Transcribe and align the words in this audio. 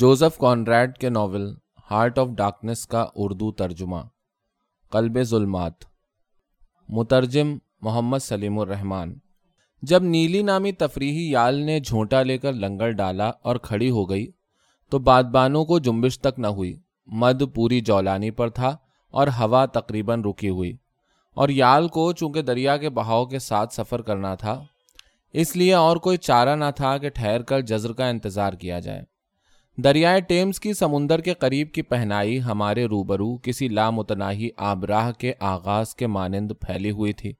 Joseph 0.00 0.38
کانریڈ 0.38 0.98
کے 0.98 1.08
novel 1.08 1.54
heart 1.90 2.18
of 2.18 2.28
darkness 2.28 2.86
کا 2.86 3.06
اردو 3.14 3.52
ترجمہ، 3.52 3.96
قلب 4.90 5.22
ظلمات، 5.22 5.72
مترجم 6.88 7.58
محمد 7.80 8.18
سلیم 8.18 8.58
الرحمان 8.58 9.18
جب 9.82 10.02
نیلی 10.02 10.42
نامی 10.42 10.72
تفریحی 10.72 11.30
یال 11.30 11.54
نے 11.54 11.80
جھونٹا 11.80 12.22
لے 12.22 12.38
کر 12.38 12.52
لنگر 12.52 12.90
ڈالا 12.90 13.28
اور 13.28 13.56
کھڑی 13.56 13.90
ہو 13.90 14.10
گئی، 14.10 14.26
تو 14.90 14.98
بادبانوں 14.98 15.64
کو 15.64 15.78
جنبش 15.78 16.18
تک 16.18 16.38
نہ 16.38 16.46
ہوئی۔ 16.46 16.76
مد 17.06 17.42
پوری 17.54 17.80
جولانی 17.80 18.30
پر 18.30 18.48
تھا 18.48 18.76
اور 19.10 19.26
ہوا 19.26 19.66
تقریباً 19.66 20.22
رکی 20.24 20.48
ہوئی۔ 20.48 20.76
اور 21.34 21.48
یال 21.48 21.88
کو 21.88 22.12
چونکہ 22.12 22.42
دریا 22.42 22.76
کے 22.76 22.90
بہاؤ 22.90 23.26
کے 23.26 23.38
ساتھ 23.38 23.74
سفر 23.74 24.02
کرنا 24.02 24.34
تھا، 24.34 24.64
اس 25.32 25.56
لیے 25.56 25.74
اور 25.74 25.96
کوئی 25.96 26.16
چارہ 26.16 26.56
نہ 26.56 26.70
تھا 26.76 26.98
کہ 26.98 27.08
ٹھہر 27.08 27.42
کر 27.42 27.60
جزر 27.60 27.92
کا 27.92 28.08
انتظار 28.08 28.52
کیا 28.52 28.80
جائے۔ 28.80 29.15
دریائے 29.84 30.20
ٹیمز 30.20 30.60
کی 30.60 30.72
سمندر 30.72 31.20
کے 31.20 31.34
قریب 31.34 31.72
کی 31.72 31.82
پہنائی 31.82 32.42
ہمارے 32.42 32.84
روبرو 32.84 33.36
کسی 33.36 33.68
لامتناہی 33.68 34.48
آبراہ 34.56 35.10
کے 35.12 35.32
آغاز 35.40 35.94
کے 35.94 36.06
مانند 36.06 36.52
پھیلی 36.60 36.90
ہوئی 36.90 37.12
تھی۔ 37.12 37.32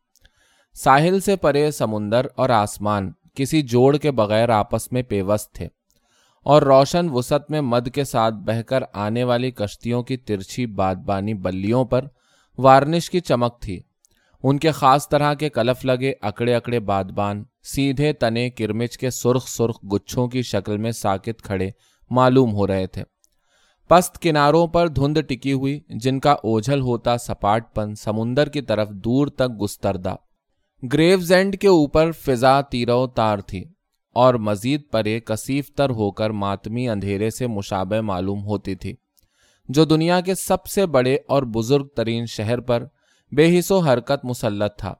ساحل 0.75 1.20
سے 1.20 1.37
پرے 1.37 1.70
سمندر 1.70 2.27
اور 2.37 2.51
آسمان 2.51 3.12
کسی 3.34 3.62
جوڑ 3.62 3.97
کے 3.97 4.11
بغیر 4.11 4.48
آپس 4.48 4.92
میں 4.92 5.02
پیوست 5.02 5.55
تھے 5.55 5.69
اور 6.47 6.62
روشن 6.62 7.09
وسط 7.09 7.51
میں 7.51 7.61
مد 7.61 7.88
کے 7.95 8.05
ساتھ 8.05 8.34
بہ 8.34 8.62
کر 8.62 8.83
آنے 8.92 9.25
والی 9.25 9.50
کشتیوں 9.50 10.03
کی 10.03 10.16
ترچھی 10.16 10.66
بادبانی 10.66 11.34
بلیوں 11.34 11.84
پر 11.84 12.05
وارنش 12.59 13.11
کی 13.11 13.20
چمک 13.20 13.61
تھی۔ 13.61 13.80
ان 14.42 14.59
کے 14.59 14.70
خاص 14.70 15.09
طرح 15.09 15.34
کے 15.34 15.48
کلف 15.48 15.84
لگے 15.84 16.12
اکڑے 16.20 16.55
اکڑے 16.55 16.80
بادبان، 16.80 17.45
سیدھے 17.64 18.12
تنے 18.12 18.50
کرمچ 18.50 18.98
کے 18.98 19.11
سرخ 19.11 19.48
سرخ 19.48 19.78
گچھوں 19.95 20.28
کی 20.28 20.42
شکل 20.42 20.77
میں 20.77 20.92
ساکت 20.92 21.42
کھڑے 21.42 21.70
معلوم 22.10 22.52
ہو 22.52 22.66
رہے 22.66 22.87
تھے۔ 22.87 23.02
پست 23.91 24.19
کناروں 24.19 24.66
پر 24.66 24.88
دھند 24.88 25.19
ٹکی 25.28 25.52
ہوئی، 25.52 25.80
جن 25.88 26.20
کا 26.20 26.33
اوجھل 26.33 26.81
ہوتا 26.81 27.17
سپاٹ 27.19 27.75
پن 27.75 27.94
سمندر 27.94 28.48
کی 28.48 28.61
طرف 28.61 28.89
دور 29.05 29.27
تک 29.27 29.62
گستردہ 29.62 30.14
گریوز 30.83 31.33
اینڈ 31.33 31.56
کے 31.56 31.69
اوپر 31.69 32.11
فضا 32.12 32.61
تیرو 32.61 33.06
تار 33.06 33.39
تھی، 33.39 33.64
اور 34.16 34.34
مزید 34.34 34.83
پرے 34.92 35.19
کثیف 35.20 35.70
تر 35.75 35.91
ہو 35.91 36.11
کر 36.11 36.31
ماتمی 36.31 36.89
اندھیرے 36.89 37.31
سے 37.31 37.47
مشابہ 37.47 38.00
معلوم 38.00 38.44
ہوتی 38.44 38.75
تھی۔ 38.75 38.94
جو 39.69 39.84
دنیا 39.84 40.20
کے 40.20 40.34
سب 40.34 40.66
سے 40.66 40.86
بڑے 40.86 41.16
اور 41.28 41.42
بزرگ 41.55 41.86
ترین 41.86 42.27
شہر 42.27 42.61
پر 42.61 42.84
بے 43.33 43.59
حص 43.59 43.70
و 43.70 43.78
حرکت 43.78 44.25
مسلط 44.25 44.78
تھا۔ 44.78 44.94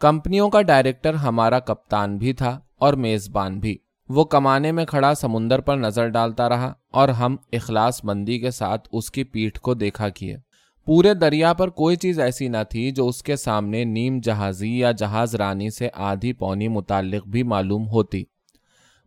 کمپنیوں 0.00 0.48
کا 0.50 0.62
ڈائریکٹر 0.62 1.14
ہمارا 1.14 1.58
کپتان 1.60 2.16
بھی 2.18 2.32
تھا 2.32 2.58
اور 2.76 2.94
میزبان 2.94 3.58
بھی۔ 3.60 3.76
وہ 4.14 4.24
کمانے 4.24 4.72
میں 4.72 4.84
کھڑا 4.84 5.14
سمندر 5.14 5.60
پر 5.60 5.76
نظر 5.76 6.08
ڈالتا 6.08 6.48
رہا 6.48 6.72
اور 6.90 7.08
ہم 7.08 7.36
اخلاص 7.52 8.04
مندی 8.04 8.38
کے 8.38 8.50
ساتھ 8.50 8.88
اس 8.92 9.10
کی 9.10 9.24
پیٹھ 9.24 9.60
کو 9.60 9.74
دیکھا 9.74 10.08
کیے۔ 10.08 10.36
پورے 10.86 11.14
دریا 11.14 11.52
پر 11.52 11.68
کوئی 11.68 11.96
چیز 11.96 12.20
ایسی 12.20 12.48
نہ 12.48 12.56
تھی 12.70 12.90
جو 12.90 13.08
اس 13.08 13.22
کے 13.22 13.36
سامنے 13.36 13.84
نیم 13.84 14.20
جہازی 14.22 14.78
یا 14.78 14.92
جہاز 14.92 15.34
رانی 15.34 15.70
سے 15.70 15.88
آدھی 15.94 16.32
پونی 16.32 16.68
متعلق 16.68 17.28
بھی 17.28 17.42
معلوم 17.42 17.88
ہوتی۔ 17.88 18.24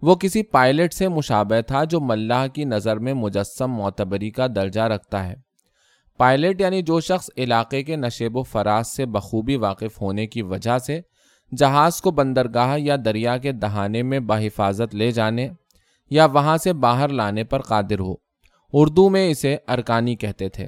وہ 0.02 0.16
کسی 0.16 0.44
پائلٹ 0.44 0.94
سے 0.94 1.08
مشابہ 1.08 1.62
تھا 1.62 1.84
جو 1.84 2.00
ملاح 2.00 2.48
کی 2.48 2.64
نظر 2.64 3.00
میں 3.00 3.14
مجسم 3.14 3.72
معتبری 3.72 4.32
کا 4.32 4.48
درجہ 4.56 4.82
رکھتا 4.82 5.28
ہے۔ 5.28 5.36
پائلٹ 6.18 6.62
یعنی 6.62 6.82
جو 6.82 7.00
شخص 7.00 7.30
علاقے 7.38 7.84
کے 7.84 7.96
نشیب 7.96 8.38
و 8.38 8.44
فراز 8.44 8.88
سے 8.88 9.06
بخوبی 9.06 9.56
واقف 9.56 10.02
ہونے 10.02 10.28
کی 10.28 10.42
وجہ 10.42 10.78
سے 10.78 11.02
جہاز 11.58 12.02
کو 12.02 12.12
بندرگاہ 12.12 12.80
یا 12.80 12.96
دریا 13.06 13.38
کے 13.38 13.52
دہانے 13.52 14.04
میں 14.04 14.20
بحفاظت 14.20 14.96
لے 14.96 15.12
جانے 15.12 15.50
یا 16.10 16.26
وہاں 16.26 16.58
سے 16.58 16.74
باہر 16.74 17.10
لانے 17.10 17.44
پر 17.44 17.62
قادر 17.62 18.00
ہو۔ 18.00 18.14
اردو 18.74 19.10
میں 19.10 19.30
اسے 19.30 19.58
ارکانی 19.68 20.16
کہتے 20.16 20.50
تھے۔ 20.50 20.68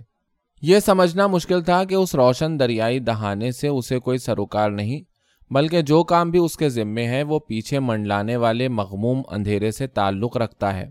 یہ 0.62 0.80
سمجھنا 0.80 1.28
مشکل 1.28 1.64
تھا 1.64 1.84
کہ 1.84 1.96
اس 1.96 2.16
روشن 2.16 2.60
دریائی 2.60 3.00
دہانے 3.00 3.52
سے 3.52 3.68
اسے 3.68 4.00
کوئی 4.00 4.18
سروکار 4.18 4.70
نہیں، 4.70 5.02
بلکہ 5.54 5.82
جو 5.82 6.04
کام 6.04 6.32
بھی 6.32 6.40
اس 6.40 6.58
کے 6.58 6.70
ذمے 6.70 7.08
ہے 7.08 7.24
وہ 7.24 7.40
پیچھے 7.40 7.80
منڈلانے 7.80 8.36
والے 8.36 8.68
مغموم 8.68 9.22
اندھیرے 9.30 9.72
سے 9.72 9.88
تعلق 9.88 10.38
رکھتا 10.38 10.76
ہے۔ 10.76 10.90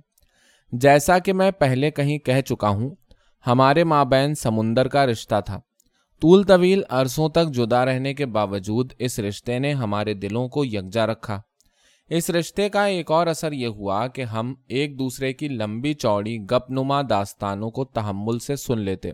جیسا 0.73 1.19
کہ 1.19 1.33
میں 1.33 1.51
پہلے 1.51 1.91
کہیں 1.91 2.19
کہہ 2.19 2.41
چکا 2.41 2.69
ہوں، 2.69 2.91
ہمارے 3.47 3.85
مابین 3.85 4.35
سمندر 4.35 4.89
کا 4.89 5.07
رشتہ 5.07 5.35
تھا۔ 5.47 5.61
طول 6.21 6.45
طویل 6.45 6.83
عرصوں 6.89 7.29
تک 7.29 7.55
جدا 7.55 7.85
رہنے 7.85 8.15
کے 8.15 8.27
باوجود 8.27 8.93
اس 8.99 9.19
رشتے 9.19 9.59
نے 9.59 9.73
ہمارے 9.73 10.15
دلوں 10.15 10.49
کو 10.49 10.65
یکجا 10.65 11.07
رکھا۔ 11.07 11.43
اس 12.09 12.31
رشتے 12.31 12.69
کا 12.69 12.85
ایک 12.85 13.11
اور 13.11 13.27
اثر 13.27 13.53
یہ 13.53 13.67
ہوا 13.67 14.07
کہ 14.07 14.23
ہم 14.23 14.55
ایک 14.69 14.99
دوسرے 14.99 15.33
کی 15.33 15.49
لمبی 15.49 15.95
چوڑی 15.95 16.39
گپ 16.39 16.71
نما 16.71 17.03
داستانوں 17.11 17.71
کو 17.71 17.85
تحمل 17.85 18.39
سے 18.39 18.57
سن 18.57 18.79
لیتے۔ 18.79 19.11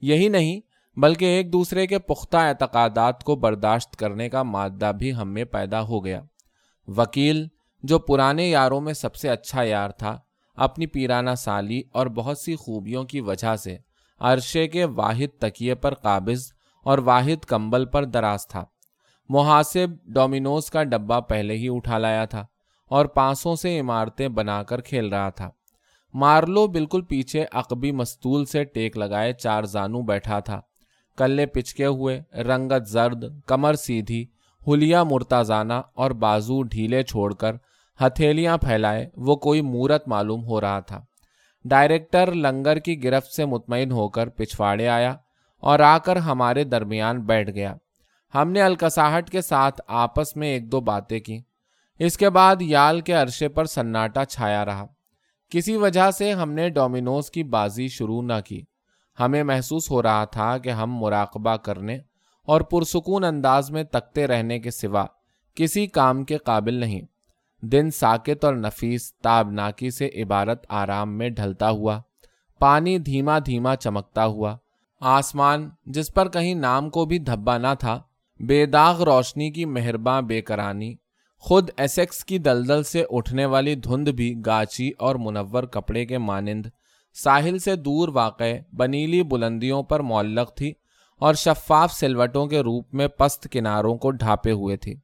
یہی 0.00 0.28
نہیں، 0.28 0.60
بلکہ 0.98 1.24
ایک 1.24 1.52
دوسرے 1.52 1.86
کے 1.86 1.98
پختہ 1.98 2.36
اعتقادات 2.36 3.24
کو 3.24 3.36
برداشت 3.36 3.96
کرنے 3.96 4.28
کا 4.28 4.42
مادہ 4.42 4.92
بھی 4.98 5.14
ہم 5.14 5.28
میں 5.28 5.44
پیدا 5.44 5.82
ہو 5.82 6.04
گیا۔ 6.04 6.20
وکیل، 6.88 7.46
جو 7.82 7.98
پرانے 7.98 8.50
یاروں 8.50 8.80
میں 8.80 8.92
سب 8.92 9.14
سے 9.14 9.28
اچھا 9.28 9.62
یار 9.62 9.90
تھا، 9.90 10.18
اپنی 10.56 10.86
پیرانہ 10.86 11.34
سالی 11.38 11.82
اور 11.92 12.06
بہت 12.06 12.38
سی 12.38 12.56
خوبیوں 12.56 13.04
کی 13.04 13.20
وجہ 13.20 13.56
سے 13.56 13.78
عرشے 14.24 14.68
کے 14.68 14.84
واحد 14.84 15.40
تکیے 15.40 15.74
پر 15.74 15.94
قابض 15.94 16.52
اور 16.82 16.98
واحد 16.98 17.44
کمبل 17.44 17.84
پر 17.84 18.04
دراز 18.04 18.46
تھا۔ 18.46 18.64
محاسب 19.28 19.86
ڈومینوز 20.04 20.70
کا 20.70 20.82
ڈبہ 20.82 21.20
پہلے 21.20 21.54
ہی 21.54 21.68
اٹھا 21.70 21.98
لایا 21.98 22.24
تھا 22.24 22.46
اور 22.88 23.06
پانسوں 23.06 23.56
سے 23.56 23.80
عمارتیں 23.80 24.28
بنا 24.28 24.62
کر 24.62 24.80
کھیل 24.80 25.08
رہا 25.08 25.30
تھا۔ 25.30 25.50
مارلو 26.14 26.66
بالکل 26.66 27.02
پیچھے 27.02 27.44
عقبی 27.52 27.92
مستول 27.92 28.44
سے 28.44 28.64
ٹیک 28.64 28.96
لگائے 28.96 29.32
چار 29.32 29.62
زانو 29.62 30.02
بیٹھا 30.02 30.40
تھا۔ 30.40 30.60
کلے 31.18 31.46
پچکے 31.46 31.86
ہوئے، 31.86 32.22
رنگت 32.34 32.88
زرد، 32.88 33.24
کمر 33.46 33.74
سیدھی، 33.74 34.24
ہولیا 34.66 35.02
مرتازانہ 35.02 35.80
اور 35.94 36.10
بازو 36.10 36.62
ڈھیلے 36.62 37.02
چھوڑ 37.02 37.34
کر 37.34 37.56
ہتھیلیاں 38.00 38.58
پھیلائے، 38.58 39.10
وہ 39.16 39.36
کوئی 39.36 39.60
مورت 39.60 40.08
معلوم 40.08 40.44
ہو 40.44 40.60
رہا 40.60 40.80
تھا۔ 40.80 41.04
ڈائریکٹر 41.64 42.32
لنگر 42.32 42.78
کی 42.78 43.04
گرفت 43.04 43.32
سے 43.32 43.44
مطمئن 43.44 43.90
ہو 43.90 44.08
کر 44.08 44.28
پچھواڑے 44.28 44.88
آیا 44.88 45.16
اور 45.60 45.80
آ 45.80 45.98
کر 45.98 46.16
ہمارے 46.16 46.64
درمیان 46.64 47.20
بیٹھ 47.20 47.50
گیا۔ 47.50 47.74
ہم 48.34 48.50
نے 48.50 48.62
الکساہٹ 48.62 49.30
کے 49.30 49.40
ساتھ 49.40 49.80
آپس 49.86 50.36
میں 50.36 50.48
ایک 50.48 50.72
دو 50.72 50.80
باتیں 50.80 51.20
کی 51.20 51.40
اس 51.98 52.16
کے 52.16 52.30
بعد 52.30 52.56
یال 52.60 53.00
کے 53.00 53.12
عرصے 53.12 53.48
پر 53.48 53.64
سناٹا 53.64 54.24
چھایا 54.24 54.64
رہا۔ 54.64 54.86
کسی 55.50 55.76
وجہ 55.76 56.10
سے 56.10 56.32
ہم 56.32 56.52
نے 56.52 56.68
ڈومینوز 56.68 57.30
کی 57.30 57.42
بازی 57.42 57.88
شروع 57.88 58.22
نہ 58.22 58.40
کی۔ 58.46 58.62
ہمیں 59.20 59.42
محسوس 59.42 59.90
ہو 59.90 60.02
رہا 60.02 60.24
تھا 60.24 60.58
کہ 60.58 60.68
ہم 60.68 60.96
مراقبہ 60.96 61.56
کرنے 61.56 61.98
اور 62.46 62.60
پرسکون 62.60 63.24
انداز 63.24 63.70
میں 63.70 63.84
تکتے 63.84 64.26
رہنے 64.26 64.58
کے 64.58 64.70
سوا 64.70 65.04
کسی 65.54 65.86
کام 65.86 66.24
کے 66.24 66.38
قابل 66.38 66.74
نہیں۔ 66.74 67.00
دن 67.72 67.90
ساکت 67.90 68.44
اور 68.44 68.54
نفیس 68.54 69.14
تابناکی 69.14 69.90
سے 69.90 70.08
عبارت 70.14 70.66
آرام 70.68 71.18
میں 71.18 71.28
ڈھلتا 71.28 71.70
ہوا، 71.70 72.00
پانی 72.58 72.98
دھیما 72.98 73.38
دھیما 73.46 73.76
چمکتا 73.76 74.26
ہوا۔ 74.26 74.56
آسمان، 75.00 75.68
جس 75.86 76.12
پر 76.14 76.28
کہیں 76.28 76.54
نام 76.54 76.90
کو 76.90 77.04
بھی 77.04 77.18
دھبا 77.18 77.58
نہ 77.58 77.74
تھا، 77.78 78.00
بے 78.40 78.66
داغ 78.66 79.02
روشنی 79.02 79.50
کی 79.50 79.64
مہرباں 79.64 80.22
بے 80.22 80.40
کرانی، 80.42 80.94
خود 81.38 81.70
ایسیکس 81.76 82.24
کی 82.24 82.38
دلدل 82.38 82.82
سے 82.82 83.04
اٹھنے 83.10 83.46
والی 83.46 83.74
دھند 83.74 84.08
بھی 84.08 84.34
گاچی 84.46 84.90
اور 84.98 85.14
منور 85.14 85.62
کپڑے 85.62 86.06
کے 86.06 86.18
مانند۔ 86.18 86.66
ساحل 87.14 87.58
سے 87.58 87.76
دور 87.76 88.08
واقع 88.08 88.44
بنیلی 88.72 89.22
بلندیوں 89.22 89.82
پر 89.82 90.00
معلق 90.00 90.54
تھی 90.54 90.72
اور 91.20 91.34
شفاف 91.34 91.92
سلوٹوں 91.92 92.46
کے 92.46 92.60
روپ 92.60 92.94
میں 92.94 93.08
پست 93.08 93.48
کناروں 93.52 93.96
کو 93.96 94.10
ڈھانپے 94.10 94.50
ہوئے 94.50 94.76
تھی 94.76 94.94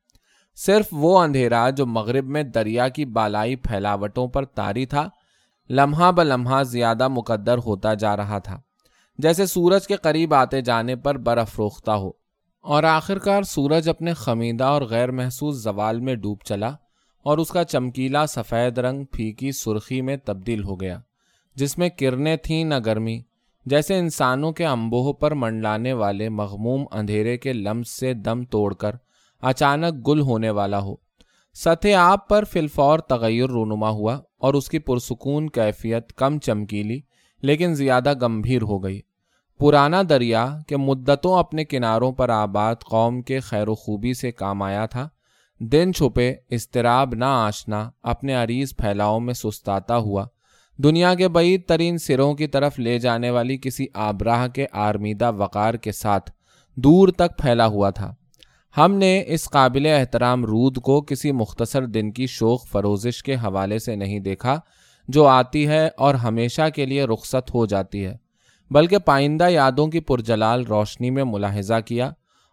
صرف 0.67 0.87
وہ 0.93 1.19
اندھیرا 1.19 1.71
جو 1.71 1.87
مغرب 1.87 2.27
میں 2.27 2.43
دریا 2.43 2.89
کی 2.89 3.05
بالائی 3.05 3.57
پھیلاوٹوں 3.57 4.29
پر 4.29 4.45
تاری 4.45 4.87
تھا، 4.87 5.09
لمحہ 5.71 6.13
ب 6.13 6.23
لمحہ 6.23 6.63
زیادہ 6.63 7.09
مقدر 7.09 7.59
ہوتا 7.59 7.95
جا 7.95 8.17
رہا 8.17 8.39
تھا، 8.39 8.61
جیسے 9.19 9.47
سورج 9.47 9.87
کے 9.87 9.97
قریب 9.97 10.35
آتے 10.35 10.61
جانے 10.61 10.97
پر 10.97 11.19
برف 11.19 11.59
روختہ 11.59 11.91
ہو۔ 11.91 12.11
اور 12.61 12.83
آخرکار 12.83 13.43
سورج 13.43 13.89
اپنے 13.89 14.15
خمیدہ 14.15 14.65
اور 14.65 14.83
غیر 14.83 15.11
محسوس 15.11 15.63
زوال 15.63 16.01
میں 16.01 16.15
ڈوب 16.15 16.39
چلا 16.45 16.71
اور 17.23 17.39
اس 17.39 17.49
کا 17.49 17.65
چمکیلا 17.65 18.27
سفید 18.27 18.79
رنگ 18.79 19.05
پھیکی 19.05 19.53
سرخی 19.53 20.01
میں 20.01 20.17
تبدیل 20.17 20.63
ہو 20.65 20.81
گیا، 20.81 21.01
جس 21.55 21.79
میں 21.79 21.89
کرنیں 21.89 22.37
تھیں 22.37 22.65
نہ 22.65 22.75
گرمی، 22.87 23.21
جیسے 23.67 23.99
انسانوں 23.99 24.53
کے 24.53 24.67
امبوہ 24.67 25.13
پر 25.13 25.35
منڈلانے 25.35 25.93
والے 25.93 26.29
مغموم 26.29 26.85
اندھیرے 26.93 27.39
کے 27.39 27.53
لمس 27.53 27.89
سے 27.89 28.15
دم 28.15 28.45
توڑ 28.45 28.75
کر 28.75 28.97
اچانک 29.43 30.09
گل 30.09 30.21
ہونے 30.21 30.51
والا 30.51 30.79
ہو۔ 30.79 30.95
سطح 31.55 31.89
آپ 31.97 32.29
پر 32.29 32.45
فلفور 32.45 32.99
تغیر 32.99 33.49
رونما 33.49 33.89
ہوا 33.89 34.19
اور 34.39 34.55
اس 34.55 34.69
کی 34.69 34.79
پرسکون 34.79 35.51
کیفیت 35.51 36.13
کم 36.13 36.39
چمکیلی، 36.39 37.01
لیکن 37.43 37.75
زیادہ 37.75 38.13
گمبھیر 38.23 38.63
ہو 38.63 38.85
گئی۔ 38.85 39.01
پرانا 39.59 40.03
دریا 40.09 40.59
کہ 40.67 40.77
مدتوں 40.77 41.39
اپنے 41.39 41.65
کناروں 41.65 42.13
پر 42.13 42.29
آباد 42.29 42.75
قوم 42.91 43.23
کے 43.23 43.41
خیر 43.41 43.69
و 43.69 43.75
خوبی 43.75 44.15
سے 44.15 44.33
کام 44.33 44.63
آیا 44.63 44.87
تھا۔ 44.87 45.09
دن 45.59 45.93
چھپے 45.95 46.35
استراب 46.51 47.15
نہ 47.15 47.25
آشنا 47.25 47.91
اپنے 48.03 48.35
عریض 48.35 48.77
پھیلاؤ 48.77 49.21
میں 49.21 49.35
سستاتا 49.35 49.97
ہوا۔ 49.97 50.27
دنیا 50.77 51.15
کے 51.15 51.29
بعید 51.29 51.69
ترین 51.69 51.99
سروں 51.99 52.35
کی 52.35 52.47
طرف 52.47 52.79
لے 52.79 52.99
جانے 52.99 53.31
والی 53.31 53.57
کسی 53.57 53.87
آبراہ 53.95 54.49
کے 54.49 54.67
آرمیدہ 54.73 55.33
وقار 55.33 55.75
کے 55.75 55.93
ساتھ 55.93 56.31
دور 56.77 57.09
تک 57.09 57.39
پھیلا 57.39 57.67
ہوا 57.67 57.91
تھا۔ 57.91 58.15
ہم 58.77 58.95
نے 58.95 59.23
اس 59.27 59.49
قابل 59.51 59.87
احترام 59.87 60.45
رود 60.45 60.77
کو 60.77 61.01
کسی 61.01 61.33
مختصر 61.33 61.87
دن 61.87 62.11
کی 62.13 62.27
شوق 62.27 62.67
فروزش 62.67 63.23
کے 63.23 63.35
حوالے 63.35 63.79
سے 63.79 63.97
نہیں 63.97 64.19
دیکھا، 64.19 64.59
جو 65.09 65.27
آتی 65.27 65.67
ہے 65.69 65.89
اور 65.97 66.15
ہمیشہ 66.15 66.69
کے 66.75 66.87
لیے 66.87 67.05
رخصت 67.05 67.55
ہو 67.55 67.65
جاتی 67.67 68.05
ہے، 68.07 68.17
بلکہ 68.71 68.99
پائندہ 68.99 69.49
یادوں 69.49 69.87
کی 69.87 70.01
پرجلال 70.01 70.65
روشنی 70.67 71.11
میں 71.11 71.25
ملاحظہ 71.25 71.81
کیا 71.87 72.11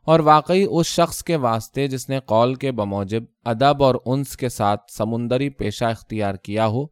اور 0.08 0.20
واقعی 0.20 0.66
اس 0.70 0.88
شخص 0.88 1.24
کے 1.24 1.36
واسطے 1.36 1.88
جس 1.88 2.10
نے 2.10 2.20
قول 2.26 2.56
کے 2.56 2.72
بموجب 2.72 3.24
ادب 3.46 3.84
اور 3.84 3.96
انس 4.06 4.36
کے 4.38 4.50
ساتھ 4.50 4.92
سمندری 4.92 5.50
پیشہ 5.50 5.86
اختیار 5.86 6.36
کیا 6.36 6.68
ہو، 6.68 6.86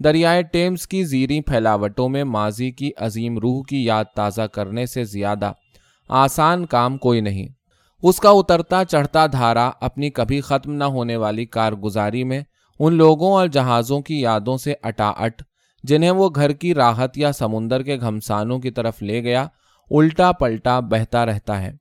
دریائے 0.00 0.42
ٹیمز 0.42 0.86
کی 0.86 1.04
زیریں 1.04 1.40
پھیلاوٹوں 1.40 2.08
میں 2.08 2.24
ماضی 2.24 2.70
کی 2.70 2.90
عظیم 2.96 3.38
روح 3.38 3.62
کی 3.68 3.84
یاد 3.84 4.04
تازہ 4.16 4.42
کرنے 4.42 4.86
سے 4.86 5.04
زیادہ 5.04 5.52
آسان 6.10 6.66
کام 6.66 6.98
کوئی 6.98 7.20
نہیں۔ 7.20 7.57
اس 8.02 8.16
کا 8.16 8.30
اترتا 8.30 8.84
چڑھتا 8.84 9.26
دھارا 9.26 9.70
اپنی 9.80 10.10
کبھی 10.10 10.40
ختم 10.40 10.72
نہ 10.72 10.84
ہونے 10.84 11.16
والی 11.16 11.46
کارگزاری 11.46 12.24
میں 12.24 12.42
ان 12.78 12.94
لوگوں 12.94 13.32
اور 13.32 13.46
جہازوں 13.46 14.00
کی 14.00 14.20
یادوں 14.20 14.56
سے 14.56 14.74
اٹا 14.82 15.08
اٹ 15.08 15.42
جنہیں 15.82 16.10
وہ 16.10 16.28
گھر 16.34 16.52
کی 16.52 16.74
راحت 16.74 17.18
یا 17.18 17.32
سمندر 17.32 17.82
کے 17.82 18.00
گھمسانوں 18.00 18.58
کی 18.58 18.70
طرف 18.70 19.02
لے 19.02 19.22
گیا، 19.22 19.46
الٹا 19.90 20.32
پلٹا 20.32 20.80
بہتا 20.80 21.26
رہتا 21.26 21.62
ہے۔ 21.62 21.72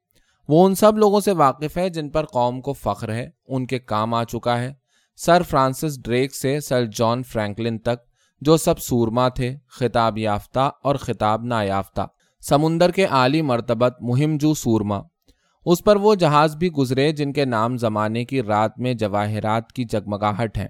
وہ 0.48 0.66
ان 0.66 0.76
سب 0.76 0.98
لوگوں 0.98 1.20
سے 1.20 1.32
واقف 1.32 1.78
ہے 1.78 1.90
جن 1.90 2.10
پر 2.10 2.26
قوم 2.26 2.62
کو 2.62 2.74
فخر 2.74 3.14
ہے، 3.14 3.30
ان 3.48 3.66
کے 3.66 3.80
کام 3.80 4.14
آ 4.14 4.24
چکا 4.24 4.60
ہے۔ 4.60 4.74
سر 5.16 5.42
فرانسس 5.42 6.04
ڈریک 6.04 6.36
سے 6.36 6.60
سر 6.60 6.86
جان 6.86 7.24
فرینکلن 7.24 7.78
تک، 7.78 7.96
جو 8.42 8.58
سب 8.58 8.80
سورما 8.80 9.30
تھے، 9.30 9.56
خطاب 9.72 10.18
یافتہ 10.18 10.70
اور 10.84 10.96
خطاب 10.96 11.44
نایافتہ۔ 11.44 12.02
سمندر 12.42 12.92
کے 12.92 13.06
عالی 13.06 13.42
مرتبت 13.42 13.98
مہم 14.02 14.38
جو 14.38 14.54
سورما۔ 14.54 15.02
اس 15.70 15.84
پر 15.84 15.96
وہ 15.96 16.16
جہاز 16.16 16.56
بھی 16.56 16.72
گزرے 16.72 17.12
جن 17.12 17.34
کے 17.34 17.46
نام 17.46 17.78
زمانے 17.78 18.26
کی 18.26 18.42
رات 18.42 18.80
میں 18.80 18.94
جواہرات 18.94 19.72
کی 19.72 19.84
جگمگاہٹ 19.84 20.58
ہیں۔ 20.58 20.68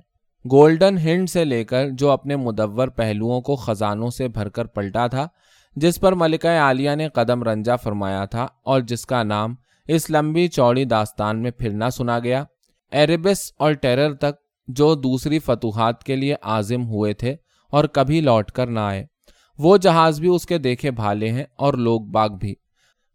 گولڈن 0.51 0.97
ہنڈ 0.97 1.29
سے 1.29 1.45
لے 1.45 1.63
کر 1.63 1.89
جو 1.89 2.11
اپنے 2.11 2.35
مدور 2.35 2.87
پہلوؤں 2.87 3.41
کو 3.41 3.55
خزانوں 3.55 4.09
سے 4.09 4.27
بھر 4.27 4.49
کر 4.49 4.65
پلٹا 4.65 5.07
تھا، 5.07 5.27
جس 5.75 5.99
پر 5.99 6.13
ملکہ 6.13 6.47
عالیہ 6.47 6.95
نے 6.95 7.09
قدم 7.09 7.43
رنجا 7.43 7.75
فرمایا 7.75 8.25
تھا 8.25 8.47
اور 8.63 8.81
جس 8.81 9.05
کا 9.05 9.23
نام 9.23 9.55
اس 9.87 10.09
لمبی 10.09 10.47
چوڑی 10.47 10.85
داستان 10.85 11.41
میں 11.41 11.51
پھر 11.51 11.69
نہ 11.69 11.89
سنا 11.93 12.19
گیا۔ 12.19 12.43
ایربس 12.91 13.51
اور 13.59 13.71
ٹیرر 13.71 14.13
تک 14.13 14.35
جو 14.67 14.95
دوسری 14.95 15.39
فتوحات 15.39 16.03
کے 16.03 16.15
لیے 16.15 16.35
عازم 16.41 16.85
ہوئے 16.85 17.13
تھے 17.13 17.35
اور 17.69 17.85
کبھی 17.85 18.21
لوٹ 18.21 18.51
کر 18.51 18.67
نہ 18.67 18.79
آئے، 18.79 19.05
وہ 19.57 19.77
جہاز 19.77 20.19
بھی 20.19 20.27
اس 20.27 20.45
کے 20.45 20.57
دیکھے 20.57 20.91
بھالے 20.91 21.31
ہیں 21.31 21.45
اور 21.55 21.73
لوگ 21.73 22.01
باغ 22.01 22.29
بھی۔ 22.29 22.55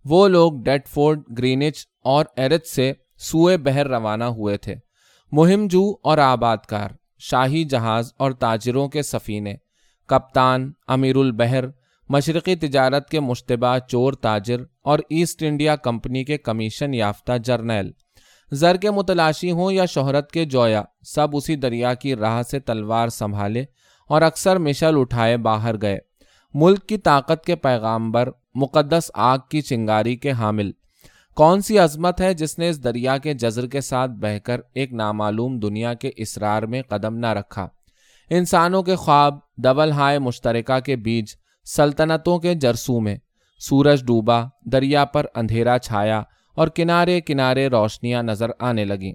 وہ 0.04 0.28
لوگ 0.28 0.52
ڈیٹ 0.62 0.88
فورڈ 0.88 1.20
گرینچ 1.38 1.86
اور 2.04 2.24
ایرت 2.36 2.66
سے 2.66 2.92
سوئے 3.18 3.56
بہر 3.56 3.88
روانہ 3.88 4.24
ہوئے 4.24 4.56
تھے۔ 4.56 4.74
مہم 5.32 5.66
جو 5.66 5.94
اور 6.02 6.18
آباد 6.18 6.56
کار 6.68 6.90
شاہی 7.18 7.64
جہاز 7.64 8.12
اور 8.18 8.32
تاجروں 8.32 8.88
کے 8.88 9.02
سفینے، 9.02 9.54
کپتان، 10.06 10.72
امیر 10.88 11.16
البحر 11.16 11.64
مشرقی 12.08 12.56
تجارت 12.56 13.08
کے 13.08 13.20
مشتبہ 13.20 13.78
چور 13.88 14.12
تاجر 14.12 14.60
اور 14.84 14.98
ایسٹ 15.10 15.42
انڈیا 15.42 15.76
کمپنی 15.76 16.24
کے 16.24 16.38
کمیشن 16.38 16.94
یافتہ 16.94 17.32
جرنیل۔ 17.44 17.92
زر 18.52 18.76
کے 18.76 18.90
متلاشی 18.90 19.50
ہوں 19.50 19.72
یا 19.72 19.84
شہرت 19.84 20.30
کے 20.30 20.44
جویا، 20.44 20.82
سب 21.06 21.28
اسی 21.32 21.56
دریا 21.56 21.94
کی 21.94 22.16
راہ 22.16 22.42
سے 22.42 22.60
تلوار 22.60 23.08
سنبھالے 23.08 23.64
اور 24.08 24.22
اکثر 24.22 24.56
مشل 24.56 24.94
اٹھائے 24.98 25.36
باہر 25.36 25.80
گئے۔ 25.82 25.98
ملک 26.54 26.86
کی 26.86 26.98
طاقت 26.98 27.44
کے 27.44 27.56
پیغامبر، 27.56 28.28
مقدس 28.54 29.10
آگ 29.14 29.38
کی 29.50 29.60
چنگاری 29.60 30.16
کے 30.16 30.30
حامل۔ 30.30 30.70
کون 31.34 31.60
سی 31.60 31.78
عظمت 31.78 32.20
ہے 32.20 32.34
جس 32.34 32.58
نے 32.58 32.68
اس 32.68 32.84
دریا 32.84 33.18
کے 33.18 33.34
جزر 33.34 33.66
کے 33.66 33.80
ساتھ 33.80 34.10
بہ 34.10 34.38
کر 34.38 34.60
ایک 34.74 34.92
نامعلوم 34.92 35.58
دنیا 35.58 35.94
کے 35.94 36.10
اسرار 36.16 36.62
میں 36.62 36.82
قدم 36.82 37.16
نہ 37.16 37.26
رکھا؟ 37.26 37.68
انسانوں 38.30 38.82
کے 38.82 38.96
خواب، 38.96 39.38
دبل 39.56 39.92
ہائے 39.92 40.18
مشترکہ 40.18 40.80
کے 40.80 40.96
بیج، 40.96 41.24
سلطنتوں 41.64 42.38
کے 42.38 42.54
جرسوں 42.54 43.00
میں۔ 43.00 43.16
سورج 43.58 44.04
ڈوبا، 44.04 44.42
دریا 44.64 45.04
پر 45.04 45.26
اندھیرا 45.34 45.78
چھایا 45.78 46.22
اور 46.54 46.68
کنارے 46.68 47.20
کنارے 47.20 47.66
روشنیاں 47.66 48.22
نظر 48.22 48.50
آنے 48.58 48.84
لگیں۔ 48.84 49.12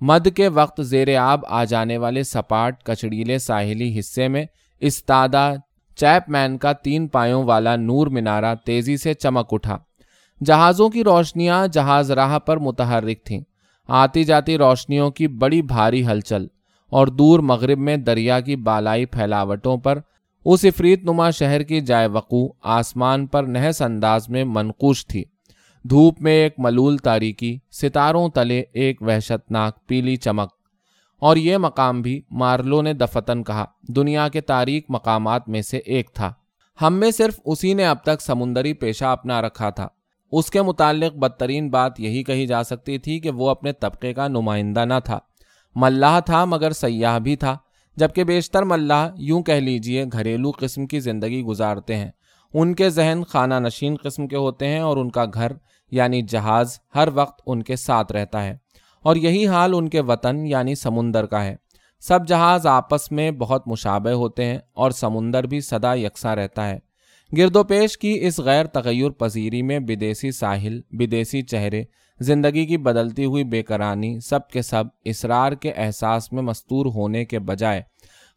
مد 0.00 0.28
کے 0.36 0.48
وقت 0.48 0.80
زیر 0.84 1.16
آب 1.16 1.40
آ 1.48 1.64
جانے 1.64 1.98
والے 1.98 2.22
سپاٹ، 2.22 2.82
کچڑیلے، 2.82 3.38
ساحلی 3.38 3.98
حصے 3.98 4.28
میں 4.28 4.44
استادہ 4.80 5.54
چیپ 5.96 6.30
مین 6.30 6.58
کا 6.58 6.72
تین 6.72 7.08
پایوں 7.08 7.44
والا 7.44 7.76
نور 7.76 8.06
مینارہ 8.06 8.54
تیزی 8.64 8.96
سے 8.96 9.14
چمک 9.14 9.48
اٹھا۔ 9.50 9.78
جہازوں 10.44 10.88
کی 10.88 11.04
روشنیاں 11.04 11.66
جہاز 11.66 12.10
راہ 12.10 12.38
پر 12.38 12.56
متحرک 12.56 13.24
تھیں۔ 13.24 13.40
آتی 13.88 14.24
جاتی 14.24 14.58
روشنیوں 14.58 15.10
کی 15.10 15.28
بڑی 15.28 15.62
بھاری 15.62 16.06
ہلچل 16.06 16.46
اور 16.90 17.06
دور 17.06 17.38
مغرب 17.38 17.78
میں 17.78 17.96
دریا 17.96 18.40
کی 18.40 18.56
بالائی 18.56 19.06
پھیلاوٹوں 19.06 19.76
پر 19.76 19.98
اس 20.44 20.64
افریت 20.64 21.02
نما 21.02 21.30
شہر 21.30 21.62
کی 21.62 21.80
جائے 21.80 22.06
وقوع 22.06 22.48
آسمان 22.62 23.26
پر 23.26 23.44
نہس 23.44 23.82
انداز 23.82 24.28
میں 24.28 24.44
منقوش 24.44 25.06
تھی۔ 25.06 25.24
دھوپ 25.84 26.20
میں 26.20 26.32
ایک 26.32 26.54
ملول 26.58 26.96
تاریکی، 26.96 27.58
ستاروں 27.70 28.28
تلے 28.28 28.62
ایک 28.72 29.02
وحشت 29.02 29.50
ناک 29.50 29.86
پیلی 29.86 30.16
چمک۔ 30.16 30.55
اور 31.18 31.36
یہ 31.36 31.56
مقام 31.56 32.02
بھی 32.02 32.22
مارلو 32.30 32.82
نے 32.82 32.92
دفتن 32.92 33.44
کہا۔ 33.44 33.64
دنیا 33.88 34.28
کے 34.28 34.40
تاریخ 34.40 34.82
مقامات 34.88 35.48
میں 35.48 35.62
سے 35.62 35.76
ایک 35.76 36.10
تھا۔ 36.14 36.32
ہم 36.82 36.94
میں 36.94 37.10
صرف 37.10 37.40
اسی 37.44 37.74
نے 37.74 37.86
اب 37.86 37.96
تک 38.02 38.22
سمندری 38.22 38.72
پیشہ 38.72 39.04
اپنا 39.04 39.42
رکھا 39.42 39.70
تھا۔ 39.70 39.88
اس 40.32 40.50
کے 40.50 40.62
متعلق 40.62 41.16
بدترین 41.16 41.70
بات 41.70 42.00
یہی 42.00 42.24
کہی 42.24 42.46
جا 42.46 42.62
سکتی 42.62 42.98
تھی 42.98 43.20
کہ 43.20 43.30
وہ 43.30 43.50
اپنے 43.50 43.72
طبقے 43.72 44.14
کا 44.14 44.28
نمائندہ 44.28 44.84
نہ 44.84 44.94
تھا۔ 45.04 45.18
ملاح 45.74 46.20
تھا 46.20 46.44
مگر 46.44 46.70
سیاح 46.70 47.18
بھی 47.18 47.36
تھا۔ 47.36 47.56
جبکہ 47.96 48.24
بیشتر 48.24 48.62
ملاح 48.62 49.08
یوں 49.18 49.42
کہہ 49.42 49.54
لیجیے 49.54 50.04
گھریلو 50.12 50.50
قسم 50.50 50.86
کی 50.86 51.00
زندگی 51.00 51.42
گزارتے 51.42 51.96
ہیں۔ 51.96 52.10
ان 52.54 52.74
کے 52.74 52.90
ذہن 52.90 53.22
خانہ 53.28 53.54
نشین 53.54 53.96
قسم 54.02 54.26
کے 54.26 54.36
ہوتے 54.36 54.68
ہیں 54.68 54.80
اور 54.80 54.96
ان 54.96 55.10
کا 55.10 55.24
گھر 55.34 55.52
یعنی 55.90 56.22
جہاز 56.22 56.78
ہر 56.94 57.08
وقت 57.14 57.42
ان 57.46 57.62
کے 57.62 57.76
ساتھ 57.76 58.12
رہتا 58.12 58.44
ہے۔ 58.44 58.65
اور 59.06 59.16
یہی 59.16 59.46
حال 59.46 59.72
ان 59.74 59.88
کے 59.88 60.00
وطن 60.00 60.46
یعنی 60.46 60.74
سمندر 60.74 61.26
کا 61.26 61.44
ہے۔ 61.44 61.56
سب 62.00 62.28
جہاز 62.28 62.66
آپس 62.66 63.12
میں 63.12 63.30
بہت 63.30 63.68
مشابہ 63.68 64.10
ہوتے 64.10 64.44
ہیں 64.44 64.58
اور 64.74 64.90
سمندر 64.90 65.44
بھی 65.44 65.60
سدا 65.60 65.94
یکساں 65.94 66.36
رہتا 66.36 66.68
ہے۔ 66.68 66.78
گرد 67.36 67.56
و 67.56 67.64
پیش 67.64 67.98
کی 67.98 68.18
اس 68.22 68.38
غیر 68.38 68.66
تغیر 68.66 69.10
پذیری 69.10 69.62
میں 69.62 69.78
بدیسی 69.78 70.30
ساحل، 70.30 70.80
بدیسی 70.90 71.42
چہرے، 71.42 71.84
زندگی 72.20 72.66
کی 72.66 72.76
بدلتی 72.76 73.24
ہوئی 73.24 73.44
بے 73.44 73.62
قرانی 73.62 74.20
سب 74.20 74.48
کے 74.48 74.62
سب 74.62 74.84
اسرار 75.04 75.52
کے 75.52 75.72
احساس 75.72 76.32
میں 76.32 76.42
مستور 76.42 76.86
ہونے 76.86 77.24
کے 77.24 77.38
بجائے 77.38 77.82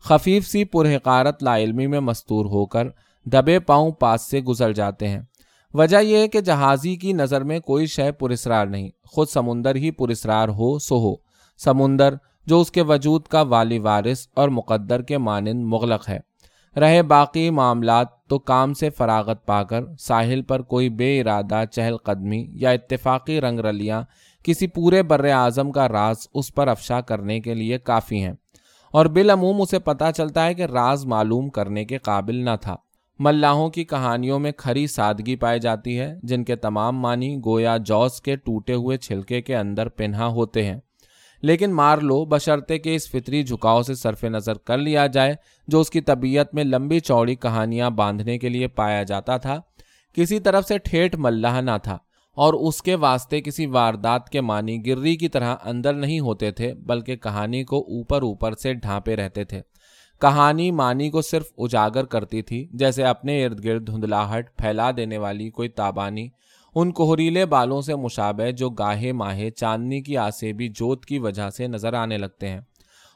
خفیف 0.03 0.47
سی 0.47 0.63
پرحقارت 0.63 1.43
لا 1.43 1.57
علمی 1.57 1.87
میں 1.87 1.99
مستور 1.99 2.45
ہو 2.45 2.65
کر 2.65 2.87
دبے 3.25 3.59
پاؤں 3.59 3.91
پاس 3.91 4.21
سے 4.21 4.39
گزر 4.39 4.73
جاتے 4.73 5.07
ہیں۔ 5.07 5.21
وجہ 5.73 5.97
یہ 5.97 6.17
ہے 6.17 6.27
کہ 6.27 6.41
جہازی 6.41 6.95
کی 6.95 7.13
نظر 7.13 7.43
میں 7.43 7.59
کوئی 7.59 7.85
شے 7.85 8.11
پرسرار 8.11 8.67
نہیں۔ 8.67 8.89
خود 9.05 9.27
سمندر 9.27 9.75
ہی 9.75 9.91
پرسرار 9.91 10.49
ہو، 10.49 10.79
سو 10.79 10.97
ہو۔ 10.97 11.15
سمندر، 11.57 12.13
جو 12.45 12.61
اس 12.61 12.71
کے 12.71 12.81
وجود 12.81 13.23
کا 13.23 13.41
والی 13.41 13.79
وارث 13.79 14.27
اور 14.35 14.49
مقدر 14.49 15.01
کے 15.01 15.17
مانند 15.17 15.63
مغلق 15.65 16.09
ہے۔ 16.09 16.19
رہے 16.79 17.03
باقی 17.03 17.49
معاملات 17.49 18.07
تو 18.29 18.39
کام 18.39 18.73
سے 18.73 18.89
فراغت 18.89 19.45
پا 19.45 19.63
کر 19.63 19.83
ساحل 19.99 20.41
پر 20.41 20.61
کوئی 20.61 20.89
بے 20.89 21.21
ارادہ 21.21 21.63
چہل 21.71 21.97
قدمی 21.97 22.47
یا 22.53 22.69
اتفاقی 22.69 23.41
رنگ 23.41 23.59
رلیاں 23.59 24.01
کسی 24.43 24.67
پورے 24.67 25.03
بر 25.03 25.25
اعظم 25.25 25.71
کا 25.71 25.89
راز 25.89 26.17
اس 26.33 26.55
پر 26.55 26.67
افشا 26.67 27.01
کرنے 27.01 27.39
کے 27.39 27.53
لیے 27.53 27.77
کافی 27.77 28.23
ہیں۔ 28.23 28.33
اور 28.91 29.05
بالعموم 29.05 29.61
اسے 29.61 29.79
پتہ 29.79 30.03
چلتا 30.17 30.45
ہے 30.45 30.53
کہ 30.53 30.61
راز 30.61 31.05
معلوم 31.05 31.49
کرنے 31.49 31.85
کے 31.85 31.97
قابل 31.97 32.35
نہ 32.35 32.55
تھا۔ 32.61 32.75
ملاحوں 33.19 33.69
کی 33.69 33.83
کہانیوں 33.83 34.39
میں 34.39 34.51
کھری 34.51 34.87
سادگی 34.87 35.35
پائی 35.35 35.59
جاتی 35.59 35.99
ہے، 35.99 36.13
جن 36.23 36.43
کے 36.43 36.55
تمام 36.55 36.99
معنی 36.99 37.35
گویا 37.45 37.77
جوس 37.77 38.21
کے 38.21 38.35
ٹوٹے 38.35 38.73
ہوئے 38.73 38.97
چھلکے 38.97 39.41
کے 39.41 39.55
اندر 39.55 39.89
پنہا 39.89 40.27
ہوتے 40.27 40.63
ہیں۔ 40.65 40.79
لیکن 41.43 41.73
مار 41.73 41.97
لو 41.97 42.23
بشرطے 42.25 42.77
کے 42.79 42.95
اس 42.95 43.09
فطری 43.11 43.43
جھکاؤ 43.43 43.81
سے 43.81 43.93
صرف 43.93 44.23
نظر 44.23 44.57
کر 44.57 44.77
لیا 44.77 45.07
جائے، 45.07 45.33
جو 45.67 45.79
اس 45.79 45.89
کی 45.89 46.01
طبیعت 46.01 46.53
میں 46.53 46.63
لمبی 46.63 46.99
چوڑی 46.99 47.35
کہانیاں 47.35 47.89
باندھنے 47.89 48.37
کے 48.37 48.49
لیے 48.49 48.67
پایا 48.67 49.03
جاتا 49.03 49.37
تھا، 49.37 49.59
کسی 50.13 50.39
طرف 50.39 50.67
سے 50.67 50.77
ٹھیٹ 50.77 51.15
ملاح 51.15 51.61
نہ 51.61 51.77
تھا، 51.83 51.97
اور 52.37 52.53
اس 52.53 52.81
کے 52.81 52.95
واسطے 52.95 53.41
کسی 53.41 53.65
واردات 53.65 54.29
کے 54.29 54.41
معنی 54.41 54.77
گرری 54.85 55.15
کی 55.15 55.27
طرح 55.27 55.55
اندر 55.63 55.93
نہیں 55.93 56.19
ہوتے 56.19 56.51
تھے، 56.51 56.73
بلکہ 56.73 57.15
کہانی 57.15 57.63
کو 57.63 57.79
اوپر 57.79 58.21
اوپر 58.21 58.53
سے 58.53 58.73
ڈھانپے 58.73 59.15
رہتے 59.15 59.43
تھے۔ 59.43 59.61
کہانی 60.21 60.71
معنی 60.71 61.09
کو 61.09 61.21
صرف 61.21 61.45
اجاگر 61.57 62.05
کرتی 62.05 62.41
تھی، 62.41 62.67
جیسے 62.73 63.03
اپنے 63.03 63.45
ارد 63.45 63.65
گرد 63.65 63.87
دھندلاہٹ 63.87 64.57
پھیلا 64.57 64.91
دینے 64.97 65.17
والی 65.17 65.49
کوئی 65.49 65.69
تابانی، 65.69 66.27
ان 66.75 66.91
کوہریلے 66.91 67.45
بالوں 67.45 67.81
سے 67.81 67.95
مشابہ 67.95 68.51
جو 68.51 68.69
گاہے 68.69 69.11
ماہے 69.11 69.49
چاندنی 69.49 70.01
کی 70.01 70.17
آسیبی 70.17 70.67
جوت 70.67 71.05
کی 71.05 71.19
وجہ 71.19 71.49
سے 71.49 71.67
نظر 71.67 71.93
آنے 71.93 72.17
لگتے 72.17 72.49
ہیں۔ 72.49 72.59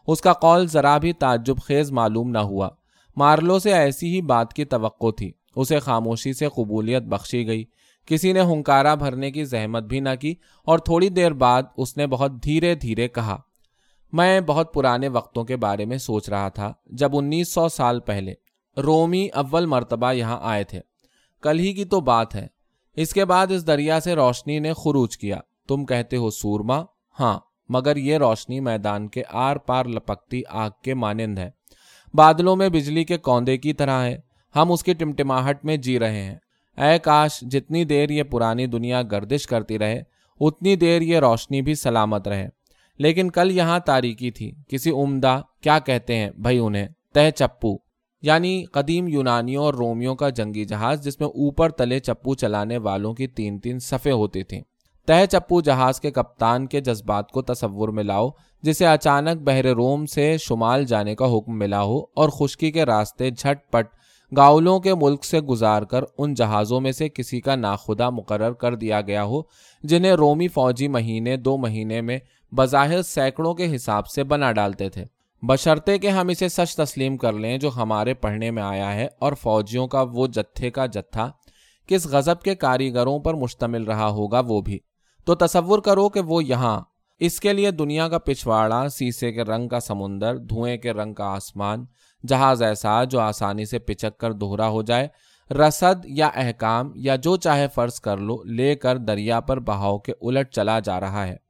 اس 0.08 0.22
کا 0.22 0.34
قول 0.34 0.68
ذرا 0.68 0.98
بھی 0.98 1.14
تعجب 1.14 1.56
خیز 1.66 1.92
معلوم 1.92 2.30
نہ 2.30 2.38
ہوا۔ 2.38 2.70
مارلو 3.18 3.60
سے 3.60 3.74
ایسی 3.74 4.16
ہی 4.16 4.22
بات 4.22 4.54
کی 4.54 4.66
توقع 4.66 5.12
تھی۔ 5.18 5.32
اسے 5.56 5.80
خاموشی 5.80 6.34
سے 6.34 6.48
قبولیت 6.56 7.04
بخشی 7.04 7.48
گئی۔ 7.48 7.64
کسی 8.06 8.34
نے 8.34 8.42
ہنکارا 8.42 8.96
بھرنے 8.96 9.32
کی 9.32 9.44
زحمت 9.44 9.84
بھی 9.84 10.00
نہ 10.00 10.10
کی 10.22 10.36
اور 10.66 10.80
تھوڑی 10.80 11.10
دیر 11.10 11.32
بعد 11.32 11.64
اس 11.78 11.98
نے 11.98 12.08
بہت 12.08 12.32
دھیرے 12.44 12.76
دھیرے 12.76 13.08
کہا 13.08 13.38
میں 14.14 14.42
بہت 14.42 14.74
پرانے 14.74 15.08
وقتوں 15.08 15.44
کے 15.44 15.56
بارے 15.56 15.86
میں 15.86 15.98
سوچ 15.98 16.30
رہا 16.30 16.50
تھا 16.50 16.74
جب 16.86 17.10
انیس 17.14 17.54
سو 17.54 17.70
سال 17.70 18.00
پہلے 18.00 18.34
رومی 18.78 19.28
اول 19.34 19.66
مرتبہ 19.66 20.14
یہاں 20.14 20.40
آئے 20.42 20.64
تھے۔ 20.64 20.80
کل 21.42 21.60
ہی 21.60 21.74
کی 21.74 21.86
تو 21.86 22.02
بات 22.02 22.36
ہے۔ 22.36 22.48
اس 22.96 23.14
کے 23.14 23.26
بعد 23.26 23.48
اس 23.52 23.68
دریا 23.68 24.00
سے 24.00 24.16
روشنی 24.16 24.60
نے 24.60 24.74
خروج 24.74 25.18
کیا۔ 25.18 25.38
تم 25.68 25.86
کہتے 25.86 26.18
ہو 26.18 26.30
سورما؟ 26.30 26.84
ہاں 27.20 27.40
مگر 27.70 27.96
یہ 27.96 28.18
روشنی 28.18 28.60
میدان 28.60 29.08
کے 29.08 29.24
آر 29.30 29.56
پار 29.56 29.86
لپکتی 29.86 30.42
آگ 30.50 30.70
کے 30.84 30.94
مانند 30.94 31.40
ہے۔ 31.40 31.50
بادلوں 32.14 32.56
میں 32.56 32.70
بجلی 32.70 33.04
کے 33.04 33.18
کوندے 33.18 33.58
کی 33.58 33.74
طرح 33.74 34.06
ہے۔ 34.06 34.18
ہم 34.56 34.72
اس 34.72 34.84
کی 34.84 34.94
ٹمٹماہٹ 34.94 35.66
میں 35.66 35.78
جی 35.78 36.00
رہے 36.00 36.22
ہیں۔ 36.22 36.36
اے 36.78 37.00
کاش، 37.00 37.42
جتنی 37.42 37.86
دیر 37.86 38.10
یہ 38.10 38.24
پرانی 38.24 38.66
دنیا 38.66 39.02
گردش 39.02 39.48
کرتی 39.48 39.80
رہے، 39.80 40.04
اتنی 40.40 40.76
دیر 40.76 41.02
یہ 41.02 41.20
روشنی 41.20 41.62
بھی 41.62 41.76
سلامت 41.76 42.28
رہے۔ 42.28 42.50
لیکن 42.98 43.32
کل 43.32 43.52
یہاں 43.52 43.80
تاریکی 43.80 44.32
تھی۔ 44.32 44.52
کسی 44.68 44.92
عمدہ 44.92 45.42
کیا 45.62 45.80
کہتے 45.80 46.16
ہیں 46.16 46.30
بھائی 46.38 46.60
انہیں؟ 46.60 46.88
تہ 47.14 47.30
چپو۔ 47.36 47.76
یعنی 48.22 48.66
قدیم 48.66 49.08
یونانیوں 49.08 49.64
اور 49.64 49.74
رومیوں 49.74 50.16
کا 50.16 50.30
جنگی 50.30 50.66
جہاز 50.66 51.04
جس 51.04 51.20
میں 51.20 51.28
اوپر 51.28 51.70
تلے 51.70 52.00
چپو 52.00 52.34
چلانے 52.34 52.78
والوں 52.78 53.14
کی 53.14 53.28
تین 53.28 53.60
تین 53.60 53.80
صفے 53.80 54.12
ہوتی 54.12 54.44
تھیں 54.44 54.62
تہ 55.06 55.26
چپو 55.32 55.62
جہاز 55.62 56.00
کے 56.00 56.12
کپتان 56.12 56.68
کے 56.68 56.82
جذبات 56.82 57.32
کو 57.32 57.42
تصور 57.42 57.90
میں 57.90 58.04
لاؤ، 58.04 58.30
جسے 58.62 58.86
اچانک 58.88 59.42
بحر 59.42 59.66
روم 59.66 60.06
سے 60.06 60.38
شمال 60.38 60.86
جانے 60.86 61.16
کا 61.16 61.26
حکم 61.26 61.58
ملا 61.58 61.82
ہو 61.82 62.00
اور 62.00 62.30
خشکی 62.30 62.72
کے 62.72 62.86
راستے 62.86 63.30
جھٹ 63.30 63.72
پٹ 63.72 63.88
گاؤلوں 64.38 64.80
کے 64.80 64.94
ملک 64.94 65.26
سے 65.26 65.42
گزار 65.42 65.82
کر 65.82 66.04
ان 66.18 66.34
جہازوں 66.34 66.82
میں 66.82 66.92
سے 66.92 67.10
کسی 67.10 67.42
کا 67.42 67.56
ناخدا 67.56 68.10
مقرر 68.10 68.52
کر 68.52 68.76
دیا 68.76 69.02
گیا 69.02 69.24
ہو، 69.24 69.42
جنہیں 69.84 70.12
رومی 70.12 70.48
فوجی 70.48 70.88
مہینے 70.88 71.38
دو 71.38 71.58
مہینے 71.58 72.02
میں 72.02 72.20
بظاہر 72.56 73.02
سینکڑوں 73.02 73.54
کے 73.54 73.76
حساب 73.76 74.08
سے 74.08 74.24
بنا 74.24 74.52
ڈالتے 74.52 74.90
تھے۔ 74.90 75.06
بشرطے 75.42 75.98
کہ 75.98 76.08
ہم 76.08 76.28
اسے 76.28 76.50
سچ 76.50 76.76
تسلیم 76.76 77.18
کر 77.18 77.34
لیں 77.34 77.58
جو 77.58 77.70
ہمارے 77.76 78.14
پڑھنے 78.14 78.52
میں 78.52 78.64
آیا 78.64 78.94
ہے 78.94 79.08
اور 79.20 79.34
فوجیوں 79.34 79.88
کا 79.88 80.02
وہ 80.02 80.28
جتھے 80.28 80.72
کا 80.72 80.86
جتھا 80.86 81.32
کس 81.88 82.06
غزب 82.06 82.42
کے 82.42 82.56
کاریگروں 82.56 83.20
پر 83.20 83.34
مشتمل 83.34 83.84
رہا 83.84 84.08
ہوگا 84.08 84.42
وہ 84.48 84.62
بھی۔ 84.62 84.80
تو 85.26 85.36
تصور 85.36 85.80
کرو 85.80 86.10
کہ 86.10 86.20
وہ 86.20 86.44
یہاں 86.44 86.82
اس 87.20 87.40
کے 87.40 87.54
لیے 87.54 87.72
دنیا 87.72 88.10
کا 88.10 88.18
پچھواڑا 88.18 88.90
سیسے 88.90 89.32
کے 89.32 89.42
رنگ 89.42 89.68
کا 89.68 89.80
سمندر، 89.80 90.38
دھوئیں 90.38 90.78
کے 90.78 90.94
رنگ 90.94 91.14
کا 91.14 91.26
آسمان، 91.26 91.86
جہاز 92.28 92.64
ایسا 92.64 93.04
جو 93.04 93.20
آسانی 93.20 93.66
سے 93.66 93.80
پچک 93.80 94.18
کر 94.18 94.32
دوہرا 94.32 94.68
ہو 94.68 94.82
جائے، 94.82 95.08
رسد 95.52 96.06
یا 96.06 96.28
احکام 96.28 96.92
یا 96.96 97.16
جو 97.16 97.38
چاہے 97.38 97.68
فرض 97.76 98.00
کر 98.00 98.18
لو، 98.18 98.44
لے 98.44 98.76
کر 98.76 98.98
دریا 98.98 99.40
پر 99.40 99.60
بہاؤ 99.60 99.98
کے 99.98 100.14
الٹ 100.22 100.52
چلا 100.52 100.80
جا 100.80 101.00
رہا 101.00 101.28
ہے۔ 101.28 101.43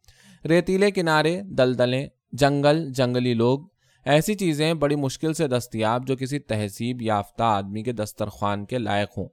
ریتیلے 0.49 0.91
کنارے، 0.91 1.41
دلدلیں، 1.41 2.07
جنگل، 2.31 2.91
جنگلی 2.91 3.33
لوگ، 3.33 3.59
ایسی 4.05 4.33
چیزیں 4.33 4.73
بڑی 4.73 4.95
مشکل 4.95 5.33
سے 5.33 5.47
دستیاب 5.47 6.07
جو 6.07 6.15
کسی 6.15 6.39
تہذیب 6.39 7.01
یافتہ 7.01 7.43
آدمی 7.43 7.83
کے 7.83 7.91
دسترخوان 7.91 8.65
کے 8.65 8.77
لائق 8.77 9.17
ہوں۔ 9.17 9.27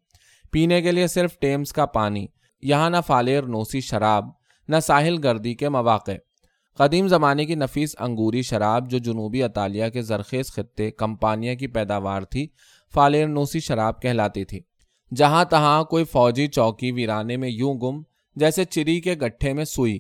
پینے 0.51 0.83
کے 0.83 0.93
لیے 0.93 1.07
صرف 1.07 1.39
ٹیمز 1.39 1.73
کا 1.73 1.87
پانی، 1.87 2.27
یہاں 2.63 2.91
نہ 2.91 2.97
فالیر 3.07 3.43
نوسی 3.43 3.81
شراب، 3.81 4.29
نہ 4.69 4.77
ساحل 4.83 5.17
گردی 5.25 5.55
کے 5.55 5.69
مواقع۔ 5.69 6.11
قدیم 6.79 7.09
زمانے 7.09 7.45
کی 7.45 7.55
نفیس 7.55 7.97
انگوری 7.99 8.43
شراب 8.43 8.91
جو 8.91 8.99
جنوبی 8.99 9.43
اطالیہ 9.43 9.89
کے 9.89 10.03
زرخیز 10.03 10.47
خطے، 10.53 10.91
کمپانیاں 10.91 11.55
کی 11.55 11.67
پیداوار 11.67 12.23
تھی، 12.23 12.49
فالیر 12.95 13.27
نوسی 13.27 13.61
شراب 13.61 14.03
کہلاتی 14.03 14.45
تھی۔ 14.45 14.61
جہاں 15.17 15.45
تہاں 15.45 15.85
کوئی 15.85 16.05
فوجی 16.05 16.47
چوکی 16.47 16.93
ویرانے 16.93 17.37
میں 17.37 17.49
یوں 17.49 17.75
گم، 17.75 18.03
جیسے 18.37 18.65
چری 18.65 19.01
کے 19.01 19.13
گٹھے 19.13 19.53
میں 19.53 19.65
سوئی۔ 19.65 19.99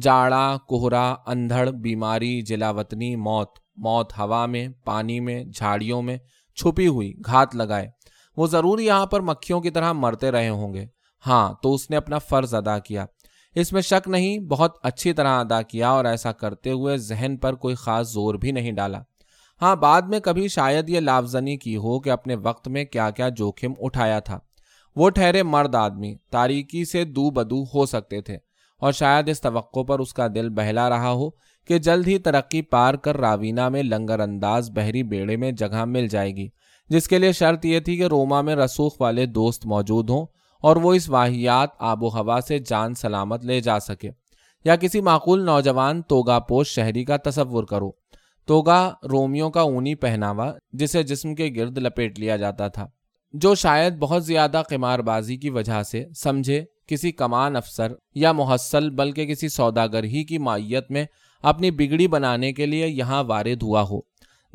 جاڑا، 0.00 0.56
کوہرا، 0.68 1.14
اندھڑ، 1.26 1.70
بیماری، 1.70 2.40
جلاوطنی، 2.40 3.16
موت 3.16 3.58
موت 3.76 4.12
ہوا 4.18 4.46
میں، 4.46 4.68
پانی 4.84 5.20
میں، 5.20 5.44
جھاڑیوں 5.44 6.02
میں 6.02 6.16
چھپی 6.54 6.86
ہوئی، 6.86 7.12
گھات 7.26 7.56
لگائے۔ 7.56 7.88
وہ 8.36 8.46
ضرور 8.46 8.78
یہاں 8.78 9.06
پر 9.06 9.20
مکھیوں 9.20 9.60
کی 9.60 9.70
طرح 9.70 9.92
مرتے 9.92 10.30
رہے 10.30 10.48
ہوں 10.48 10.74
گے۔ 10.74 10.86
ہاں 11.26 11.52
تو 11.62 11.74
اس 11.74 11.90
نے 11.90 11.96
اپنا 11.96 12.18
فرض 12.18 12.54
ادا 12.54 12.78
کیا۔ 12.78 13.06
اس 13.54 13.72
میں 13.72 13.82
شک 13.82 14.08
نہیں، 14.08 14.38
بہت 14.38 14.78
اچھی 14.82 15.12
طرح 15.12 15.40
ادا 15.40 15.62
کیا 15.62 15.90
اور 15.90 16.04
ایسا 16.04 16.32
کرتے 16.32 16.70
ہوئے 16.70 16.96
ذہن 16.96 17.36
پر 17.36 17.54
کوئی 17.54 17.74
خاص 17.74 18.12
زور 18.12 18.34
بھی 18.34 18.52
نہیں 18.52 18.72
ڈالا۔ 18.72 19.00
ہاں 19.62 19.76
بعد 19.76 20.02
میں 20.02 20.20
کبھی 20.20 20.48
شاید 20.48 20.88
یہ 20.88 21.00
لافزنی 21.00 21.56
کی 21.56 21.76
ہو 21.76 22.00
کہ 22.00 22.10
اپنے 22.10 22.34
وقت 22.34 22.68
میں 22.68 22.84
کیا 22.84 23.10
کیا 23.10 23.28
جوخم 23.28 23.72
اٹھایا 23.80 24.20
تھا۔ 24.20 24.38
وہ 24.96 25.10
ٹھہرے 25.10 25.42
مرد 25.42 25.74
آدمی، 25.74 26.14
تاریکی 26.30 26.84
سے 26.84 27.04
دو 27.04 27.30
بدو 27.30 27.62
ہو 27.62 27.86
سکتے 27.86 28.20
تھے۔ 28.20 28.51
اور 28.82 28.92
شاید 28.92 29.28
اس 29.28 29.40
توقع 29.40 29.82
پر 29.82 29.98
اس 29.98 30.14
کا 30.14 30.26
دل 30.34 30.48
بہلا 30.48 30.88
رہا 30.88 31.10
ہو 31.10 31.30
کہ 31.66 31.78
جلد 31.78 32.08
ہی 32.08 32.18
ترقی 32.18 32.62
پار 32.62 32.94
کر 32.94 33.16
راوینا 33.16 33.68
میں 33.68 33.82
لنگر 33.82 34.20
انداز 34.20 34.70
بحری 34.70 35.02
بیڑے 35.02 35.36
میں 35.36 35.52
جگہ 35.52 35.84
مل 35.84 36.08
جائے 36.08 36.36
گی، 36.36 36.48
جس 36.88 37.08
کے 37.08 37.18
لیے 37.18 37.32
شرط 37.32 37.64
یہ 37.64 37.80
تھی 37.80 37.96
کہ 37.96 38.02
روما 38.02 38.40
میں 38.40 38.56
رسوخ 38.56 39.00
والے 39.00 39.26
دوست 39.26 39.66
موجود 39.66 40.10
ہوں 40.10 40.26
اور 40.62 40.76
وہ 40.76 40.94
اس 40.94 41.08
واحیات 41.08 41.68
آب 41.78 42.02
و 42.02 42.08
ہوا 42.08 42.38
سے 42.48 42.58
جان 42.58 42.94
سلامت 42.94 43.44
لے 43.44 43.60
جا 43.60 43.78
سکے۔ 43.80 44.10
یا 44.64 44.76
کسی 44.76 45.00
معقول 45.00 45.44
نوجوان 45.44 46.02
توگا 46.02 46.38
پوش 46.38 46.68
شہری 46.68 47.04
کا 47.04 47.16
تصور 47.16 47.64
کرو۔ 47.64 47.90
توگا 48.46 48.94
رومیوں 49.10 49.50
کا 49.50 49.60
اونی 49.60 49.94
پہناوا، 49.94 50.52
جسے 50.72 51.02
جسم 51.02 51.34
کے 51.34 51.50
گرد 51.56 51.78
لپیٹ 51.78 52.18
لیا 52.18 52.36
جاتا 52.36 52.68
تھا، 52.68 52.86
جو 53.32 53.54
شاید 53.54 53.96
بہت 53.96 54.24
زیادہ 54.24 54.62
قمار 54.68 54.98
بازی 54.98 55.36
کی 55.36 55.50
وجہ 55.50 55.82
سے 55.82 56.04
سمجھے 56.16 56.64
کسی 56.92 57.12
کمان 57.12 57.56
افسر 57.56 57.92
یا 58.14 58.32
محصل، 58.32 58.90
بلکہ 58.90 59.26
کسی 59.26 59.48
سوداگر 59.48 60.04
ہی 60.04 60.24
کی 60.24 60.38
مائیت 60.38 60.90
میں 60.90 61.04
اپنی 61.42 61.70
بگڑی 61.70 62.08
بنانے 62.08 62.52
کے 62.52 62.66
لیے 62.66 62.86
یہاں 62.86 63.24
وارد 63.24 63.62
ہوا 63.62 63.82
ہو۔ 63.82 64.00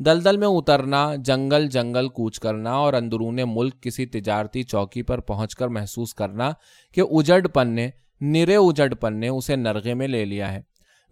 دلدل 0.00 0.36
میں 0.36 0.48
اترنا، 0.48 1.14
جنگل 1.16 1.66
جنگل 1.66 2.08
کوچ 2.08 2.40
کرنا 2.40 2.72
اور 2.72 2.92
اندرون 2.92 3.38
ملک 3.46 3.82
کسی 3.82 4.06
تجارتی 4.06 4.62
چوکی 4.62 5.02
پر 5.02 5.20
پہنچ 5.20 5.54
کر 5.54 5.68
محسوس 5.68 6.14
کرنا 6.14 6.50
کہ 6.94 7.02
اجڑ 7.10 7.46
پن 7.46 7.68
نے 7.68 7.90
نرے 8.20 8.56
اجڑ 8.56 8.94
پن 8.94 9.20
نے 9.20 9.28
اسے 9.28 9.56
نرغے 9.56 9.94
میں 9.94 10.08
لے 10.08 10.24
لیا 10.24 10.52
ہے۔ 10.52 10.60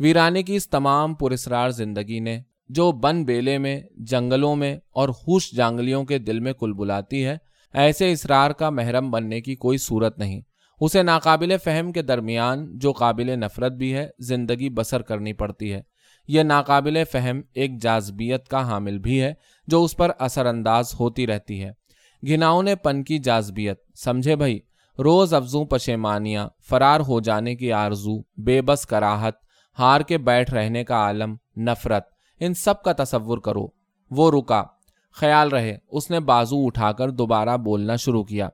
ویرانے 0.00 0.42
کی 0.42 0.56
اس 0.56 0.68
تمام 0.68 1.14
پرسرار 1.14 1.70
زندگی 1.70 2.20
نے 2.20 2.40
جو 2.68 2.92
بن 2.92 3.24
بیلے 3.24 3.58
میں، 3.58 3.80
جنگلوں 3.96 4.56
میں 4.56 4.76
اور 4.90 5.08
ہوش 5.08 5.54
جانگلیوں 5.54 6.04
کے 6.04 6.18
دل 6.18 6.40
میں 6.40 6.52
کل 6.52 6.72
بلاتی 6.72 7.24
ہے، 7.24 7.36
ایسے 7.74 8.12
اسرار 8.12 8.50
کا 8.50 8.70
محرم 8.70 9.10
بننے 9.10 9.40
کی 9.40 9.54
کوئی 9.56 9.78
صورت 9.78 10.18
نہیں۔ 10.18 10.40
اسے 10.80 11.02
ناقابل 11.02 11.56
فہم 11.64 11.92
کے 11.92 12.02
درمیان 12.02 12.78
جو 12.78 12.92
قابل 12.92 13.38
نفرت 13.38 13.72
بھی 13.72 13.94
ہے، 13.94 14.08
زندگی 14.18 14.68
بسر 14.68 15.02
کرنی 15.02 15.32
پڑتی 15.32 15.72
ہے۔ 15.72 15.82
یہ 16.28 16.42
ناقابل 16.42 17.04
فہم 17.12 17.40
ایک 17.54 17.82
جازبیت 17.82 18.48
کا 18.48 18.68
حامل 18.68 18.98
بھی 18.98 19.22
ہے، 19.22 19.34
جو 19.66 19.84
اس 19.84 19.96
پر 19.96 20.10
اثر 20.18 20.46
انداز 20.46 20.94
ہوتی 21.00 21.26
رہتی 21.26 21.64
ہے۔ 21.64 21.72
گھناؤں 22.28 22.62
نے 22.62 22.74
پن 22.74 23.04
کی 23.04 23.18
جازبیت 23.18 23.80
سمجھے 23.94 24.36
بھائی؟ 24.36 24.60
روز 24.98 25.34
افزوں 25.34 25.64
پشیمانیاں، 25.64 26.48
فرار 26.68 27.00
ہو 27.00 27.20
جانے 27.20 27.56
کی 27.56 27.72
آرزو، 27.72 28.42
بے 28.42 28.62
بس 28.62 28.86
کراہت، 28.86 29.34
ہار 29.78 30.00
کے 30.00 30.18
بیٹھ 30.18 30.54
رہنے 30.54 30.84
کا 30.84 30.94
عالم، 30.94 31.36
نفرت۔ 31.56 32.04
ان 32.40 32.54
سب 32.54 32.82
کا 32.82 32.92
تصور 32.92 33.38
کرو۔ 33.38 33.66
وہ 34.10 34.30
رکا۔ 34.30 34.64
خیال 35.12 35.48
رہے، 35.48 35.76
اس 35.88 36.10
نے 36.10 36.20
بازو 36.20 36.66
اٹھا 36.66 36.92
کر 36.92 37.10
دوبارہ 37.10 37.56
بولنا 37.56 37.96
شروع 37.96 38.24
کیا۔ 38.24 38.48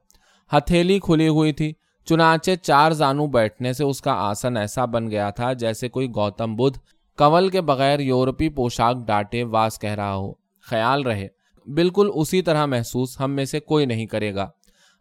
ہتھیلی 0.56 0.98
کھلی 0.98 1.28
ہوئی 1.28 1.52
تھی۔ 1.52 1.72
چنانچہ 2.04 2.50
چار 2.62 2.92
زانو 2.92 3.26
بیٹھنے 3.26 3.72
سے 3.72 3.84
اس 3.84 4.02
کا 4.02 4.12
آسن 4.12 4.56
ایسا 4.56 4.84
بن 4.84 5.10
گیا 5.10 5.30
تھا 5.30 5.52
جیسے 5.52 5.88
کوئی 5.88 6.08
گوتم 6.08 6.56
بدھ 6.56 6.78
کول 7.18 7.48
کے 7.48 7.60
بغیر 7.60 8.00
یورپی 8.00 8.48
پوشاک 8.48 8.96
ڈاٹے 9.06 9.42
واس 9.42 9.78
کہہ 9.78 9.94
رہا 9.94 10.14
ہو۔ 10.14 10.32
خیال 10.62 11.02
رہے۔ 11.02 11.28
بالکل 11.74 12.10
اسی 12.14 12.42
طرح 12.42 12.66
محسوس 12.66 13.20
ہم 13.20 13.30
میں 13.30 13.44
سے 13.44 13.60
کوئی 13.60 13.86
نہیں 13.86 14.06
کرے 14.06 14.34
گا۔ 14.34 14.48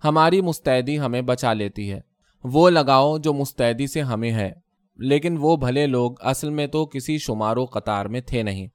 ہماری 0.04 0.42
مستعدی 0.42 1.00
ہمیں 1.00 1.22
بچا 1.22 1.54
لیتی 1.54 1.92
ہے۔ 1.92 2.00
وہ 2.44 2.70
لگاؤ 2.70 3.18
جو 3.18 3.34
مستعدی 3.34 3.88
سے 3.88 4.02
ہمیں 4.02 4.32
ہے۔ 4.32 4.52
لیکن 4.98 5.38
وہ 5.40 5.56
بھلے 5.58 5.88
لوگ 5.88 6.12
اصل 6.20 6.50
میں 6.50 6.68
تو 6.68 6.86
کسی 6.86 7.18
شمار 7.18 7.58
و 7.58 7.66
قطار 7.66 8.06
میں 8.06 8.22
تھے 8.22 8.44
نہیں۔ 8.44 8.68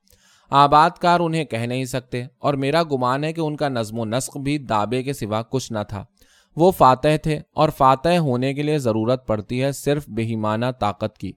آباد 0.51 0.91
کار 0.91 1.21
انہیں 1.21 1.45
کہہ 1.45 1.59
نہیں 1.59 1.85
سکتے 1.85 2.25
اور 2.39 2.55
میرا 2.55 2.83
گمان 2.83 3.25
ہے 3.25 3.33
کہ 3.33 3.41
ان 3.41 3.57
کا 3.57 3.69
نظم 3.69 3.99
و 3.99 4.05
نسق 4.05 4.37
بھی 4.37 4.59
دابے 4.59 5.03
کے 5.03 5.13
سوا 5.13 5.43
کچھ 5.43 5.73
نہ 5.73 5.79
تھا۔ 5.89 6.05
وہ 6.57 6.71
فاتح 6.71 7.17
تھے 7.23 7.41
اور 7.55 7.69
فاتح 7.69 8.17
ہونے 8.19 8.55
کے 8.55 8.63
لیے 8.63 8.79
ضرورت 8.79 9.27
پڑتی 9.27 9.63
ہے 9.63 9.73
صرف 9.73 10.05
بہیمانہ 10.09 10.67
طاقت 10.81 11.19
کی۔ 11.19 11.33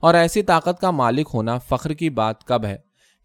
اور 0.00 0.14
ایسی 0.14 0.42
طاقت 0.42 0.80
کا 0.80 0.90
مالک 0.90 1.30
ہونا 1.34 1.58
فخر 1.58 1.92
کی 1.92 2.10
بات 2.10 2.44
کب 2.44 2.64
ہے؟ 2.64 2.76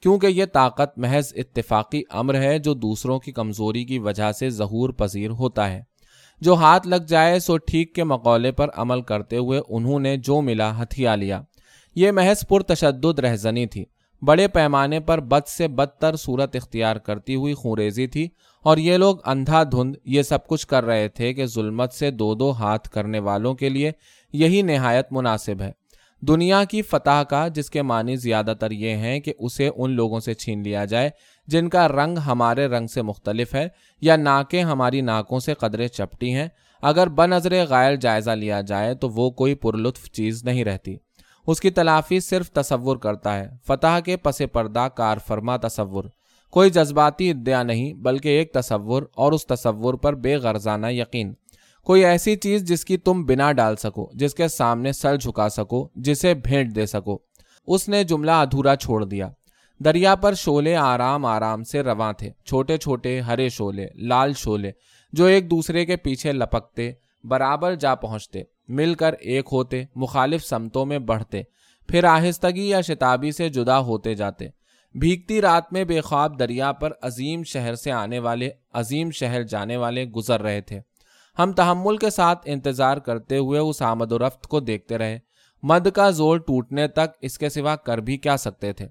کیونکہ 0.01 0.27
یہ 0.27 0.46
طاقت 0.53 0.98
محض 0.98 1.34
اتفاقی 1.36 2.01
امر 2.10 2.36
ہے 2.36 2.60
جو 2.60 2.74
دوسروں 2.74 3.20
کی 3.20 3.32
کمزوری 3.32 3.84
کی 3.84 4.00
وجہ 4.00 4.32
سے 4.32 4.50
ظہور 4.50 4.89
پذیر 4.89 5.29
ہوتا 5.29 5.72
ہے۔ 5.72 5.82
جو 6.41 6.53
ہاتھ 6.53 6.88
لگ 6.88 6.96
جائے 6.96 7.39
سو 7.39 7.58
ٹھیک 7.58 7.96
کے 7.96 8.03
مقولے 8.03 8.51
پر 8.51 8.68
عمل 8.75 9.01
کرتے 9.01 9.38
ہوئے 9.38 9.62
انہوں 9.70 10.00
نے 10.00 10.18
جو 10.18 10.41
ملا 10.41 10.82
ہتھیا 10.82 11.15
لیا۔ 11.15 11.41
یہ 11.96 12.12
محض 12.12 12.48
پرتشدد 12.48 13.20
رہزنی 13.20 13.65
تھی۔ 13.65 13.86
بڑے 14.22 14.48
پیمانے 14.48 15.00
پر 15.00 15.20
بد 15.20 15.48
سے 15.48 15.68
بدتر 15.68 16.16
صورت 16.16 16.56
اختیار 16.56 16.96
کرتی 16.96 17.36
ہوئی 17.36 17.54
خونریزی 17.54 18.08
تھی 18.08 18.28
اور 18.64 18.78
یہ 18.78 18.98
لوگ 18.98 19.18
اندھا 19.26 19.64
دھند 19.64 19.96
یہ 20.06 20.22
سب 20.22 20.48
کچھ 20.48 20.68
کر 20.68 20.86
رہے 20.86 21.08
تھے 21.08 21.34
کہ 21.34 21.46
ظلمت 21.46 21.94
سے 21.94 22.12
دو 22.12 22.36
دو 22.36 22.52
ہاتھ 22.52 22.90
کرنے 22.90 23.20
والوں 23.20 23.54
کے 23.54 23.70
لیے 23.70 23.92
یہی 24.34 24.62
نہایت 24.62 25.08
مناسب 25.12 25.62
ہے۔ 25.62 25.72
دنیا 26.22 26.64
کی 26.64 26.82
فتح 26.82 27.24
کا، 27.30 27.48
جس 27.48 27.70
کے 27.70 27.82
معنی 27.82 28.16
زیادہ 28.16 28.54
تر 28.60 28.72
یہ 28.72 28.90
ہیں 28.90 29.20
کہ 29.20 29.34
اسے 29.40 29.70
ان 29.76 29.92
لوگوں 29.92 30.20
سے 30.20 30.34
چھین 30.34 30.64
لیا 30.64 30.86
جائے 30.86 31.10
جن 31.48 31.70
کا 31.70 31.88
رنگ 31.88 32.18
ہمارے 32.18 32.68
رنگ 32.68 32.88
سے 32.88 33.02
مختلف 33.02 33.56
ہے 33.56 33.68
یا 34.02 34.16
ناکیں 34.16 34.64
ہماری 34.64 35.02
ناکوں 35.02 35.40
سے 35.40 35.54
قدرے 35.54 35.88
چپٹی 35.88 36.34
ہیں۔ 36.34 36.48
اگر 36.82 37.08
بنظر 37.08 37.66
غائر 37.70 37.96
جائزہ 37.96 38.32
لیا 38.32 38.62
جائے 38.62 38.96
تو 38.96 39.10
وہ 39.10 39.30
کوئی 39.30 39.56
پرلطف 39.56 40.12
چیز 40.12 40.44
نہیں 40.44 40.64
رہتی۔ 40.64 40.98
اس 41.50 41.60
کی 41.60 41.70
تلافی 41.70 42.20
صرف 42.20 42.51
تصور 42.51 42.98
کرتا 42.98 43.39
ہے۔ 43.39 43.50
فتح 43.68 44.00
کے 44.06 44.18
پس 44.18 44.41
پردہ 44.51 44.88
کار 44.96 45.18
فرما 45.27 45.58
تصور۔ 45.58 46.03
کوئی 46.51 46.70
جذباتی 46.70 47.32
ادعا 47.32 47.63
نہیں، 47.63 47.94
بلکہ 47.94 48.29
ایک 48.29 48.53
تصور 48.53 49.03
اور 49.15 49.32
اس 49.32 49.48
تصور 49.48 49.94
پر 49.94 50.15
بے 50.15 50.36
غرضانہ 50.36 50.88
یقین۔ 50.88 51.34
کوئی 51.84 52.06
ایسی 52.06 52.36
چیز 52.36 52.63
جس 52.63 52.86
کی 52.86 52.98
تم 52.98 53.25
بنا 53.25 53.51
ڈال 53.51 53.75
سکو، 53.75 54.10
جس 54.13 54.34
کے 54.34 54.48
سامنے 54.48 54.91
سر 54.91 55.15
جھکا 55.15 55.50
سکو، 55.50 55.89
جسے 55.96 56.34
بھیٹ 56.34 56.75
دے 56.75 56.86
سکو۔ 56.86 57.18
اس 57.68 57.89
نے 57.89 58.03
جملہ 58.03 58.32
ادھورا 58.32 58.75
چھوڑ 58.75 59.06
دیا۔ 59.06 59.29
دریا 59.79 60.15
پر 60.15 60.34
شولے 60.34 60.75
آرام 60.75 61.25
آرام 61.25 61.63
سے 61.63 61.84
رواں 61.84 62.13
تھے۔ 62.13 62.32
چھوٹے 62.46 62.77
چھوٹے 62.77 63.20
ہرے 63.20 63.50
شولے 63.50 63.88
لال 63.96 64.34
شولے 64.34 64.72
جو 65.13 65.25
ایک 65.25 65.51
دوسرے 65.51 65.86
کے 65.86 65.96
پیچھے 65.96 66.32
لپکتے 66.32 66.91
برابر 67.24 67.76
جا 67.76 67.96
پہنچتے، 67.96 68.44
مل 68.68 68.94
کر 68.94 69.14
ایک 69.20 69.46
ہوتے، 69.52 69.84
مخالف 69.96 70.44
سمتوں 70.44 70.86
میں 70.86 71.00
بڑھتے، 71.00 71.42
پھر 71.88 72.04
آہستگی 72.04 72.70
یا 72.70 72.82
شتابی 72.82 73.32
سے 73.32 73.50
جدا 73.50 73.80
ہوتے 73.80 74.16
جاتے۔ 74.16 74.48
بھیگتی 74.94 75.42
رات 75.42 75.74
میں 75.74 75.84
بے 75.84 76.02
خواب 76.02 76.40
دریا 76.40 76.72
پر 76.72 76.92
عظیم 77.02 77.44
شہر 77.44 77.76
سے 77.76 77.92
آنے 77.92 78.20
والے، 78.20 78.50
عظیم 78.74 79.12
شہر 79.12 79.44
جانے 79.44 79.78
والے 79.78 80.06
گزر 80.06 80.42
رہے 80.42 80.62
تھے۔ 80.62 80.80
ہم 81.40 81.54
تحمل 81.54 81.98
کے 81.98 82.10
ساتھ 82.10 82.40
انتظار 82.46 82.98
کرتے 82.98 83.38
ہوئے 83.38 83.60
اس 83.60 83.82
آمد 83.82 84.12
و 84.12 84.20
رفت 84.20 84.48
کو 84.48 84.60
دیکھتے 84.60 84.98
رہے۔ 84.98 85.20
مد 85.64 85.88
کا 85.94 86.10
زور 86.10 86.38
ٹوٹنے 86.38 86.88
تک 86.88 87.18
اس 87.22 87.38
کے 87.38 87.50
سوا 87.50 87.76
کر 87.76 87.98
بھی 87.98 88.18
کیا 88.18 88.38
سکتے 88.38 88.74
تھے۔ 88.74 88.88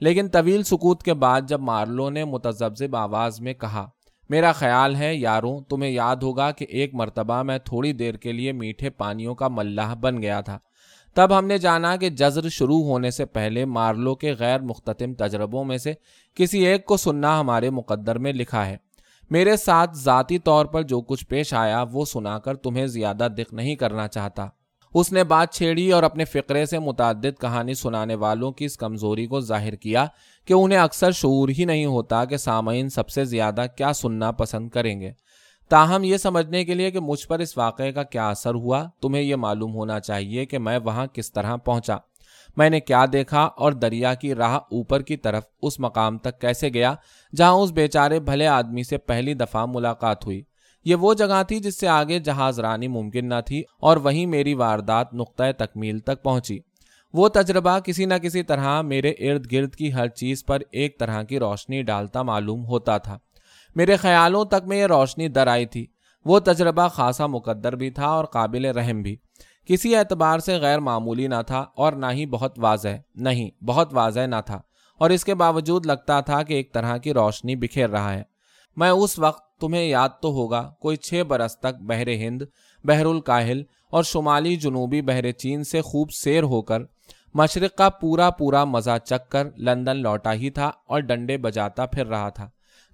لیکن 0.00 0.28
طویل 0.28 0.62
سکوت 0.62 1.02
کے 1.02 1.14
بعد 1.14 1.40
جب 1.48 1.60
مارلو 1.60 2.10
نے 2.10 2.24
متذبذب 2.24 2.96
آواز 2.96 3.40
میں 3.40 3.54
کہا 3.54 3.90
میرا 4.28 4.52
خیال 4.52 4.96
ہے 4.96 5.14
یاروں، 5.14 5.60
تمہیں 5.60 5.90
یاد 5.90 6.16
ہوگا 6.16 6.50
کہ 6.50 6.66
ایک 6.68 6.94
مرتبہ 6.94 7.42
میں 7.42 7.58
تھوڑی 7.58 7.92
دیر 7.92 8.14
کے 8.14 8.32
لیے 8.32 8.52
میٹھے 8.52 8.90
پانیوں 8.90 9.34
کا 9.34 9.48
ملح 9.48 9.94
بن 9.94 10.22
گیا 10.22 10.40
تھا۔ 10.40 10.58
تب 11.14 11.38
ہم 11.38 11.46
نے 11.46 11.58
جانا 11.58 11.96
کہ 11.96 12.10
جزر 12.10 12.48
شروع 12.48 12.82
ہونے 12.82 13.10
سے 13.10 13.24
پہلے 13.24 13.64
مارلو 13.64 14.14
کے 14.14 14.34
غیر 14.38 14.60
مختتم 14.60 15.14
تجربوں 15.14 15.64
میں 15.64 15.78
سے 15.78 15.92
کسی 16.34 16.66
ایک 16.66 16.84
کو 16.84 16.96
سننا 16.96 17.40
ہمارے 17.40 17.70
مقدر 17.70 18.18
میں 18.18 18.32
لکھا 18.32 18.66
ہے۔ 18.66 18.76
میرے 19.30 19.56
ساتھ 19.56 19.96
ذاتی 19.96 20.38
طور 20.38 20.66
پر 20.66 20.82
جو 20.82 21.00
کچھ 21.00 21.26
پیش 21.26 21.54
آیا 21.54 21.84
وہ 21.92 22.04
سنا 22.04 22.38
کر 22.38 22.54
تمہیں 22.54 22.86
زیادہ 22.86 23.28
دکھ 23.38 23.54
نہیں 23.54 23.76
کرنا 23.76 24.08
چاہتا۔ 24.08 24.46
اس 24.94 25.12
نے 25.12 25.24
بات 25.24 25.54
چھیڑی 25.54 25.92
اور 25.92 26.02
اپنے 26.02 26.24
فقرے 26.24 26.66
سے 26.66 26.78
متعدد 26.78 27.40
کہانی 27.40 27.74
سنانے 27.74 28.14
والوں 28.14 28.52
کی 28.52 28.64
اس 28.64 28.76
کمزوری 28.76 29.26
کو 29.26 29.40
ظاہر 29.40 29.74
کیا 29.74 30.06
کہ 30.44 30.52
انہیں 30.52 30.78
اکثر 30.78 31.10
شعور 31.10 31.48
ہی 31.58 31.64
نہیں 31.64 31.86
ہوتا 31.86 32.24
کہ 32.24 32.36
سامعین 32.36 32.88
سب 32.88 33.08
سے 33.08 33.24
زیادہ 33.24 33.64
کیا 33.76 33.92
سننا 33.92 34.30
پسند 34.30 34.68
کریں 34.68 35.00
گے۔ 35.00 35.12
تاہم، 35.68 36.04
یہ 36.04 36.16
سمجھنے 36.16 36.64
کے 36.64 36.74
لیے 36.74 36.90
کہ 36.90 37.00
مجھ 37.00 37.26
پر 37.26 37.38
اس 37.38 37.58
واقعے 37.58 37.92
کا 37.92 38.02
کیا 38.02 38.28
اثر 38.28 38.54
ہوا، 38.54 38.84
تمہیں 39.02 39.22
یہ 39.22 39.36
معلوم 39.36 39.74
ہونا 39.74 40.00
چاہیے 40.00 40.46
کہ 40.46 40.58
میں 40.58 40.78
وہاں 40.78 41.06
کس 41.06 41.32
طرح 41.32 41.56
پہنچا۔ 41.56 41.96
میں 42.56 42.70
نے 42.70 42.80
کیا 42.80 43.04
دیکھا 43.12 43.42
اور 43.42 43.72
دریا 43.72 44.14
کی 44.14 44.34
راہ 44.34 44.54
اوپر 44.54 45.02
کی 45.02 45.16
طرف 45.16 45.42
اس 45.62 45.80
مقام 45.80 46.18
تک 46.18 46.40
کیسے 46.40 46.68
گیا 46.68 46.94
جہاں 47.36 47.52
اس 47.52 47.70
بیچارے 47.70 48.20
بھلے 48.20 48.46
آدمی 48.46 48.82
سے 48.82 48.98
پہلی 48.98 49.34
دفعہ 49.34 49.66
ملاقات 49.66 50.26
ہوئی۔ 50.26 50.42
یہ 50.84 50.94
وہ 50.94 51.14
جگہ 51.14 51.42
تھی 51.48 51.58
جس 51.58 51.80
سے 51.80 51.88
آگے 51.88 52.18
جہاز 52.18 52.60
رانی 52.60 52.88
ممکن 52.88 53.28
نہ 53.28 53.34
تھی 53.46 53.62
اور 53.80 53.96
وہیں 53.96 54.26
میری 54.26 54.54
واردات 54.54 55.14
نقطۂ 55.14 55.44
تکمیل 55.58 55.98
تک 55.98 56.22
پہنچی۔ 56.22 56.58
وہ 57.12 57.28
تجربہ 57.28 57.78
کسی 57.78 58.04
نہ 58.04 58.14
کسی 58.14 58.42
طرح 58.42 58.82
میرے 58.82 59.10
ارد 59.10 59.52
گرد 59.52 59.74
کی 59.74 59.92
ہر 59.92 60.08
چیز 60.08 60.44
پر 60.44 60.58
ایک 60.70 60.98
طرح 60.98 61.22
کی 61.22 61.38
روشنی 61.38 61.82
ڈالتا 61.82 62.22
معلوم 62.22 62.64
ہوتا 62.64 62.98
تھا۔ 62.98 63.18
میرے 63.74 63.96
خیالوں 63.96 64.44
تک 64.44 64.66
میں 64.66 64.76
یہ 64.76 64.86
روشنی 64.86 65.28
در 65.28 65.46
آئی 65.46 65.66
تھی۔ 65.66 65.86
وہ 66.24 66.40
تجربہ 66.44 66.88
خاصا 66.88 67.26
مقدر 67.26 67.76
بھی 67.76 67.90
تھا 67.90 68.06
اور 68.06 68.24
قابل 68.24 68.64
رحم 68.64 69.02
بھی۔ 69.02 69.16
کسی 69.66 69.96
اعتبار 69.96 70.38
سے 70.38 70.58
غیر 70.58 70.78
معمولی 70.78 71.26
نہ 71.26 71.42
تھا 71.46 71.64
اور 71.74 71.92
نہ 71.92 72.06
ہی 72.12 72.26
بہت 72.26 72.58
واضح، 72.58 72.88
نہیں، 73.14 73.64
بہت 73.64 73.88
واضح 73.92 74.20
نہ 74.20 74.36
تھا۔ 74.46 74.60
اور 74.98 75.10
اس 75.10 75.24
کے 75.24 75.34
باوجود 75.34 75.86
لگتا 75.86 76.20
تھا 76.20 76.42
کہ 76.42 76.54
ایک 76.54 76.74
طرح 76.74 76.96
کی 76.96 77.12
روشنی 77.14 77.56
بکھیر 77.56 77.90
رہا 77.90 78.12
ہے۔ 78.12 78.22
میں 78.76 78.90
اس 78.90 79.18
وقت 79.18 79.51
تمہیں 79.62 79.84
یاد 79.84 80.08
تو 80.22 80.28
ہوگا 80.28 80.62
کوئی 80.80 80.96
چھ 80.96 81.22
برس 81.28 81.58
تک 81.58 81.80
بحر 81.80 82.08
ہند، 82.08 82.42
بحر 82.84 83.04
الکاہل 83.04 83.62
اور 83.90 84.02
شمالی 84.02 84.56
جنوبی 84.56 85.02
بحر 85.02 85.30
چین 85.30 85.64
سے 85.64 85.80
خوب 85.80 86.12
سیر 86.12 86.42
ہو 86.42 86.62
کر 86.62 86.80
مشرق 87.34 87.76
کا 87.78 87.88
پورا 87.88 88.30
پورا 88.30 88.64
مزہ 88.64 88.98
چک 89.04 89.30
کر 89.30 89.46
لندن 89.56 89.96
لوٹا 89.96 90.32
ہی 90.32 90.50
تھا 90.50 90.70
اور 90.86 91.00
ڈنڈے 91.00 91.36
بجاتا 91.36 91.86
پھر 91.86 92.06
رہا 92.06 92.28
تھا۔ 92.28 92.48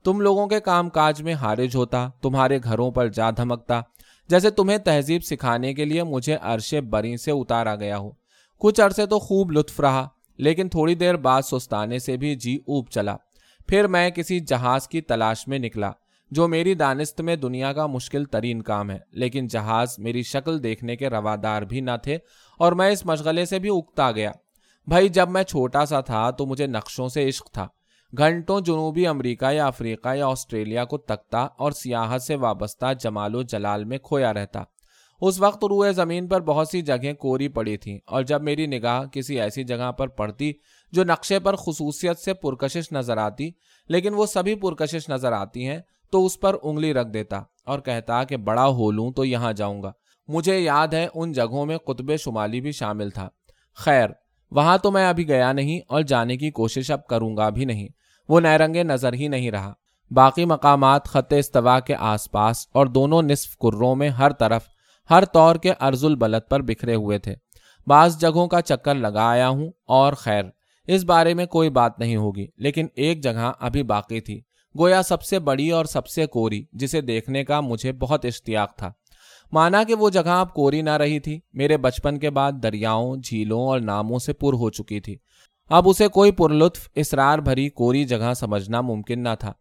تم 0.04 0.20
لوگوں 0.20 0.46
کے 0.46 0.60
کام 0.60 0.88
کاج 0.88 1.22
میں 1.22 1.34
ہارج 1.34 1.76
ہوتا، 1.76 2.08
تمہارے 2.22 2.58
گھروں 2.64 2.90
پر 2.90 3.08
جا 3.08 3.30
دھمکتا۔ 3.30 3.80
جیسے 4.28 4.50
تمہیں 4.50 4.78
تہذیب 4.78 5.24
سکھانے 5.24 5.74
کے 5.74 5.84
لیے 5.84 6.02
مجھے 6.02 6.36
عرش 6.40 6.74
بری 6.90 7.16
سے 7.16 7.30
اتارا 7.30 7.76
گیا 7.76 7.98
ہو۔ 7.98 8.10
کچھ 8.58 8.80
عرصے 8.80 9.06
تو 9.06 9.18
خوب 9.18 9.50
لطف 9.50 9.80
رہا، 9.80 10.08
لیکن 10.38 10.68
تھوڑی 10.68 10.94
دیر 10.94 11.14
بعد 11.14 11.42
سستانے 11.42 11.98
سے 11.98 12.16
بھی 12.16 12.34
جی 12.34 12.56
اوب 12.56 12.88
چلا۔ 12.90 13.16
پھر 13.68 13.86
میں 13.86 14.10
کسی 14.10 14.40
جہاز 14.40 14.88
کی 14.88 15.00
تلاش 15.00 15.48
میں 15.48 15.58
نکلا۔ 15.58 15.92
جو 16.30 16.48
میری 16.48 16.74
دانست 16.74 17.20
میں 17.20 17.36
دنیا 17.36 17.72
کا 17.72 17.86
مشکل 17.86 18.24
ترین 18.24 18.62
کام 18.62 18.90
ہے، 18.90 18.98
لیکن 19.12 19.46
جہاز 19.46 19.98
میری 19.98 20.22
شکل 20.22 20.62
دیکھنے 20.62 20.96
کے 20.96 21.10
روادار 21.10 21.62
بھی 21.62 21.80
نہ 21.80 21.90
تھے 22.02 22.18
اور 22.58 22.72
میں 22.72 22.90
اس 22.90 23.06
مشغلے 23.06 23.44
سے 23.44 23.58
بھی 23.58 23.68
اگتا 23.68 24.10
گیا۔ 24.12 24.32
بھائی، 24.86 25.08
جب 25.08 25.30
میں 25.30 25.42
چھوٹا 25.42 25.86
سا 25.86 26.00
تھا 26.00 26.30
تو 26.30 26.46
مجھے 26.46 26.66
نقشوں 26.66 27.08
سے 27.08 27.28
عشق 27.28 27.50
تھا۔ 27.50 27.66
گھنٹوں 28.18 28.60
جنوبی 28.60 29.06
امریکہ 29.06 29.52
یا 29.52 29.66
افریقہ 29.66 30.14
یا 30.14 30.26
آسٹریلیا 30.26 30.84
کو 30.84 30.98
تکتا 30.98 31.38
اور 31.38 31.72
سیاحت 31.72 32.22
سے 32.22 32.36
وابستہ 32.36 32.92
جمال 33.00 33.34
و 33.34 33.42
جلال 33.42 33.84
میں 33.84 33.98
کھویا 33.98 34.34
رہتا۔ 34.34 34.62
اس 35.20 35.40
وقت 35.40 35.64
روئے 35.64 35.92
زمین 35.92 36.28
پر 36.28 36.40
بہت 36.40 36.68
سی 36.68 36.82
جگہیں 36.82 37.12
کوری 37.12 37.48
پڑی 37.48 37.76
تھیں 37.76 37.98
اور 38.06 38.22
جب 38.22 38.42
میری 38.42 38.66
نگاہ 38.66 39.04
کسی 39.04 39.40
ایسی 39.40 39.64
جگہ 39.64 39.92
پر 39.92 40.08
پڑتی 40.08 40.52
جو 40.92 41.04
نقشے 41.04 41.38
پر 41.38 41.56
خصوصیت 41.56 42.18
سے 42.18 42.34
پرکشش 42.34 42.92
نظر 42.92 43.16
آتی، 43.16 43.50
لیکن 43.88 44.14
وہ 44.14 44.26
سبھی 44.26 44.54
پرکشش 44.54 45.08
نظر 45.08 45.32
آتی 45.32 45.66
ہیں 45.66 45.78
تو 46.10 46.26
اس 46.26 46.40
پر 46.40 46.56
انگلی 46.62 46.94
رکھ 46.94 47.08
دیتا 47.08 47.42
اور 47.64 47.78
کہتا 47.78 48.24
کہ 48.24 48.36
بڑا 48.36 48.66
ہو 48.66 48.90
لوں 48.90 49.12
تو 49.12 49.24
یہاں 49.24 49.52
جاؤں 49.52 49.82
گا۔ 49.82 49.92
مجھے 50.28 50.58
یاد 50.58 50.88
ہے 50.88 51.08
ان 51.14 51.32
جگہوں 51.32 51.66
میں 51.66 51.78
قطب 51.78 52.16
شمالی 52.16 52.60
بھی 52.60 52.72
شامل 52.72 53.10
تھا۔ 53.10 53.28
خیر، 53.74 54.10
وہاں 54.50 54.78
تو 54.78 54.90
میں 54.90 55.08
ابھی 55.08 55.28
گیا 55.28 55.52
نہیں 55.52 55.80
اور 55.88 56.02
جانے 56.02 56.36
کی 56.36 56.50
کوشش 56.50 56.90
اب 56.90 57.06
کروں 57.06 57.36
گا 57.36 57.48
بھی 57.48 57.64
نہیں۔ 57.64 57.88
وہ 58.28 58.40
نیرنگے 58.40 58.82
نظر 58.82 59.12
ہی 59.12 59.28
نہیں 59.28 59.50
رہا۔ 59.50 59.72
باقی 60.10 60.44
مقامات 60.44 61.04
خط 61.04 61.32
استوا 61.38 61.80
کے 61.80 61.94
آس 61.98 62.30
پاس 62.30 62.66
اور 62.74 62.86
دونوں 62.86 63.22
نصف 63.22 63.56
کروں 63.56 63.96
میں 63.96 64.08
ہر 64.08 64.32
طرف، 64.32 64.64
ہر 65.10 65.24
طور 65.24 65.56
کے 65.56 65.72
ارز 65.80 66.04
البلد 66.04 66.50
پر 66.50 66.62
بکھرے 66.62 66.94
ہوئے 66.94 67.18
تھے۔ 67.18 67.34
بعض 67.86 68.20
جگہوں 68.20 68.48
کا 68.48 68.62
چکر 68.62 68.94
لگا 68.94 69.28
آیا 69.28 69.48
ہوں 69.48 69.70
اور 69.86 70.12
خیر، 70.12 70.42
اس 70.86 71.04
بارے 71.04 71.34
میں 71.34 71.46
کوئی 71.46 71.70
بات 71.70 71.98
نہیں 71.98 72.16
ہوگی، 72.16 72.46
لیکن 72.56 72.86
ایک 72.94 73.22
جگہ 73.22 73.52
ابھی 73.60 73.82
باقی 73.82 74.20
تھی۔ 74.20 74.40
گویا 74.78 75.02
سب 75.02 75.22
سے 75.22 75.38
بڑی 75.38 75.70
اور 75.70 75.84
سب 75.84 76.06
سے 76.06 76.26
کوری، 76.26 76.64
جسے 76.72 77.00
دیکھنے 77.00 77.44
کا 77.44 77.60
مجھے 77.60 77.92
بہت 77.92 78.24
اشتیاق 78.24 78.76
تھا۔ 78.76 78.92
مانا 79.52 79.82
کہ 79.82 79.94
وہ 79.94 80.10
جگہ 80.10 80.28
اب 80.28 80.54
کوری 80.54 80.82
نہ 80.82 80.90
رہی 80.90 81.20
تھی۔ 81.20 81.40
میرے 81.52 81.76
بچپن 81.76 82.18
کے 82.18 82.30
بعد 82.30 82.52
دریاؤں، 82.62 83.16
جھیلوں 83.16 83.60
اور 83.60 83.80
ناموں 83.80 84.18
سے 84.18 84.32
پر 84.32 84.52
ہو 84.52 84.70
چکی 84.70 85.00
تھی۔ 85.00 85.16
اب 85.68 85.88
اسے 85.88 86.08
کوئی 86.08 86.32
پرلطف 86.32 86.88
اسرار 86.94 87.38
بھری 87.38 87.68
کوری 87.68 88.04
جگہ 88.04 88.34
سمجھنا 88.36 88.80
ممکن 88.80 89.22
نہ 89.22 89.28
تھا۔ 89.38 89.52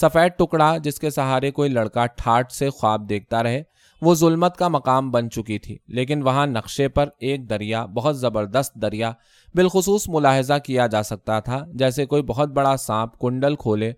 سفید 0.00 0.32
ٹکڑا، 0.38 0.76
جس 0.76 0.98
کے 0.98 1.10
سہارے 1.10 1.50
کوئی 1.50 1.70
لڑکا 1.70 2.06
ٹھاٹ 2.06 2.52
سے 2.52 2.70
خواب 2.70 3.08
دیکھتا 3.08 3.42
رہے، 3.42 3.62
وہ 4.02 4.14
ظلمت 4.14 4.56
کا 4.56 4.68
مقام 4.68 5.10
بن 5.10 5.30
چکی 5.30 5.58
تھی۔ 5.58 5.78
لیکن 5.88 6.22
وہاں 6.22 6.46
نقشے 6.46 6.88
پر 6.88 7.08
ایک 7.18 7.50
دریا، 7.50 7.86
بہت 7.86 8.18
زبردست 8.18 8.74
دریا، 8.74 9.12
بالخصوص 9.54 10.08
ملاحظہ 10.08 10.54
کیا 10.64 10.86
جا 10.86 11.02
سکتا 11.02 11.40
تھا، 11.40 11.64
جیسے 11.74 12.06
کوئی 12.06 12.22
بہت 12.22 12.48
بڑا 12.48 12.76
سانپ 12.76 13.18
کنڈل 13.18 13.56
کھولے 13.56 13.92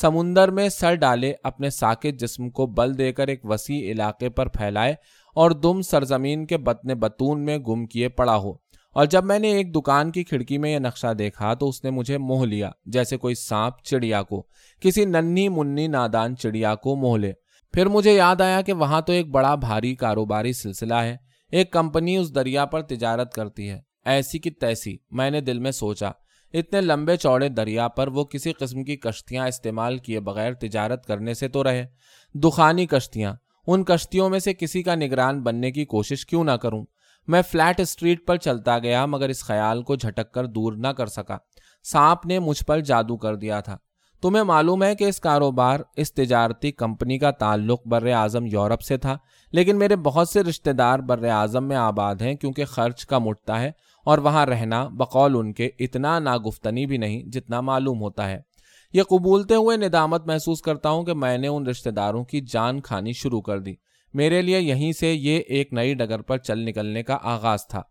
سمندر 0.00 0.48
میں 0.48 0.68
سر 0.68 0.94
ڈالے 0.94 1.34
اپنے 1.42 1.70
ساکت 1.70 2.20
جسم 2.20 2.50
کو 2.50 2.66
بل 2.66 2.98
دے 2.98 3.12
کر 3.12 3.28
ایک 3.28 3.40
وسیع 3.44 3.92
علاقے 3.92 4.28
پر 4.28 4.48
پھیلائے 4.48 4.94
اور 5.34 5.50
دم 5.50 5.82
سرزمین 5.82 6.46
کے 6.46 6.58
بتن 6.58 6.88
بتون 6.88 7.44
میں 7.44 7.58
گم 7.58 7.86
کیے 7.86 8.08
پڑا 8.08 8.36
ہو۔ 8.36 8.50
اور 8.92 9.06
جب 9.06 9.24
میں 9.24 9.38
نے 9.38 9.48
ایک 9.48 9.74
دکان 9.74 10.10
کی 10.10 10.24
کھڑکی 10.24 10.58
میں 10.58 10.74
یہ 10.74 10.78
نقشہ 10.78 11.14
دیکھا 11.14 11.54
تو 11.54 11.68
اس 11.68 11.84
نے 11.84 11.90
مجھے 11.90 12.18
موہ 12.18 12.46
لیا، 12.46 12.70
جیسے 12.84 13.16
کوئی 13.16 13.34
سانپ 13.34 13.84
چڑیا 13.84 14.22
کو، 14.22 14.46
کسی 14.80 15.04
ننھی 15.04 15.48
منی 15.48 15.86
نادان 15.86 16.36
چڑیا 16.36 16.74
کو 16.74 16.96
موہ 16.96 17.18
لے۔ 17.18 17.32
پھر 17.72 17.86
مجھے 17.86 18.12
یاد 18.12 18.40
آیا 18.40 18.60
کہ 18.60 18.72
وہاں 18.72 19.00
تو 19.00 19.12
ایک 19.12 19.28
بڑا 19.30 19.54
بھاری 19.54 19.94
کاروباری 19.94 20.52
سلسلہ 20.52 20.94
ہے۔ 20.94 21.16
ایک 21.52 21.70
کمپنی 21.70 22.16
اس 22.16 22.34
دریا 22.34 22.64
پر 22.64 22.82
تجارت 22.82 23.34
کرتی 23.34 23.70
ہے۔ 23.70 23.80
ایسی 24.04 24.38
کی 24.38 24.50
تیسی، 24.50 24.96
میں 25.10 25.30
نے 25.30 25.40
دل 25.40 25.58
میں 25.58 25.70
سوچا۔ 25.70 26.10
اتنے 26.52 26.80
لمبے 26.80 27.16
چوڑے 27.16 27.48
دریا 27.48 27.88
پر 27.88 28.08
وہ 28.08 28.24
کسی 28.24 28.52
قسم 28.52 28.84
کی 28.84 28.96
کشتیاں 28.96 29.48
استعمال 29.48 29.98
کیے 29.98 30.20
بغیر 30.20 30.52
تجارت 30.52 31.06
کرنے 31.06 31.34
سے 31.34 31.48
تو 31.48 31.64
رہے۔ 31.64 31.86
دخانی 32.34 32.86
کشتیاں، 32.86 33.34
ان 33.66 33.84
کشتیوں 33.84 34.28
میں 34.28 34.38
سے 34.38 34.54
کسی 34.54 34.82
کا 34.82 34.94
نگران 34.94 35.42
بننے 35.42 35.70
کی 35.70 35.84
کوشش 35.84 36.26
کیوں 36.26 36.44
نہ 36.44 36.50
کروں؟ 36.50 36.84
میں 37.28 37.42
فلیٹ 37.42 37.80
اسٹریٹ 37.80 38.26
پر 38.26 38.36
چلتا 38.36 38.78
گیا 38.78 39.06
مگر 39.06 39.28
اس 39.28 39.44
خیال 39.44 39.82
کو 39.82 39.96
جھٹک 39.96 40.32
کر 40.32 40.46
دور 40.46 40.72
نہ 40.72 40.88
کر 40.88 41.06
سکا۔ 41.06 41.36
سانپ 41.82 42.26
نے 42.26 42.38
مجھ 42.38 42.64
پر 42.64 42.80
جادو 42.80 43.16
کر 43.16 43.36
دیا 43.36 43.60
تھا۔ 43.60 43.76
تمہیں 44.22 44.44
معلوم 44.44 44.82
ہے 44.82 44.94
کہ 44.94 45.04
اس 45.04 45.20
کاروبار 45.20 45.80
اس 45.96 46.12
تجارتی 46.12 46.72
کمپنی 46.72 47.18
کا 47.18 47.30
تعلق 47.30 47.86
بر 47.86 48.06
اعظم 48.06 48.46
یورپ 48.46 48.80
سے 48.80 48.96
تھا، 48.96 49.16
لیکن 49.52 49.78
میرے 49.78 49.96
بہت 49.96 50.28
سے 50.28 50.42
رشتہ 50.42 50.70
دار 50.70 50.98
بر 50.98 51.24
اعظم 51.24 51.64
میں 51.64 51.76
آباد 51.76 52.14
ہیں 52.14 52.34
کیونکہ 52.34 52.64
خرچ 52.64 53.06
کم 53.06 53.28
اٹھتا 53.28 53.60
ہے۔ 53.60 53.70
اور 54.04 54.18
وہاں 54.18 54.46
رہنا 54.46 54.88
بقول 54.88 55.36
ان 55.36 55.52
کے 55.52 55.70
اتنا 55.78 56.18
ناگفتنی 56.18 56.86
بھی 56.86 56.96
نہیں 56.96 57.22
جتنا 57.22 57.60
معلوم 57.60 58.00
ہوتا 58.00 58.30
ہے۔ 58.30 58.40
یہ 58.92 59.02
قبولتے 59.02 59.54
ہوئے 59.54 59.76
ندامت 59.76 60.26
محسوس 60.26 60.62
کرتا 60.62 60.90
ہوں 60.90 61.04
کہ 61.04 61.14
میں 61.14 61.38
نے 61.38 61.48
ان 61.48 61.66
رشتہ 61.66 61.90
داروں 61.90 62.24
کی 62.24 62.40
جان 62.40 62.80
کھانی 62.80 63.12
شروع 63.12 63.40
کر 63.40 63.58
دی۔ 63.58 63.74
میرے 64.14 64.42
لیے 64.42 64.60
یہیں 64.60 64.92
سے 64.92 65.12
یہ 65.12 65.40
ایک 65.48 65.72
نئی 65.72 65.94
ڈگر 65.94 66.22
پر 66.22 66.38
چل 66.38 66.58
نکلنے 66.58 67.02
کا 67.02 67.18
آغاز 67.22 67.66
تھا۔ 67.66 67.82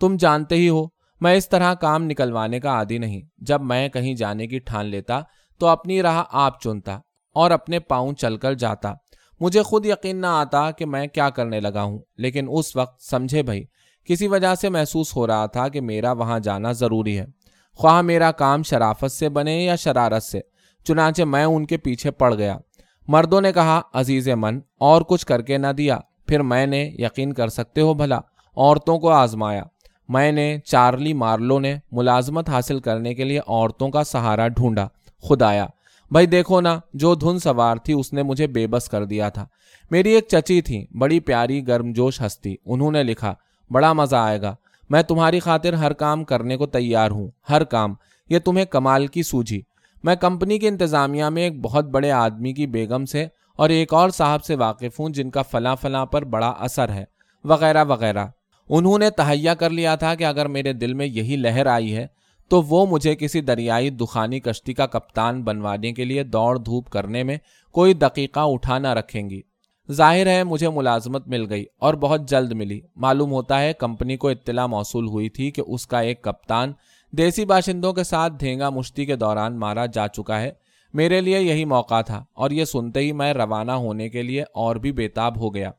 تم 0.00 0.16
جانتے 0.16 0.54
ہی 0.54 0.68
ہو، 0.68 0.84
میں 1.20 1.34
اس 1.34 1.48
طرح 1.48 1.74
کام 1.74 2.04
نکلوانے 2.04 2.60
کا 2.60 2.68
عادی 2.68 2.98
نہیں۔ 2.98 3.20
جب 3.38 3.62
میں 3.62 3.88
کہیں 3.88 4.14
جانے 4.14 4.46
کی 4.46 4.58
ٹھان 4.58 4.86
لیتا 4.86 5.20
تو 5.58 5.66
اپنی 5.66 6.02
راہ 6.02 6.24
آپ 6.30 6.60
چنتا 6.60 6.98
اور 7.34 7.50
اپنے 7.50 7.78
پاؤں 7.78 8.12
چل 8.12 8.36
کر 8.36 8.54
جاتا۔ 8.54 8.94
مجھے 9.40 9.62
خود 9.62 9.86
یقین 9.86 10.20
نہ 10.20 10.26
آتا 10.26 10.70
کہ 10.70 10.86
میں 10.86 11.06
کیا 11.06 11.30
کرنے 11.30 11.60
لگا 11.60 11.82
ہوں، 11.82 11.98
لیکن 12.16 12.46
اس 12.50 12.76
وقت 12.76 13.02
سمجھے 13.02 13.42
بھائی 13.42 13.64
کسی 14.08 14.28
وجہ 14.28 14.54
سے 14.54 14.68
محسوس 14.68 15.16
ہو 15.16 15.26
رہا 15.26 15.46
تھا 15.46 15.68
کہ 15.68 15.80
میرا 15.80 16.12
وہاں 16.12 16.40
جانا 16.40 16.72
ضروری 16.72 17.18
ہے۔ 17.18 17.26
خواہ 17.74 18.02
میرا 18.02 18.32
کام 18.32 18.62
شرافت 18.62 19.12
سے 19.12 19.28
بنے 19.28 19.64
یا 19.64 19.76
شرارت 19.76 20.22
سے، 20.22 20.40
چنانچہ 20.84 21.22
میں 21.22 21.44
ان 21.44 21.66
کے 21.66 21.76
پیچھے 21.76 22.10
پڑ 22.10 22.34
گیا۔ 22.34 22.58
مردوں 23.08 23.40
نے 23.40 23.52
کہا، 23.52 23.80
عزیز 23.94 24.28
من، 24.28 24.60
اور 24.78 25.02
کچھ 25.02 25.26
کر 25.26 25.42
کے 25.42 25.58
نہ 25.58 25.66
دیا۔ 25.66 25.98
پھر 26.26 26.42
میں 26.42 26.66
نے 26.66 26.90
یقین 26.98 27.32
کر 27.32 27.48
سکتے 27.48 27.80
ہو 27.80 27.94
بھلا، 27.94 28.20
عورتوں 28.56 28.98
کو 28.98 29.10
آزمایا۔ 29.10 29.62
میں 30.08 30.32
نے 30.32 30.58
چارلی 30.64 31.12
مارلو 31.12 31.58
نے 31.58 31.76
ملازمت 31.92 32.48
حاصل 32.48 32.80
کرنے 32.80 33.14
کے 33.14 33.24
لیے 33.24 33.40
عورتوں 33.46 33.88
کا 33.88 34.04
سہارا 34.04 34.48
ڈھونڈا۔ 34.48 34.88
خدایا، 35.28 35.66
بھائی 36.10 36.26
دیکھو 36.26 36.60
نا، 36.60 36.80
جو 36.94 37.14
دھن 37.14 37.38
سوار 37.38 37.76
تھی، 37.76 37.92
اس 37.92 38.12
نے 38.12 38.22
مجھے 38.22 38.46
بے 38.46 38.66
بس 38.66 38.88
کر 38.88 39.04
دیا 39.04 39.28
تھا۔ 39.28 39.46
میری 39.90 40.10
ایک 40.10 40.26
چچی 40.28 40.60
تھی، 40.60 40.86
بڑی 40.98 41.20
پیاری 41.20 41.66
گرم 41.66 41.92
جوش 41.92 42.20
ہستی، 42.20 42.56
انہوں 42.64 42.90
نے 42.90 43.02
لکھا 43.02 43.34
بڑا 43.70 43.92
مزہ 43.92 44.16
آئے 44.16 44.42
گا۔ 44.42 44.54
میں 44.90 45.02
تمہاری 45.02 45.40
خاطر 45.40 45.72
ہر 45.72 45.92
کام 45.92 46.24
کرنے 46.24 46.56
کو 46.56 46.66
تیار 46.66 47.10
ہوں۔ 47.10 47.30
ہر 47.50 47.64
کام۔ 47.64 47.94
یہ 48.30 48.38
تمہیں 48.38 48.64
کمال 48.64 49.06
کی 49.06 49.22
سوجھی۔ 49.22 49.62
میں 50.04 50.16
کمپنی 50.16 50.58
کی 50.58 50.68
انتظامیہ 50.68 51.24
میں 51.24 51.42
ایک 51.42 51.60
بہت 51.60 51.84
بڑے 51.84 52.10
آدمی 52.10 52.52
کی 52.52 52.66
بیگم 52.66 53.04
سے 53.04 53.26
اور 53.56 53.70
ایک 53.70 53.94
اور 53.94 54.10
صاحب 54.10 54.44
سے 54.44 54.54
واقف 54.54 55.00
ہوں 55.00 55.08
جن 55.08 55.30
کا 55.30 55.42
فلاں 55.42 55.76
فلاں 55.76 56.06
پر 56.06 56.24
بڑا 56.24 56.48
اثر 56.48 56.88
ہے۔ 56.88 57.04
وغیرہ 57.44 57.84
وغیرہ۔ 57.84 58.26
انہوں 58.68 58.98
نے 58.98 59.10
تہیا 59.10 59.54
کر 59.54 59.70
لیا 59.70 59.94
تھا 59.94 60.14
کہ 60.14 60.24
اگر 60.24 60.46
میرے 60.46 60.72
دل 60.72 60.94
میں 60.94 61.06
یہی 61.06 61.36
لہر 61.36 61.66
آئی 61.66 61.96
ہے 61.96 62.06
تو 62.48 62.62
وہ 62.62 62.86
مجھے 62.86 63.16
کسی 63.16 63.40
دریائی 63.40 63.90
دخانی 63.90 64.40
کشتی 64.40 64.74
کا 64.74 64.86
کپتان 64.86 65.42
بنوانے 65.42 65.92
کے 65.92 66.04
لیے 66.04 66.22
دوڑ 66.22 66.58
دھوپ 66.58 66.90
کرنے 66.90 67.22
میں 67.22 67.36
کوئی 67.72 67.94
دقیقہ 67.94 68.40
اٹھا 68.40 68.78
نہ 68.78 68.88
رکھیں 68.88 69.30
گی۔ 69.30 69.40
ظاہر 69.92 70.26
ہے 70.26 70.44
مجھے 70.44 70.68
ملازمت 70.68 71.28
مل 71.28 71.50
گئی 71.50 71.64
اور 71.78 71.94
بہت 71.94 72.28
جلد 72.28 72.52
ملی۔ 72.52 72.80
معلوم 72.96 73.32
ہوتا 73.32 73.60
ہے 73.60 73.72
کمپنی 73.72 74.16
کو 74.16 74.28
اطلاع 74.28 74.66
موصول 74.66 75.06
ہوئی 75.06 75.28
تھی 75.28 75.50
کہ 75.50 75.62
اس 75.66 75.86
کا 75.86 76.00
ایک 76.00 76.22
کپتان 76.22 76.72
دیسی 77.12 77.44
باشندوں 77.44 77.92
کے 77.92 78.04
ساتھ 78.04 78.32
دھینگا 78.40 78.70
مشتی 78.70 79.06
کے 79.06 79.16
دوران 79.16 79.58
مارا 79.58 79.86
جا 79.86 80.08
چکا 80.08 80.40
ہے۔ 80.40 80.50
میرے 80.94 81.20
لیے 81.20 81.40
یہی 81.40 81.64
موقع 81.64 82.00
تھا 82.00 82.24
اور 82.34 82.50
یہ 82.50 82.64
سنتے 82.64 83.00
ہی 83.00 83.12
میں 83.12 83.34
روانہ 83.34 83.72
ہونے 83.72 84.08
کے 84.08 84.22
لیے 84.22 84.42
اور 84.42 84.76
بھی 84.76 84.92
بےتاب 84.92 85.40
ہو 85.40 85.54
گیا۔ 85.54 85.70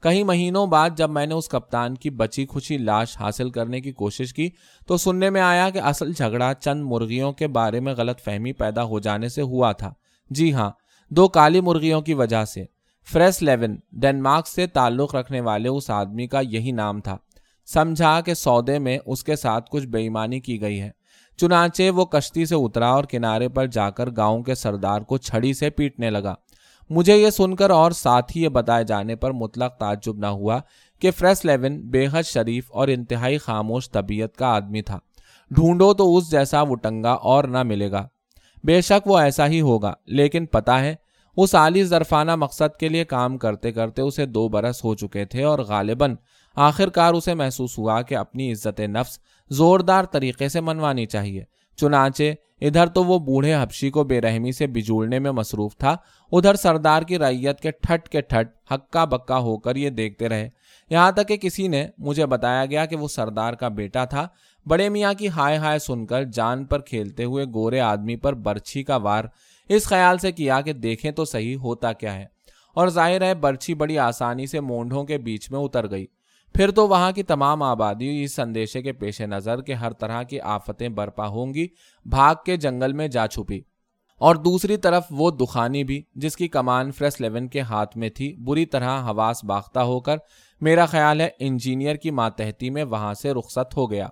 کئی 0.00 0.24
مہینوں 0.24 0.66
بعد 0.66 0.90
جب 0.96 1.10
میں 1.10 1.26
نے 1.26 1.34
اس 1.34 1.48
کپتان 1.48 1.94
کی 1.94 2.10
بچی 2.10 2.46
خوشی 2.46 2.78
لاش 2.78 3.16
حاصل 3.20 3.50
کرنے 3.50 3.80
کی 3.80 3.92
کوشش 3.92 4.34
کی 4.34 4.50
تو 4.86 4.96
سننے 4.96 5.30
میں 5.30 5.40
آیا 5.40 5.70
کہ 5.70 5.78
اصل 5.78 6.12
جھگڑا 6.12 6.54
چند 6.54 6.82
مرغیوں 6.84 7.32
کے 7.32 7.46
بارے 7.46 7.80
میں 7.80 7.94
غلط 7.96 8.20
فہمی 8.20 8.52
پیدا 8.52 8.84
ہو 8.84 8.98
جانے 8.98 9.28
سے 9.28 9.42
ہوا 9.42 9.72
تھا۔ 9.72 9.92
جی 10.30 10.52
ہاں 10.52 10.70
دو 11.10 11.28
کالی 11.28 11.60
مرغیوں 11.60 12.00
کی 12.00 12.14
وجہ 12.14 12.44
سے۔ 12.44 12.75
فریس 13.12 13.42
لیون 13.42 13.76
ڈینمارک 13.92 14.48
سے 14.48 14.66
تعلق 14.66 15.14
رکھنے 15.14 15.40
والے 15.40 15.68
اس 15.68 15.90
آدمی 15.90 16.26
کا 16.26 16.40
یہی 16.40 16.72
نام 16.72 17.00
تھا۔ 17.00 17.16
سمجھا 17.66 18.20
کہ 18.20 18.34
سودے 18.34 18.78
میں 18.78 18.98
اس 19.06 19.24
کے 19.24 19.36
ساتھ 19.36 19.70
کچھ 19.70 19.86
بےمانی 19.86 20.40
کی 20.40 20.60
گئی 20.60 20.80
ہے۔ 20.80 20.90
چنانچہ 21.36 21.90
وہ 21.90 22.04
کشتی 22.04 22.46
سے 22.46 22.54
اترا 22.54 22.88
اور 22.88 23.04
کنارے 23.04 23.48
پر 23.48 23.66
جا 23.66 23.90
کر 23.90 24.08
گاؤں 24.16 24.42
کے 24.42 24.54
سردار 24.54 25.00
کو 25.00 25.16
چھڑی 25.18 25.54
سے 25.54 25.70
پیٹنے 25.70 26.10
لگا۔ 26.10 26.34
مجھے 26.90 27.16
یہ 27.16 27.30
سن 27.30 27.56
کر 27.56 27.70
اور 27.70 27.90
ساتھ 27.90 28.36
ہی 28.36 28.42
یہ 28.42 28.48
بتائے 28.48 28.84
جانے 28.84 29.16
پر 29.16 29.30
مطلق 29.30 29.76
تعجب 29.76 30.18
نہ 30.18 30.26
ہوا 30.26 30.60
کہ 31.00 31.10
فریس 31.10 31.44
لیون 31.44 31.80
بے 31.90 32.06
حد 32.12 32.22
شریف 32.22 32.72
اور 32.72 32.88
انتہائی 32.88 33.38
خاموش 33.38 33.90
طبیعت 33.90 34.36
کا 34.36 34.46
آدمی 34.46 34.82
تھا۔ 34.82 34.98
ڈھونڈو 35.50 35.94
تو 35.94 36.16
اس 36.16 36.30
جیسا 36.30 36.62
وہ 36.62 36.76
ٹنگا 36.76 37.12
اور 37.12 37.44
نہ 37.44 37.62
ملے 37.62 37.90
گا۔ 37.90 38.08
بے 38.64 38.80
شک 38.80 39.06
وہ 39.06 39.18
ایسا 39.18 39.46
ہی 39.46 39.60
ہوگا، 39.60 39.92
لیکن 40.06 40.46
پتا 40.46 40.80
ہے 40.80 40.94
اس 41.36 41.54
عالی 41.54 41.84
ظرفانہ 41.84 42.36
مقصد 42.36 42.76
کے 42.76 42.88
لیے 42.88 43.04
کام 43.04 43.38
کرتے 43.38 43.72
کرتے 43.72 44.02
اسے 44.02 44.26
دو 44.26 44.48
برس 44.48 44.84
ہو 44.84 44.94
چکے 44.94 45.24
تھے 45.24 45.42
اور 45.42 45.58
غالباً 45.58 46.14
آخر 46.54 46.88
کار 46.88 47.14
اسے 47.14 47.34
محسوس 47.34 47.78
ہوا 47.78 48.02
کہ 48.02 48.14
اپنی 48.14 48.52
عزت 48.52 48.80
نفس 48.80 49.18
زوردار 49.50 50.04
طریقے 50.04 50.48
سے 50.48 50.60
منوانی 50.60 51.06
چاہیے۔ 51.06 51.44
چنانچہ 51.76 52.22
ادھر 52.60 52.86
تو 52.86 53.04
وہ 53.04 53.18
بوڑھے 53.18 53.54
حبشی 53.54 53.90
کو 53.90 54.04
بے 54.04 54.20
رحمی 54.20 54.52
سے 54.52 54.66
بجوڑنے 54.66 55.18
میں 55.18 55.30
مصروف 55.30 55.76
تھا۔ 55.76 55.96
ادھر 56.32 56.54
سردار 56.54 57.02
کی 57.02 57.18
ریت 57.18 57.60
کے 57.60 57.70
ٹھٹ 57.70 58.08
کے 58.08 58.20
ٹھٹ 58.20 58.72
ہکا 58.72 59.04
بکا 59.04 59.38
ہو 59.38 59.56
کر 59.56 59.76
یہ 59.76 59.90
دیکھتے 59.90 60.28
رہے۔ 60.28 60.48
یہاں 60.90 61.12
تک 61.12 61.28
کہ 61.28 61.36
کسی 61.36 61.68
نے 61.68 61.88
مجھے 61.98 62.26
بتایا 62.26 62.66
گیا 62.66 62.86
کہ 62.86 62.96
وہ 62.96 63.08
سردار 63.08 63.52
کا 63.52 63.68
بیٹا 63.68 64.04
تھا۔ 64.04 64.28
بڑے 64.66 64.88
میاں 64.88 65.14
کی 65.14 65.28
ہائے 65.28 65.56
ہائے 65.56 65.78
سن 65.78 66.06
کر 66.06 66.24
جان 66.24 66.64
پر 66.64 66.80
کھیلتے 66.80 67.24
ہوئے 67.24 67.44
گورے 67.44 67.80
آدمی 67.80 68.16
پر 68.16 68.32
برچھی 68.32 68.82
کا 68.82 68.96
وار 68.96 69.24
اس 69.68 69.84
خیال 69.84 70.18
سے 70.18 70.32
کیا 70.32 70.60
کہ 70.60 70.72
دیکھیں 70.72 71.10
تو 71.10 71.24
صحیح 71.24 71.56
ہوتا 71.56 71.92
کیا 71.92 72.14
ہے۔ 72.14 72.24
اور 72.74 72.88
ظاہر 72.88 73.22
ہے، 73.22 73.34
برچھی 73.34 73.74
بڑی 73.74 73.98
آسانی 73.98 74.46
سے 74.46 74.60
مونڈوں 74.60 75.04
کے 75.04 75.18
بیچ 75.18 75.50
میں 75.50 75.60
اتر 75.60 75.90
گئی۔ 75.90 76.06
پھر 76.54 76.70
تو 76.70 76.88
وہاں 76.88 77.12
کی 77.12 77.22
تمام 77.22 77.62
آبادی 77.62 78.22
اس 78.22 78.38
اندیشے 78.38 78.82
کے 78.82 78.92
پیش 78.92 79.20
نظر 79.20 79.62
کہ 79.62 79.72
ہر 79.72 79.92
طرح 79.92 80.22
کی 80.22 80.40
آفتیں 80.40 80.88
برپا 80.88 81.26
ہوں 81.26 81.54
گی، 81.54 81.66
بھاگ 82.04 82.34
کے 82.46 82.56
جنگل 82.56 82.92
میں 82.92 83.08
جا 83.08 83.26
چھپی۔ 83.26 83.60
اور 84.18 84.36
دوسری 84.36 84.76
طرف 84.76 85.04
وہ 85.10 85.30
دخانی 85.30 85.84
بھی، 85.84 86.02
جس 86.14 86.36
کی 86.36 86.48
کمان 86.48 86.90
فریس 86.90 87.20
لیون 87.20 87.48
کے 87.48 87.60
ہاتھ 87.60 87.96
میں 87.96 88.08
تھی، 88.08 88.36
بری 88.36 88.66
طرح 88.66 89.00
حواس 89.02 89.44
باختہ 89.44 89.80
ہو 89.80 90.00
کر، 90.00 90.16
میرا 90.60 90.86
خیال 90.86 91.20
ہے، 91.20 91.28
انجینئر 91.38 91.94
کی 91.94 92.10
ماتحتی 92.10 92.70
میں 92.70 92.84
وہاں 92.84 93.14
سے 93.14 93.32
رخصت 93.32 93.76
ہو 93.76 93.90
گیا۔ 93.90 94.08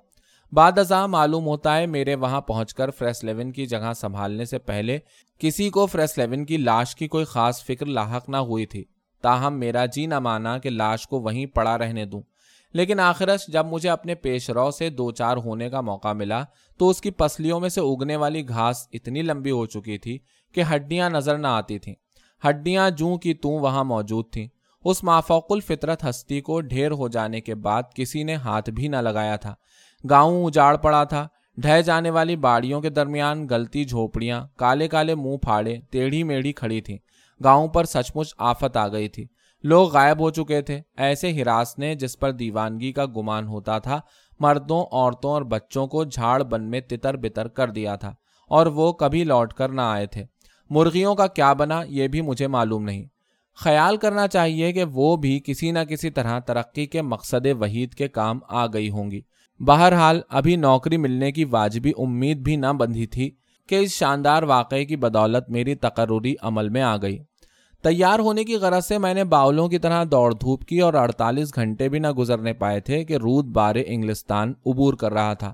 بعد 0.54 0.78
ازاں 0.78 1.08
معلوم 1.08 1.46
ہوتا 1.46 1.76
ہے 1.76 1.86
میرے 1.86 2.14
وہاں 2.14 2.40
پہنچ 2.40 2.74
کر 2.74 2.90
فریس 2.90 3.24
لیون 3.24 3.52
کی 3.52 3.66
جگہ 3.66 3.92
سنبھالنے 3.96 4.44
سے 4.44 4.58
پہلے 4.58 4.98
کسی 5.38 5.70
کو 5.70 5.86
فریس 5.86 6.18
لیون 6.18 6.44
کی 6.44 6.56
لاش 6.56 6.96
کی 6.96 7.08
کوئی 7.08 7.24
خاص 7.24 7.64
فکر 7.64 7.86
لاحق 7.86 8.28
نہ 8.28 8.36
ہوئی 8.36 8.66
تھی۔ 8.66 8.84
تاہم 9.22 9.54
میرا 9.54 9.86
جی 9.86 10.06
نہ 10.06 10.18
مانا 10.18 10.58
کہ 10.58 10.70
لاش 10.70 11.08
کو 11.08 11.20
وہیں 11.20 11.46
پڑا 11.46 11.78
رہنے 11.78 12.04
دوں۔ 12.04 12.22
لیکن 12.72 13.00
آخرش 13.00 13.40
جب 13.48 13.66
مجھے 13.66 13.90
اپنے 13.90 14.14
پیش 14.14 14.50
رو 14.50 14.70
سے 14.70 14.90
دو 14.90 15.10
چار 15.10 15.36
ہونے 15.36 15.70
کا 15.70 15.80
موقع 15.80 16.12
ملا 16.12 16.44
تو 16.78 16.88
اس 16.88 17.00
کی 17.00 17.10
پسلیوں 17.10 17.60
میں 17.60 17.68
سے 17.68 17.80
اگنے 17.80 18.16
والی 18.16 18.48
گھاس 18.48 18.88
اتنی 18.92 19.22
لمبی 19.22 19.50
ہو 19.50 19.66
چکی 19.66 19.98
تھی 19.98 20.18
کہ 20.52 20.62
ہڈیاں 20.74 21.10
نظر 21.10 21.38
نہ 21.38 21.46
آتی 21.46 21.78
تھیں۔ 21.78 21.94
ہڈیاں 22.48 22.90
جوں 22.90 23.16
کی 23.16 23.34
توں 23.34 23.58
وہاں 23.58 23.84
موجود 23.84 24.24
تھیں۔ 24.32 24.48
اس 24.84 25.04
مافوق 25.04 25.52
الفطرت 25.52 26.04
ہستی 26.04 26.40
کو 26.40 26.60
ڈھیر 26.60 26.90
ہو 26.90 27.08
جانے 27.08 27.40
کے 27.40 27.54
بعد 27.54 27.82
کسی 27.94 28.22
نے 28.22 28.34
ہاتھ 28.34 28.70
بھی 28.70 28.88
نہ 28.88 28.96
لگایا 28.96 29.36
تھا۔ 29.36 29.54
گاؤں 30.10 30.44
اجاڑ 30.44 30.76
پڑا 30.76 31.04
تھا۔ 31.04 31.28
ڈھہ 31.56 31.80
جانے 31.80 32.10
والی 32.10 32.36
باڑیوں 32.36 32.80
کے 32.80 32.90
درمیان 32.90 33.46
گلتی 33.50 33.84
جھوپڑیاں، 33.84 34.46
کالے 34.56 34.88
کالے 34.88 35.14
منہ 35.14 35.36
پھاڑے، 35.36 35.76
ٹیڑھی 35.90 36.22
میڑھی 36.22 36.52
کھڑی 36.52 36.80
تھیں۔ 36.80 36.98
گاؤں 37.44 37.68
پر 37.68 37.84
سچ 37.84 38.12
مچ 38.14 38.34
آفت 38.38 38.76
آ 38.76 38.88
گئی 38.88 39.08
تھی۔ 39.08 39.26
لوگ 39.62 39.88
غائب 39.92 40.20
ہو 40.20 40.30
چکے 40.30 40.62
تھے۔ 40.62 40.80
ایسے 40.96 41.32
ہراس 41.32 41.78
نے 41.78 41.94
جس 41.94 42.18
پر 42.18 42.30
دیوانگی 42.30 42.92
کا 42.92 43.06
گمان 43.06 43.46
ہوتا 43.46 43.78
تھا، 43.78 44.00
مردوں، 44.40 44.86
عورتوں 44.92 45.30
اور 45.30 45.42
بچوں 45.42 45.86
کو 45.86 46.04
جھاڑ 46.04 46.42
بن 46.42 46.70
میں 46.70 46.80
تتر 46.80 47.16
بتر 47.16 47.48
کر 47.48 47.70
دیا 47.70 47.96
تھا۔ 47.96 48.14
اور 48.48 48.66
وہ 48.66 48.92
کبھی 48.92 49.24
لوٹ 49.24 49.52
کر 49.52 49.68
نہ 49.68 49.80
آئے 49.80 50.06
تھے۔ 50.06 50.24
مرغیوں 50.70 51.14
کا 51.14 51.26
کیا 51.26 51.52
بنا 51.52 51.82
یہ 51.86 52.08
بھی 52.08 52.20
مجھے 52.20 52.46
معلوم 52.46 52.84
نہیں۔ 52.84 53.04
خیال 53.56 53.96
کرنا 53.96 54.28
چاہیے 54.28 54.72
کہ 54.72 54.84
وہ 54.84 55.16
بھی 55.16 55.40
کسی 55.46 55.70
نہ 55.70 55.78
کسی 55.78 56.10
طرح 56.10 56.38
ترقی 56.38 56.86
کے 56.86 57.02
مقصد 57.02 57.46
وحید 57.60 57.94
کے 57.94 58.08
کام 58.08 58.38
آ 58.48 58.66
گئی 58.66 58.90
ہوں 58.90 59.10
گی۔ 59.10 59.20
بہرحال، 59.60 60.20
ابھی 60.28 60.56
نوکری 60.56 60.96
ملنے 60.96 61.32
کی 61.32 61.44
واجبی 61.44 61.92
امید 61.98 62.38
بھی 62.38 62.56
نہ 62.56 62.66
بندھی 62.66 63.06
تھی 63.06 63.30
کہ 63.68 63.74
اس 63.74 63.90
شاندار 63.90 64.42
واقعے 64.42 64.84
کی 64.84 64.96
بدولت 64.96 65.50
میری 65.50 65.74
تقرری 65.74 66.34
عمل 66.42 66.68
میں 66.68 66.82
آ 66.82 66.96
گئی۔ 66.96 67.18
تیار 67.84 68.18
ہونے 68.18 68.44
کی 68.44 68.56
غرض 68.56 68.86
سے 68.86 68.98
میں 68.98 69.14
نے 69.14 69.24
باولوں 69.24 69.68
کی 69.68 69.78
طرح 69.78 70.04
دوڑ 70.10 70.34
دھوپ 70.34 70.64
کی 70.64 70.80
اور 70.80 70.94
اڑتالیس 70.94 71.54
گھنٹے 71.54 71.88
بھی 71.88 71.98
نہ 71.98 72.10
گزرنے 72.10 72.52
پائے 72.52 72.80
تھے 72.80 73.04
کہ 73.04 73.14
رود 73.14 73.46
بارے 73.46 73.82
انگلستان 73.86 74.52
عبور 74.66 74.94
کر 74.94 75.12
رہا 75.12 75.34
تھا، 75.34 75.52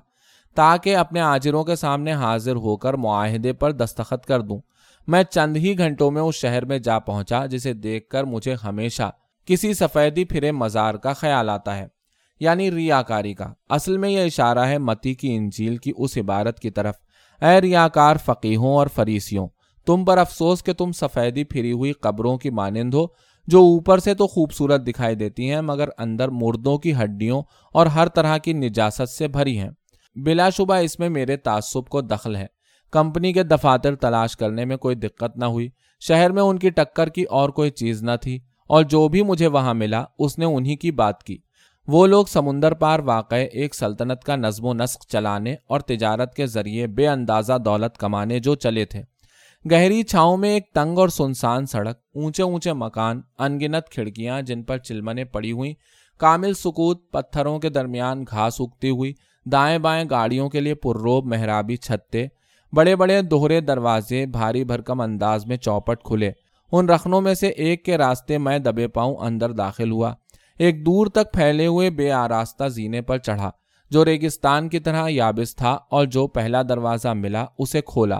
تاکہ 0.55 0.95
اپنے 0.95 1.21
آجروں 1.21 1.63
کے 1.63 1.75
سامنے 1.75 2.13
حاضر 2.13 2.55
ہو 2.55 2.77
کر 2.77 2.93
معاہدے 2.93 3.53
پر 3.53 3.71
دستخط 3.71 4.25
کر 4.25 4.41
دوں۔ 4.41 4.59
میں 5.07 5.23
چند 5.23 5.57
ہی 5.57 5.77
گھنٹوں 5.77 6.11
میں 6.11 6.21
اس 6.21 6.35
شہر 6.35 6.65
میں 6.65 6.79
جا 6.79 6.99
پہنچا، 6.99 7.45
جسے 7.45 7.73
دیکھ 7.73 8.09
کر 8.09 8.23
مجھے 8.23 8.55
ہمیشہ 8.63 9.11
کسی 9.45 9.73
سفیدی 9.73 10.25
پھرے 10.25 10.51
مزار 10.51 10.95
کا 10.95 11.13
خیال 11.13 11.49
آتا 11.49 11.77
ہے۔ 11.77 11.87
یعنی 12.41 12.71
ریاکاری 12.71 13.33
کا۔ 13.33 13.53
اصل 13.69 13.97
میں 13.97 14.09
یہ 14.09 14.19
اشارہ 14.19 14.59
ہے 14.59 14.77
متی 14.77 15.13
کی 15.13 15.35
انجیل 15.35 15.77
کی 15.77 15.91
اس 15.97 16.17
عبارت 16.17 16.59
کی 16.59 16.69
طرف۔ 16.69 16.95
اے 17.41 17.61
ریاکار 17.61 18.15
فقیحوں 18.25 18.75
اور 18.75 18.87
فریسیوں، 18.87 19.47
تم 19.87 20.05
پر 20.05 20.17
افسوس 20.17 20.63
کہ 20.63 20.73
تم 20.73 20.91
سفیدی 20.91 21.43
پھری 21.43 21.71
ہوئی 21.71 21.91
قبروں 21.91 22.37
کی 22.37 22.49
مانند 22.49 22.93
ہو، 22.93 23.05
جو 23.47 23.59
اوپر 23.59 23.99
سے 23.99 24.13
تو 24.13 24.27
خوبصورت 24.27 24.87
دکھائی 24.87 25.15
دیتی 25.15 25.49
ہیں، 25.49 25.61
مگر 25.61 25.89
اندر 25.97 26.29
مردوں 26.29 26.77
کی 26.77 26.93
ہڈیوں 26.93 27.41
اور 27.73 27.85
ہر 27.85 28.07
طرح 28.07 28.37
کی 28.37 28.53
نجاست 28.53 29.09
سے 29.09 29.27
بھری 29.27 29.57
ہیں۔ 29.59 29.69
بلا 30.15 30.49
شبہ 30.49 30.75
اس 30.75 30.99
میں 30.99 31.09
میرے 31.09 31.37
تعصب 31.37 31.87
کو 31.87 32.01
دخل 32.01 32.35
ہے۔ 32.35 32.45
کمپنی 32.93 33.33
کے 33.33 33.43
دفاتر 33.43 33.95
تلاش 33.95 34.37
کرنے 34.37 34.65
میں 34.65 34.77
کوئی 34.77 34.95
دقت 34.95 35.37
نہ 35.37 35.45
ہوئی۔ 35.45 35.69
شہر 35.99 36.31
میں 36.31 36.43
ان 36.43 36.59
کی 36.59 36.69
ٹکر 36.69 37.09
کی 37.09 37.23
اور 37.23 37.49
کوئی 37.49 37.69
چیز 37.69 38.03
نہ 38.03 38.11
تھی، 38.21 38.39
اور 38.69 38.83
جو 38.83 39.07
بھی 39.07 39.21
مجھے 39.21 39.47
وہاں 39.47 39.73
ملا، 39.73 40.03
اس 40.19 40.37
نے 40.39 40.45
انہی 40.45 40.75
کی 40.75 40.91
بات 40.91 41.23
کی۔ 41.23 41.37
وہ 41.87 42.07
لوگ 42.07 42.25
سمندر 42.25 42.73
پار 42.73 42.99
واقع 42.99 43.35
ایک 43.35 43.75
سلطنت 43.75 44.23
کا 44.23 44.35
نظم 44.35 44.65
و 44.65 44.73
نسق 44.73 45.05
چلانے 45.07 45.55
اور 45.67 45.79
تجارت 45.79 46.33
کے 46.33 46.45
ذریعے 46.45 46.87
بے 46.87 47.07
اندازہ 47.07 47.53
دولت 47.65 47.97
کمانے 47.97 48.39
جو 48.39 48.55
چلے 48.55 48.85
تھے۔ 48.85 49.01
گہری 49.71 50.03
چھاؤں 50.03 50.37
میں 50.37 50.49
ایک 50.49 50.63
تنگ 50.73 50.97
اور 50.97 51.09
سنسان 51.09 51.65
سڑک، 51.65 51.97
اونچے 52.15 52.43
اونچے 52.43 52.73
مکان، 52.73 53.21
انگنت 53.39 53.89
کھڑکیاں 53.89 54.41
جن 54.41 54.63
پر 54.63 54.77
چلمنے 54.77 55.25
پڑی 55.25 55.51
ہوئی 55.51 55.73
کامل 56.19 56.53
سکوت، 56.53 57.11
پتھروں 57.11 57.59
کے 57.59 57.69
درمیان 57.69 58.23
گھاس 58.23 58.61
اگتی 58.61 58.89
ہوئی، 58.89 59.13
دائیں 59.45 59.77
بائیں 59.77 60.05
گاڑیوں 60.09 60.49
کے 60.49 60.59
لیے 60.59 60.75
پرروب 60.75 61.25
محرابی 61.25 61.75
چھتے 61.75 62.27
بڑے 62.73 62.95
بڑے 62.95 63.21
دوہرے 63.21 63.61
دروازے 63.61 64.25
بھاری 64.25 64.63
بھرکم 64.63 65.01
انداز 65.01 65.45
میں 65.45 65.57
چوپٹ 65.57 66.03
کھلے۔ 66.03 66.31
ان 66.71 66.89
رخنوں 66.89 67.21
میں 67.21 67.33
سے 67.33 67.47
ایک 67.47 67.85
کے 67.85 67.97
راستے 67.97 68.37
میں 68.37 68.59
دبے 68.59 68.87
پاؤں 68.87 69.15
اندر 69.15 69.51
داخل 69.51 69.91
ہوا۔ 69.91 70.13
ایک 70.59 70.85
دور 70.85 71.07
تک 71.07 71.33
پھیلے 71.33 71.67
ہوئے 71.67 71.89
بے 71.89 72.11
آراستہ 72.11 72.67
زینے 72.67 73.01
پر 73.01 73.17
چڑھا، 73.17 73.49
جو 73.91 74.05
ریگستان 74.05 74.69
کی 74.69 74.79
طرح 74.79 75.07
یابس 75.09 75.55
تھا 75.55 75.77
اور 75.89 76.05
جو 76.05 76.27
پہلا 76.27 76.61
دروازہ 76.61 77.13
ملا 77.13 77.45
اسے 77.57 77.81
کھولا۔ 77.81 78.19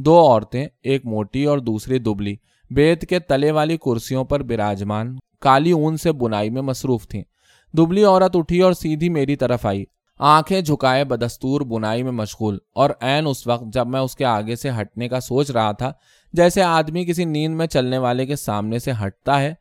دو 0.00 0.18
عورتیں، 0.20 0.66
ایک 0.82 1.06
موٹی 1.06 1.44
اور 1.44 1.58
دوسری 1.58 1.98
دبلی، 1.98 2.34
بیت 2.70 3.08
کے 3.08 3.18
تلے 3.18 3.50
والی 3.50 3.76
کرسیوں 3.76 4.24
پر 4.24 4.42
براجمان، 4.42 5.16
کالی 5.42 5.70
اون 5.70 5.96
سے 5.96 6.12
بنائی 6.12 6.50
میں 6.50 6.62
مصروف 6.62 7.06
تھیں۔ 7.08 7.22
دبلی 7.74 8.04
عورت 8.04 8.36
اٹھی 8.36 8.60
اور 8.60 8.72
سیدھی 8.72 9.08
میری 9.08 9.36
طرف 9.36 9.66
آئی۔ 9.66 9.84
آنکھیں 10.20 10.60
جھکائے 10.60 11.04
بدستور 11.04 11.60
بنائی 11.60 12.02
میں 12.02 12.12
مشغول، 12.12 12.58
اور 12.74 12.90
این 13.00 13.26
اس 13.26 13.46
وقت 13.46 13.72
جب 13.72 13.86
میں 13.86 14.00
اس 14.00 14.16
کے 14.16 14.24
آگے 14.24 14.56
سے 14.56 14.70
ہٹنے 14.70 15.08
کا 15.08 15.20
سوچ 15.20 15.50
رہا 15.50 15.72
تھا، 15.72 15.92
جیسے 16.34 16.62
آدمی 16.62 17.04
کسی 17.04 17.24
نیند 17.24 17.56
میں 17.56 17.66
چلنے 17.66 17.98
والے 17.98 18.26
کے 18.26 18.36
سامنے 18.36 18.78
سے 18.78 18.92
ہٹتا 19.04 19.40
ہے 19.40 19.54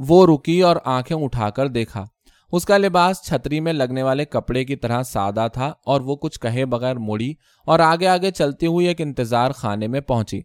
وہ 0.00 0.26
رکی 0.26 0.62
اور 0.62 0.76
آنکھیں 0.84 1.16
اٹھا 1.16 1.50
کر 1.50 1.68
دیکھا۔ 1.68 2.04
اس 2.52 2.64
کا 2.64 2.78
لباس 2.78 3.22
چھتری 3.22 3.60
میں 3.60 3.72
لگنے 3.72 4.02
والے 4.02 4.24
کپڑے 4.24 4.64
کی 4.64 4.76
طرح 4.76 5.02
سادہ 5.02 5.46
تھا 5.52 5.72
اور 5.86 6.00
وہ 6.00 6.16
کچھ 6.16 6.40
کہے 6.40 6.64
بغیر 6.64 6.96
مڑی 6.96 7.32
اور 7.66 7.78
آگے 7.78 8.06
آگے 8.06 8.30
چلتی 8.30 8.66
ہوئی 8.66 8.86
ایک 8.86 9.00
انتظار 9.00 9.50
خانے 9.50 9.86
میں 9.86 10.00
پہنچی۔ 10.00 10.40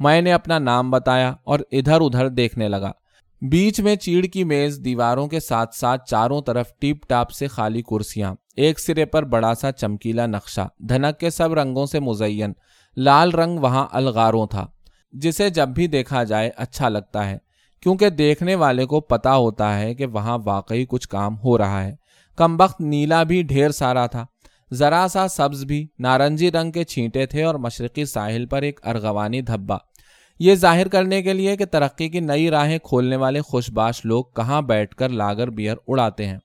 میں 0.00 0.20
نے 0.20 0.32
اپنا 0.32 0.58
نام 0.58 0.90
بتایا 0.90 1.34
اور 1.44 1.60
ادھر 1.72 2.00
ادھر 2.00 2.28
دیکھنے 2.28 2.68
لگا۔ 2.68 2.92
بیچ 3.42 3.80
میں 3.80 3.96
چیڑ 3.96 4.24
کی 4.26 4.44
میز 4.44 4.80
دیواروں 4.84 5.26
کے 5.28 5.40
ساتھ 5.40 5.74
ساتھ 5.74 6.08
چاروں 6.08 6.40
طرف 6.42 6.72
ٹیپ 6.78 7.08
ٹاپ 7.08 7.30
سے 7.30 7.46
خالی 7.46 7.82
کرسیاں، 7.82 8.34
ایک 8.56 8.80
سرے 8.80 9.04
پر 9.04 9.22
بڑا 9.22 9.54
سا 9.54 9.72
چمکیلا 9.72 10.26
نقشہ، 10.26 10.68
دھنک 10.78 11.20
کے 11.20 11.30
سب 11.30 11.52
رنگوں 11.52 11.86
سے 11.86 12.00
مزین، 12.00 12.52
لال 12.96 13.30
رنگ 13.30 13.58
وہاں 13.58 13.86
الغاروں 13.92 14.46
تھا، 14.46 14.66
جسے 15.12 15.50
جب 15.50 15.68
بھی 15.68 15.86
دیکھا 15.86 16.24
جائے 16.24 16.50
اچھا 16.56 16.88
لگتا 16.88 17.30
ہے۔ 17.30 17.47
کیونکہ 17.82 18.08
دیکھنے 18.10 18.54
والے 18.54 18.86
کو 18.86 19.00
پتا 19.00 19.36
ہوتا 19.36 19.80
ہے 19.80 19.94
کہ 19.94 20.06
وہاں 20.06 20.38
واقعی 20.44 20.86
کچھ 20.88 21.08
کام 21.08 21.36
ہو 21.38 21.58
رہا 21.58 21.84
ہے۔ 21.84 21.94
کم 22.36 22.56
بخت 22.56 22.80
نیلا 22.80 23.22
بھی 23.22 23.42
ڈھیر 23.42 23.70
سارا 23.70 24.06
تھا۔ 24.06 24.26
ذرا 24.72 25.06
سا 25.12 25.28
سبز 25.28 25.64
بھی 25.64 25.86
نارنجی 25.98 26.52
رنگ 26.52 26.72
کے 26.72 26.84
چھینٹے 26.84 27.26
تھے 27.26 27.42
اور 27.42 27.54
مشرقی 27.54 28.04
ساحل 28.04 28.46
پر 28.46 28.62
ایک 28.62 28.86
ارغوانی 28.86 29.40
دھبا 29.40 29.76
یہ 30.38 30.54
ظاہر 30.54 30.88
کرنے 30.88 31.22
کے 31.22 31.32
لیے 31.32 31.56
کہ 31.56 31.64
ترقی 31.64 32.08
کی 32.08 32.20
نئی 32.20 32.50
راہیں 32.50 32.78
کھولنے 32.78 33.16
والے 33.16 33.40
خوشباش 33.40 34.04
لوگ 34.04 34.24
کہاں 34.24 34.62
بیٹھ 34.62 34.96
کر 34.96 35.08
لاگر 35.08 35.50
بیئر 35.50 35.76
اڑاتے 35.88 36.26
ہیں۔ 36.26 36.38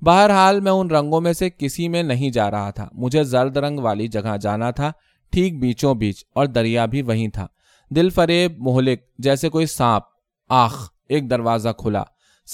بہرحال 0.00 0.60
میں 0.60 0.72
ان 0.72 0.90
رنگوں 0.90 1.20
میں 1.20 1.32
سے 1.32 1.50
کسی 1.50 1.88
میں 1.88 2.02
نہیں 2.02 2.30
جا 2.30 2.50
رہا 2.50 2.70
تھا۔ 2.70 2.88
مجھے 2.92 3.24
زرد 3.24 3.56
رنگ 3.56 3.78
والی 3.78 4.08
جگہ 4.08 4.36
جانا 4.36 4.70
تھا۔ 4.70 4.92
ٹھیک 5.32 5.60
بیچوں 5.60 5.94
بیچ 5.94 6.24
اور 6.34 6.46
دریا 6.46 6.86
بھی 6.86 7.02
وہیں 7.02 7.28
تھا۔ 7.28 7.46
دل 7.90 8.10
فریب، 8.10 8.52
مہلک 8.58 9.00
جیسے 9.18 9.48
کوئی 9.48 9.66
سانپ۔ 9.66 10.13
آخ، 10.48 10.88
ایک 11.08 11.30
دروازہ 11.30 11.68
کھلا۔ 11.78 12.02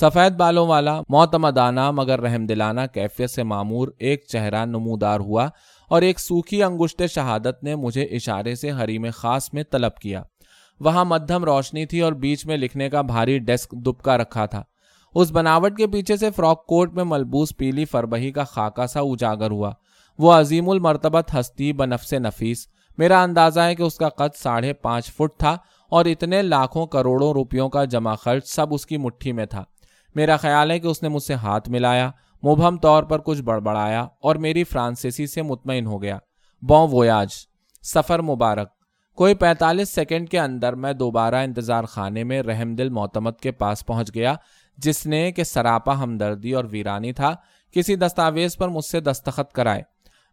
سفید 0.01 0.33
بالوں 0.33 0.67
والا 0.67 1.01
موتمدانہ 1.09 1.91
مگر 1.91 2.21
رحم 2.21 2.47
دلانہ 2.47 2.81
کیفیت 2.95 3.31
سے 3.31 3.43
معمور 3.43 3.89
ایک 3.99 4.25
چہرہ 4.29 4.65
نمودار 4.65 5.21
ہوا 5.21 5.49
اور 5.89 6.03
ایک 6.03 6.21
سوکھی 6.21 6.63
انگشت 6.63 7.03
شہادت 7.11 7.65
نے 7.65 7.75
مجھے 7.75 8.03
اشارے 8.03 8.55
سے 8.55 8.71
حریم 8.71 9.07
خاص 9.15 9.55
میں 9.55 9.63
طلب 9.71 9.95
کیا۔ 9.95 10.23
وہاں 10.81 11.05
مدھم 11.05 11.45
روشنی 11.45 11.87
تھی 11.87 12.01
اور 12.01 12.13
بیچ 12.13 12.47
میں 12.47 12.57
لکھنے 12.57 12.91
کا 12.91 13.03
بھاری 13.03 13.39
ڈیسک 13.39 13.71
دبکا 13.73 14.19
رکھا 14.19 14.47
تھا۔ 14.47 14.63
اس 15.15 15.33
بناوٹ 15.33 15.77
کے 15.77 15.87
پیچھے 15.87 16.17
سے 16.17 16.31
فراک 16.31 16.67
کوٹ 16.67 16.95
میں 16.95 17.05
ملبوس 17.05 17.57
پیلی 17.57 17.85
فربہی 17.85 18.31
کا 18.31 18.45
خاکہ 18.45 18.87
سا 18.87 19.01
اجاگر 19.01 19.51
ہوا۔ 19.51 19.73
وہ 20.19 20.33
عظیم 20.33 20.69
المرتبت 20.69 21.37
ہستی 21.41 21.73
بنفس 21.73 22.13
نفیس۔ 22.13 22.67
میرا 22.99 23.23
اندازہ 23.23 23.61
ہے 23.61 23.75
کہ 23.75 23.83
اس 23.83 23.95
کا 23.95 24.09
قد 24.09 24.37
ساڑھے 24.37 24.73
پانچ 24.73 25.07
فٹ 25.07 25.39
تھا 25.39 25.57
اور 25.91 26.05
اتنے 26.05 26.43
لاکھوں 26.43 26.87
کروڑوں 26.87 27.33
روپیوں 27.33 27.69
کا 27.69 27.85
جمع 27.85 28.15
خرچ 28.15 28.49
سب 28.49 28.75
اس 28.75 28.87
کی 28.87 28.97
مٹھی 28.97 29.33
میں 29.33 29.47
تھا۔ 29.47 29.65
میرا 30.15 30.37
خیال 30.37 30.71
ہے 30.71 30.79
کہ 30.79 30.87
اس 30.87 31.03
نے 31.03 31.09
مجھ 31.09 31.23
سے 31.23 31.35
ہاتھ 31.35 31.71
ملایا، 31.71 32.11
مبہم 32.45 32.77
طور 32.77 33.03
پر 33.03 33.19
کچھ 33.19 33.43
بڑبڑایا 33.43 34.07
اور 34.23 34.37
میری 34.37 34.65
فرانسیسی 34.65 35.27
سے 35.27 35.43
مطمئن 35.43 35.87
ہو 35.87 36.03
گیا۔ 36.03 36.19
Bon 36.63 36.89
voyage. 36.93 37.29
سفر 37.83 38.19
مبارک۔ 38.19 38.69
کوئی 39.15 39.35
پینتالیس 39.35 39.89
سیکنڈ 39.89 40.29
کے 40.29 40.41
اندر 40.41 40.73
میں 40.73 40.93
دوبارہ 40.93 41.35
انتظار 41.35 41.85
خانے 41.85 42.25
میں 42.25 42.43
رحم 42.43 42.75
دل 42.75 42.89
معتمد 42.89 43.41
کے 43.43 43.51
پاس 43.51 43.87
پہنچ 43.87 44.15
گیا، 44.15 44.35
جس 44.79 45.07
نے 45.07 45.33
کہ 45.33 45.45
سراپا 45.45 46.03
ہمدردی 46.03 46.53
اور 46.53 46.65
ویرانی 46.71 47.13
تھا، 47.13 47.35
کسی 47.71 47.97
دستاویز 47.97 48.57
پر 48.57 48.69
مجھ 48.69 48.85
سے 48.85 49.01
دستخط 49.01 49.53
کرائے۔ 49.53 49.83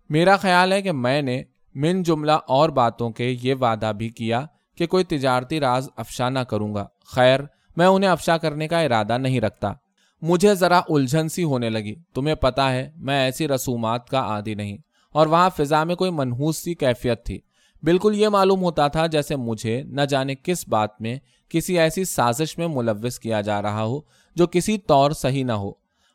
میرا 0.10 0.38
خیال 0.38 0.72
ہے 0.72 0.82
کہ 0.82 0.92
میں 0.92 1.22
نے 1.22 1.44
من 1.76 2.04
جملہ 2.04 2.32
اور 2.32 2.70
باتوں 2.70 3.10
کے 3.10 3.36
یہ 3.42 3.56
وعدہ 3.62 3.92
بھی 3.98 4.10
کیا 4.10 4.46
کہ 4.78 4.88
کوئی 4.88 5.04
تجارتی 5.04 5.60
راز 5.60 5.90
افشا 5.96 6.30
نہ 6.30 6.40
کروں 6.40 6.76
گا۔ 6.76 6.86
خیر، 7.06 7.40
میں 7.76 7.88
انہیں 7.88 8.10
افشا 8.10 8.38
کرنے 8.38 8.68
کا 8.68 8.80
ارادہ 8.80 9.18
نہیں 9.18 9.42
رکھتا۔ 9.42 9.74
مجھے 10.22 10.56
ذرا 10.56 10.82
الجھن 10.90 11.30
سی 11.30 11.44
ہونے 11.44 11.70
لگی۔ 11.70 11.96
تمہیں 12.14 12.36
پتا 12.36 12.74
ہے، 12.74 12.92
میں 12.96 13.26
ایسی 13.26 13.48
رسومات 13.48 14.10
کا 14.10 14.20
عادی 14.20 14.54
نہیں۔ 14.54 14.78
اور 15.14 15.28
وہاں 15.28 15.50
فضا 15.58 15.84
میں 15.84 15.96
کوئی 15.96 16.12
منحوس 16.12 16.58
سی 16.58 16.74
کیفیت 16.76 17.26
تھی۔ 17.26 17.40
بالکل 17.84 18.16
یہ 18.16 18.28
معلوم 18.28 18.64
ہوتا 18.64 18.88
تھا 18.88 19.06
جیسے 19.06 19.36
مجھے 19.36 19.84
نہ 19.84 20.02
جانے 20.02 20.36
کس 20.36 20.68
بات 20.68 21.02
میں 21.02 21.16
کسی 21.50 21.80
ایسی 21.80 22.04
سازش 22.06 22.58
میں 22.58 22.68
ملوث 22.68 23.20
کیا 23.20 23.42
جا 23.42 23.62
رہا 23.62 23.84
ہو 23.84 24.00
جو 24.36 24.48
کسی 24.48 24.78
طور 24.78 25.12
صحیح 25.12 25.44
نہ 25.44 25.52
ہو۔ 25.52 25.72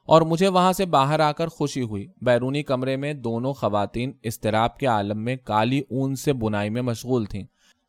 اور 0.07 0.23
مجھے 0.23 0.49
وہاں 0.49 0.73
سے 0.73 0.87
باہر 0.87 1.21
آ 1.21 1.33
کر 1.33 1.49
خوشی 1.49 1.83
ہوئی۔ 1.83 2.07
بیرونی 2.23 2.63
کمرے 2.63 2.97
میں 2.97 3.13
دونوں 3.15 3.53
خواتین 3.53 4.13
استراب 4.23 4.79
کے 4.79 4.87
عالم 4.87 5.25
میں 5.25 5.37
کالی 5.45 5.81
اون 5.91 6.15
سے 6.15 6.33
بنائی 6.33 6.71
میں 6.71 6.83
مشغول 6.83 7.25
تھیں۔ 7.25 7.43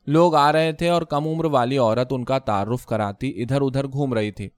لوگ 0.08 0.36
آ 0.36 0.52
رہے 0.52 0.72
تھے 0.72 0.90
اور 0.90 1.02
کم 1.02 1.28
عمر 1.28 1.46
والی 1.46 1.78
عورت 1.78 2.08
ان 2.10 2.24
کا 2.24 2.40
تعارف 2.40 2.86
کراتی 2.86 3.42
ادھر 3.42 3.62
ادھر 3.62 3.88
گھوم 3.88 4.14
رہی 4.14 4.32
تھی۔ 4.32 4.50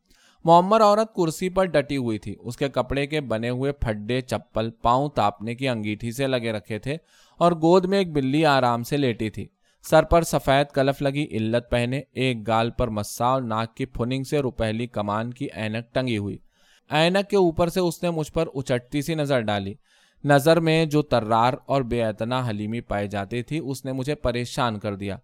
معمر 0.46 0.82
عورت 0.82 1.16
کرسی 1.16 1.50
پر 1.50 1.66
ڈٹی 1.66 1.98
ہوئی 1.98 2.18
تھی۔ 2.18 2.36
اس 2.40 2.58
کے 2.58 2.70
کپڑے 2.70 3.08
کے 3.08 3.22
بنے 3.22 3.50
ہوئے 3.50 3.72
پھڈے، 3.72 4.22
چپل، 4.22 4.70
پاؤں 4.72 5.10
تاپنے 5.10 5.56
کی 5.56 5.70
انگیٹھی 5.70 6.12
سے 6.12 6.28
لگے 6.28 6.52
رکھے 6.52 6.80
تھے 6.80 6.98
اور 7.38 7.52
گود 7.52 7.86
میں 7.86 7.98
ایک 7.98 8.12
بلی 8.12 8.46
آرام 8.46 8.84
سے 8.84 8.98
لیٹی 8.98 9.30
تھی۔ 9.30 9.48
سر 9.90 10.04
پر 10.04 10.22
سفید 10.22 10.68
کلف 10.74 11.02
لگی 11.02 11.28
علت 11.32 11.72
پہنے، 11.72 12.02
ایک 12.14 12.48
گال 12.48 12.70
پر 12.70 12.88
مسا 12.88 13.26
اور 13.26 13.42
ناک 13.42 13.76
کی 13.76 13.86
پھننگ 13.86 14.24
سے 14.24 14.40
روپہلی 14.40 14.88
کمان 14.88 15.32
کی 15.32 15.48
اینک 15.54 15.94
ٹنگی 15.94 16.18
ہوئی۔ 16.18 16.38
اینک 16.90 17.30
کے 17.30 17.38
اوپر 17.38 17.68
سے 17.68 17.80
اس 17.80 18.04
نے 18.04 18.10
مجھ 18.10 18.32
پر 18.32 18.48
اچٹتی 18.54 19.02
سی 19.02 19.16
نظر 19.16 19.40
ڈالی۔ 19.40 19.74
نظر 20.24 20.60
میں 20.60 20.86
جو 20.86 21.02
ترار 21.02 21.54
اور 21.66 21.82
بے 21.82 22.04
اتنا 22.04 22.48
حلیمی 22.50 22.82
پائی 22.82 23.08
جاتی 23.08 23.44
تھی، 23.44 23.60
اس 23.60 23.86
نے 23.86 23.92
مجھے 23.92 24.16
پریشان 24.16 24.80
کر 24.80 24.96
دیا۔ 24.96 25.18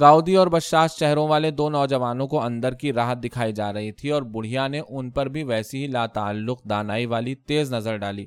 گاؤدی 0.00 0.36
اور 0.36 0.46
بشاش 0.46 0.90
چہروں 0.96 1.28
والے 1.28 1.50
دو 1.50 1.70
نوجوانوں 1.70 2.26
کو 2.26 2.42
اندر 2.42 2.74
کی 2.74 2.92
راحت 2.92 3.24
دکھائی 3.24 3.52
جا 3.52 3.72
رہی 3.72 3.92
تھی 3.92 4.10
اور 4.10 4.22
بڑھیا 4.22 4.68
نے 4.68 4.80
ان 4.88 5.10
پر 5.10 5.26
بھی 5.26 5.42
ویسی 5.42 5.82
ہی 5.82 5.86
لا 5.86 6.06
تعلق 6.06 6.64
دانائی 6.70 7.06
والی 7.06 7.34
تیز 7.34 7.74
نظر 7.74 7.96
ڈالی۔ 7.96 8.26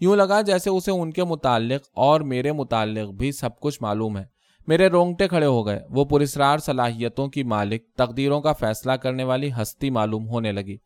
یوں 0.00 0.16
لگا 0.16 0.40
جیسے 0.40 0.70
اسے 0.70 0.90
ان 0.90 1.12
کے 1.12 1.24
متعلق 1.24 1.88
اور 1.94 2.20
میرے 2.20 2.52
متعلق 2.52 3.10
بھی 3.10 3.32
سب 3.32 3.60
کچھ 3.60 3.82
معلوم 3.82 4.18
ہے۔ 4.18 4.24
میرے 4.66 4.88
رونگٹے 4.88 5.28
کھڑے 5.28 5.46
ہو 5.46 5.66
گئے۔ 5.66 5.80
وہ 5.90 6.04
پرسرار 6.04 6.58
صلاحیتوں 6.58 7.28
کی 7.28 7.42
مالک، 7.42 7.82
تقدیروں 7.96 8.40
کا 8.40 8.52
فیصلہ 8.52 8.92
کرنے 8.92 9.24
والی 9.24 9.50
ہستی 9.62 9.90
معلوم 9.90 10.28
ہونے 10.28 10.52
لگی۔ 10.52 10.76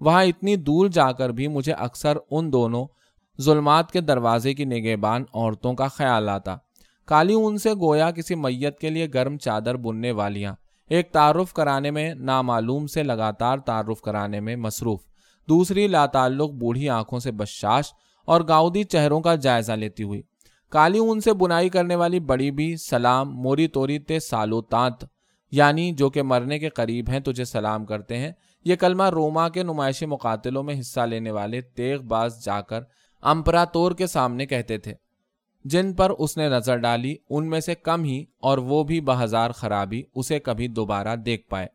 وہاں 0.00 0.24
اتنی 0.24 0.56
دور 0.56 0.88
جا 0.88 1.12
کر 1.12 1.30
بھی 1.30 1.48
مجھے 1.48 1.72
اکثر 1.72 2.18
ان 2.30 2.52
دونوں 2.52 2.86
ظلمات 3.40 3.90
کے 3.90 4.00
دروازے 4.00 4.54
کی 4.54 4.64
نگہبان 4.64 5.24
عورتوں 5.34 5.74
کا 5.74 5.88
خیال 5.88 6.28
آتا۔ 6.28 6.56
کالی 7.06 7.34
ان 7.34 7.58
سے 7.58 7.70
گویا 7.74 8.10
کسی 8.10 8.34
میت 8.34 8.78
کے 8.78 8.90
لیے 8.90 9.08
گرم 9.14 9.36
چادر 9.36 9.74
بننے 9.74 10.10
والیاں۔ 10.10 10.54
ایک 10.88 11.12
تعارف 11.12 11.52
کرانے 11.52 11.90
میں 11.90 12.14
نامعلوم 12.14 12.86
سے 12.86 13.02
لگاتار 13.02 13.58
تعارف 13.58 14.00
کرانے 14.00 14.40
میں 14.40 14.56
مصروف۔ 14.56 15.00
دوسری، 15.48 15.86
لاتعلق 15.86 16.50
بوڑھی 16.50 16.88
آنکھوں 16.88 17.18
سے 17.18 17.32
بشاش 17.32 17.92
اور 18.26 18.40
گاؤدی 18.48 18.84
چہروں 18.84 19.20
کا 19.20 19.34
جائزہ 19.34 19.72
لیتی 19.72 20.02
ہوئی۔ 20.02 20.22
کالی 20.68 20.98
ان 20.98 21.20
سے 21.20 21.32
بنائی 21.32 21.68
کرنے 21.68 21.94
والی 21.94 22.20
بڑی 22.20 22.50
بھی 22.50 22.76
سلام، 22.76 23.36
موری 23.36 23.68
توری 23.68 23.98
تے 23.98 24.20
سالو 24.20 24.60
تانت۔ 24.62 25.04
یعنی 25.50 25.92
جو 25.92 26.10
کہ 26.10 26.22
مرنے 26.22 26.58
کے 26.58 26.68
قریب 26.68 27.10
ہیں، 27.10 27.20
تجھے 27.20 27.44
سلام 27.44 27.86
کرتے 27.86 28.16
ہیں۔ 28.16 28.32
یہ 28.64 28.76
کلمہ 28.76 29.02
روما 29.02 29.48
کے 29.48 29.62
نمائشی 29.62 30.06
مقاتلوں 30.06 30.62
میں 30.62 30.80
حصہ 30.80 31.00
لینے 31.00 31.30
والے 31.30 31.60
تیغ 31.60 32.02
باز 32.02 32.44
جا 32.44 32.60
کر 32.60 32.80
امپراتور 33.20 33.92
کے 33.92 34.06
سامنے 34.06 34.46
کہتے 34.46 34.78
تھے۔ 34.78 34.94
جن 35.64 35.92
پر 35.92 36.10
اس 36.10 36.36
نے 36.36 36.48
نظر 36.48 36.76
ڈالی، 36.76 37.16
ان 37.30 37.50
میں 37.50 37.60
سے 37.60 37.74
کم 37.74 38.04
ہی 38.04 38.24
اور 38.40 38.58
وہ 38.58 38.84
بھی 38.84 39.00
بہزار 39.00 39.50
خرابی، 39.50 40.02
اسے 40.14 40.38
کبھی 40.38 40.68
دوبارہ 40.68 41.16
دیکھ 41.16 41.48
پائے۔ 41.48 41.66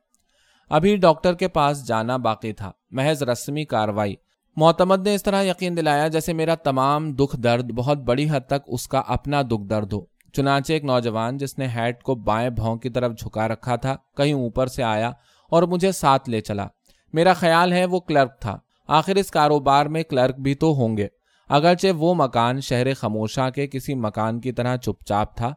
ابھی 0.69 0.95
ڈاکٹر 0.95 1.33
کے 1.33 1.47
پاس 1.47 1.87
جانا 1.87 2.17
باقی 2.17 2.53
تھا، 2.53 2.71
محض 2.91 3.23
رسمی 3.23 3.65
کاروائی۔ 3.65 4.15
معتمد 4.55 5.07
نے 5.07 5.15
اس 5.15 5.23
طرح 5.23 5.43
یقین 5.43 5.77
دلایا 5.77 6.07
جیسے 6.07 6.33
میرا 6.33 6.55
تمام 6.55 7.13
دکھ 7.13 7.35
درد 7.35 7.71
بہت 7.71 7.97
بڑی 7.97 8.27
حد 8.31 8.47
تک 8.47 8.63
اس 8.67 8.87
کا 8.87 9.01
اپنا 9.07 9.41
دکھ 9.41 9.69
درد 9.69 9.93
ہو۔ 9.93 10.01
چنانچہ 10.33 10.73
ایک 10.73 10.83
نوجوان 10.83 11.37
جس 11.37 11.57
نے 11.57 11.67
ہیڈ 11.67 12.01
کو 12.03 12.15
بائیں 12.15 12.49
بھون 12.49 12.79
کی 12.79 12.89
طرف 12.89 13.11
جھکا 13.17 13.47
رکھا 13.47 13.75
تھا، 13.75 13.95
کہیں 14.17 14.33
اوپر 14.33 14.67
سے 14.67 14.83
آیا 14.83 15.11
اور 15.49 15.63
مجھے 15.63 15.91
ساتھ 15.91 16.29
لے 16.29 16.41
چلا۔ 16.41 16.67
میرا 17.13 17.33
خیال 17.33 17.73
ہے 17.73 17.85
وہ 17.85 17.99
کلرک 17.99 18.39
تھا۔ 18.39 18.57
آخر 18.87 19.15
اس 19.15 19.31
کاروبار 19.31 19.85
میں 19.85 20.03
کلرک 20.03 20.39
بھی 20.39 20.55
تو 20.55 20.73
ہوں 20.73 20.97
گے۔ 20.97 21.07
اگرچہ 21.49 21.87
وہ 21.97 22.13
مکان 22.17 22.61
شہر 22.61 22.93
خموشہ 22.93 23.49
کے 23.49 23.67
کسی 23.67 23.93
مکان 23.95 24.39
کی 24.39 24.51
طرح 24.51 24.75
چپ 24.77 25.03
چاپ 25.05 25.35
تھا، 25.37 25.53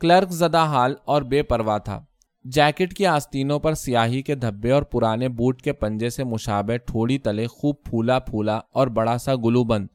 کلرک 0.00 0.30
زدہ 0.30 0.58
حال 0.58 0.94
اور 1.04 1.22
بے 1.22 1.42
پرواہ 1.42 1.78
تھا۔ 1.78 2.00
جیکٹ 2.44 2.94
کی 2.94 3.06
آستینوں 3.06 3.58
پر 3.58 3.74
سیاہی 3.74 4.22
کے 4.22 4.34
دھبے 4.34 4.70
اور 4.70 4.82
پرانے 4.82 5.28
بوٹ 5.28 5.62
کے 5.62 5.72
پنجے 5.72 6.10
سے 6.10 6.24
مشابہ 6.24 6.76
ٹھوڑی 6.76 7.18
تلے 7.18 7.46
خوب 7.46 7.76
پھولا 7.84 8.18
پھولا 8.18 8.58
اور 8.70 8.86
بڑا 8.86 9.18
سا 9.18 9.34
گلو 9.34 9.64
بند 9.64 9.86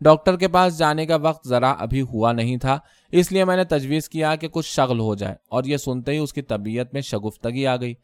ڈاکٹر 0.00 0.36
کے 0.36 0.48
پاس 0.48 0.78
جانے 0.78 1.06
کا 1.06 1.16
وقت 1.16 1.48
ذرا 1.48 1.70
ابھی 1.70 2.02
ہوا 2.02 2.32
نہیں 2.32 2.56
تھا، 2.56 2.78
اس 3.12 3.32
لیے 3.32 3.44
میں 3.44 3.56
نے 3.56 3.64
تجویز 3.64 4.08
کیا 4.08 4.34
کہ 4.36 4.48
کچھ 4.48 4.66
شغل 4.66 5.00
ہو 5.00 5.14
جائے 5.14 5.34
اور 5.48 5.64
یہ 5.64 5.76
سنتے 5.76 6.12
ہی 6.12 6.18
اس 6.18 6.32
کی 6.32 6.42
طبیعت 6.42 6.94
میں 6.94 7.00
شگفتگی 7.00 7.66
آ 7.66 7.76
گئی۔ 7.76 7.94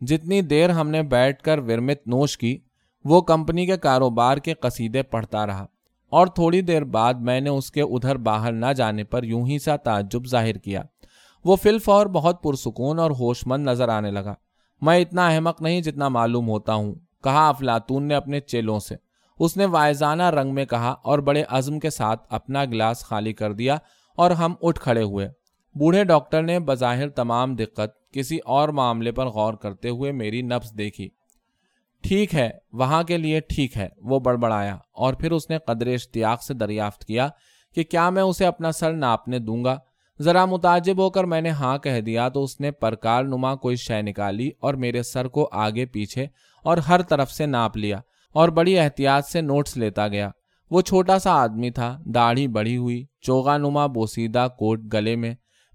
جتنی 0.00 0.40
دیر 0.40 0.70
ہم 0.70 0.90
نے 0.90 1.02
بیٹھ 1.02 1.42
کر 1.42 1.58
ورمت 1.58 2.06
نوش 2.06 2.38
کی، 2.38 2.58
وہ 3.04 3.20
کمپنی 3.20 3.66
کے 3.66 3.76
کاروبار 3.76 4.36
کے 4.36 4.54
قصیدے 4.54 5.02
پڑھتا 5.02 5.46
رہا۔ 5.46 5.66
اور 6.10 6.26
تھوڑی 6.26 6.60
دیر 6.60 6.84
بعد 6.84 7.14
میں 7.14 7.40
نے 7.40 7.50
اس 7.50 7.70
کے 7.70 7.82
ادھر 7.82 8.16
باہر 8.16 8.52
نہ 8.52 8.72
جانے 8.76 9.04
پر 9.04 9.24
یوں 9.24 9.46
ہی 9.46 9.58
سا 9.58 9.76
تعجب 9.76 10.26
ظاہر 10.26 10.58
کیا۔ 10.58 10.82
وہ 11.44 11.56
فلف 11.56 11.88
اور 11.88 12.06
بہت 12.06 12.42
پرسکون 12.42 12.98
اور 12.98 13.10
ہوش 13.10 13.46
مند 13.46 13.68
نظر 13.68 13.88
آنے 13.88 14.10
لگا۔ 14.10 14.34
میں 14.80 14.98
اتنا 14.98 15.28
احمق 15.28 15.62
نہیں 15.62 15.80
جتنا 15.80 16.08
معلوم 16.08 16.48
ہوتا 16.48 16.74
ہوں، 16.74 16.94
کہا 17.24 17.48
افلاطون 17.48 18.08
نے 18.08 18.14
اپنے 18.14 18.40
چیلوں 18.40 18.78
سے۔ 18.78 18.96
اس 19.38 19.56
نے 19.56 19.66
وائزانہ 19.66 20.22
رنگ 20.22 20.54
میں 20.54 20.64
کہا 20.64 20.94
اور 21.04 21.18
بڑے 21.18 21.44
عزم 21.48 21.78
کے 21.78 21.90
ساتھ 21.90 22.26
اپنا 22.28 22.64
گلاس 22.64 23.00
خالی 23.00 23.32
کر 23.32 23.52
دیا 23.52 23.76
اور 24.16 24.30
ہم 24.30 24.54
اٹھ 24.62 24.80
کھڑے 24.80 25.02
ہوئے۔ 25.02 25.28
بوڑھے 25.74 26.04
ڈاکٹر 26.04 26.42
نے 26.42 26.58
بظاہر 26.60 27.08
تمام 27.08 27.56
دقت 27.56 28.12
کسی 28.12 28.38
اور 28.44 28.68
معاملے 28.68 29.12
پر 29.12 29.26
غور 29.26 29.54
کرتے 29.54 29.88
ہوئے 29.88 30.12
میری 30.12 30.42
نفس 30.42 30.78
دیکھی۔ 30.78 31.08
ٹھیک 32.04 32.34
ہے، 32.34 32.50
وہاں 32.72 33.02
کے 33.02 33.16
لیے 33.16 33.40
ٹھیک 33.40 33.76
ہے، 33.76 33.88
وہ 34.02 34.18
بڑبڑایا 34.18 34.76
اور 34.92 35.14
پھر 35.14 35.32
اس 35.32 35.50
نے 35.50 35.58
قدر 35.58 35.86
اشتیاق 35.86 36.42
سے 36.42 36.54
دریافت 36.54 37.04
کیا 37.04 37.28
کہ 37.74 37.84
کیا 37.84 38.10
میں 38.10 38.22
اسے 38.22 38.46
اپنا 38.46 38.72
سر 38.72 38.92
ناپنے 38.92 39.38
دوں 39.38 39.64
گا۔ 39.64 39.76
ذرا 40.20 40.44
متاجب 40.44 40.98
ہو 40.98 41.10
کر 41.10 41.24
میں 41.24 41.40
نے 41.40 41.50
ہاں 41.50 41.78
کہہ 41.78 42.00
دیا 42.00 42.28
تو 42.28 42.42
اس 42.42 42.60
نے 42.60 42.70
پرکار 42.70 43.24
نما 43.24 43.54
کوئی 43.54 43.76
شے 43.76 44.02
نکالی 44.02 44.50
اور 44.60 44.74
میرے 44.74 45.02
سر 45.02 45.28
کو 45.28 45.48
آگے 45.52 45.86
پیچھے 45.86 46.26
اور 46.64 46.76
ہر 46.78 47.02
طرف 47.02 47.30
سے 47.30 47.46
ناپ 47.46 47.76
لیا 47.76 48.00
اور 48.34 48.48
بڑی 48.48 48.78
احتیاط 48.78 49.26
سے 49.26 49.40
نوٹس 49.40 49.76
لیتا 49.76 50.08
گیا۔ 50.08 50.30
وہ 50.70 50.80
چھوٹا 50.80 51.18
سا 51.18 51.32
آدمی 51.32 51.70
تھا، 51.70 51.96
داڑھی 52.04 52.46
بڑھی 52.48 52.76
ہوئی 52.76 53.04
چوگا 53.20 53.56
نما 53.56 53.86
بوسیدہ 53.86 54.46
کوٹ 54.58 54.80
گلے 54.92 55.16
میں، 55.16 55.34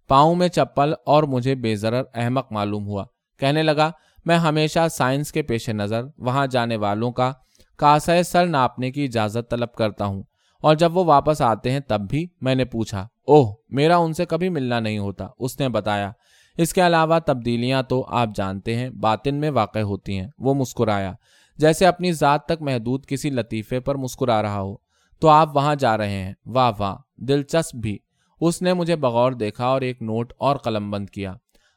پاؤں 0.09 0.35
میں 0.35 0.47
چپل 0.47 0.93
اور 1.05 1.23
مجھے 1.23 1.55
بے 1.55 1.75
ضرر 1.75 2.03
احمق 2.13 2.51
معلوم 2.51 2.87
ہوا۔ 2.87 3.05
کہنے 3.39 3.63
لگا 3.63 3.91
میں 4.25 4.37
ہمیشہ 4.37 4.79
سائنس 4.91 5.31
کے 5.31 5.41
پیش 5.41 5.69
نظر، 5.69 6.01
وہاں 6.17 6.47
جانے 6.47 6.75
والوں 6.75 7.11
کا 7.11 7.33
کاسہ 7.77 8.23
سر 8.25 8.47
ناپنے 8.47 8.91
کی 8.91 9.03
اجازت 9.03 9.49
طلب 9.49 9.71
کرتا 9.73 10.05
ہوں۔ 10.05 10.23
اور 10.61 10.75
جب 10.75 10.97
وہ 10.97 11.03
واپس 11.03 11.41
آتے 11.41 11.71
ہیں، 11.71 11.79
تب 11.79 12.01
بھی 12.09 12.27
میں 12.41 12.55
نے 12.55 12.65
پوچھا، 12.65 13.07
اوہ، 13.27 13.53
میرا 13.69 13.97
ان 13.97 14.13
سے 14.13 14.25
کبھی 14.25 14.49
ملنا 14.49 14.79
نہیں 14.79 14.97
ہوتا، 14.97 15.27
اس 15.39 15.59
نے 15.59 15.69
بتایا۔ 15.69 16.11
اس 16.57 16.73
کے 16.73 16.87
علاوہ 16.87 17.19
تبدیلیاں 17.25 17.83
تو 17.83 18.05
آپ 18.09 18.29
جانتے 18.35 18.75
ہیں، 18.75 18.89
باطن 18.89 19.35
میں 19.35 19.49
واقع 19.49 19.79
ہوتی 19.79 20.19
ہیں۔ 20.19 20.27
وہ 20.37 20.53
مسکرایا۔ 20.53 21.13
جیسے 21.57 21.85
اپنی 21.85 22.11
ذات 22.11 22.45
تک 22.45 22.61
محدود 22.61 23.05
کسی 23.05 23.29
لطیفے 23.29 23.79
پر 23.79 23.95
مسکرا 23.95 24.41
رہا 24.41 24.59
ہو۔ 24.59 24.75
تو 25.19 25.29
آپ 25.29 25.55
وہاں 25.55 25.75
جا 25.75 25.97
رہے 25.97 26.23
ہیں۔ 26.23 26.33
واہ 26.45 26.71
واہ، 26.79 26.95
دلچسپ 27.17 27.75
بھی۔ 27.75 27.97
اس 28.41 28.61
نے 28.61 28.73
مجھے 28.73 28.95
بغور 28.95 29.31
دیکھا 29.31 29.65
اور 29.65 29.81
ایک 29.81 30.01
نوٹ 30.01 30.33
اور 30.37 30.57
قلم 30.57 30.91
بند 30.91 31.09
کیا۔ 31.09 31.33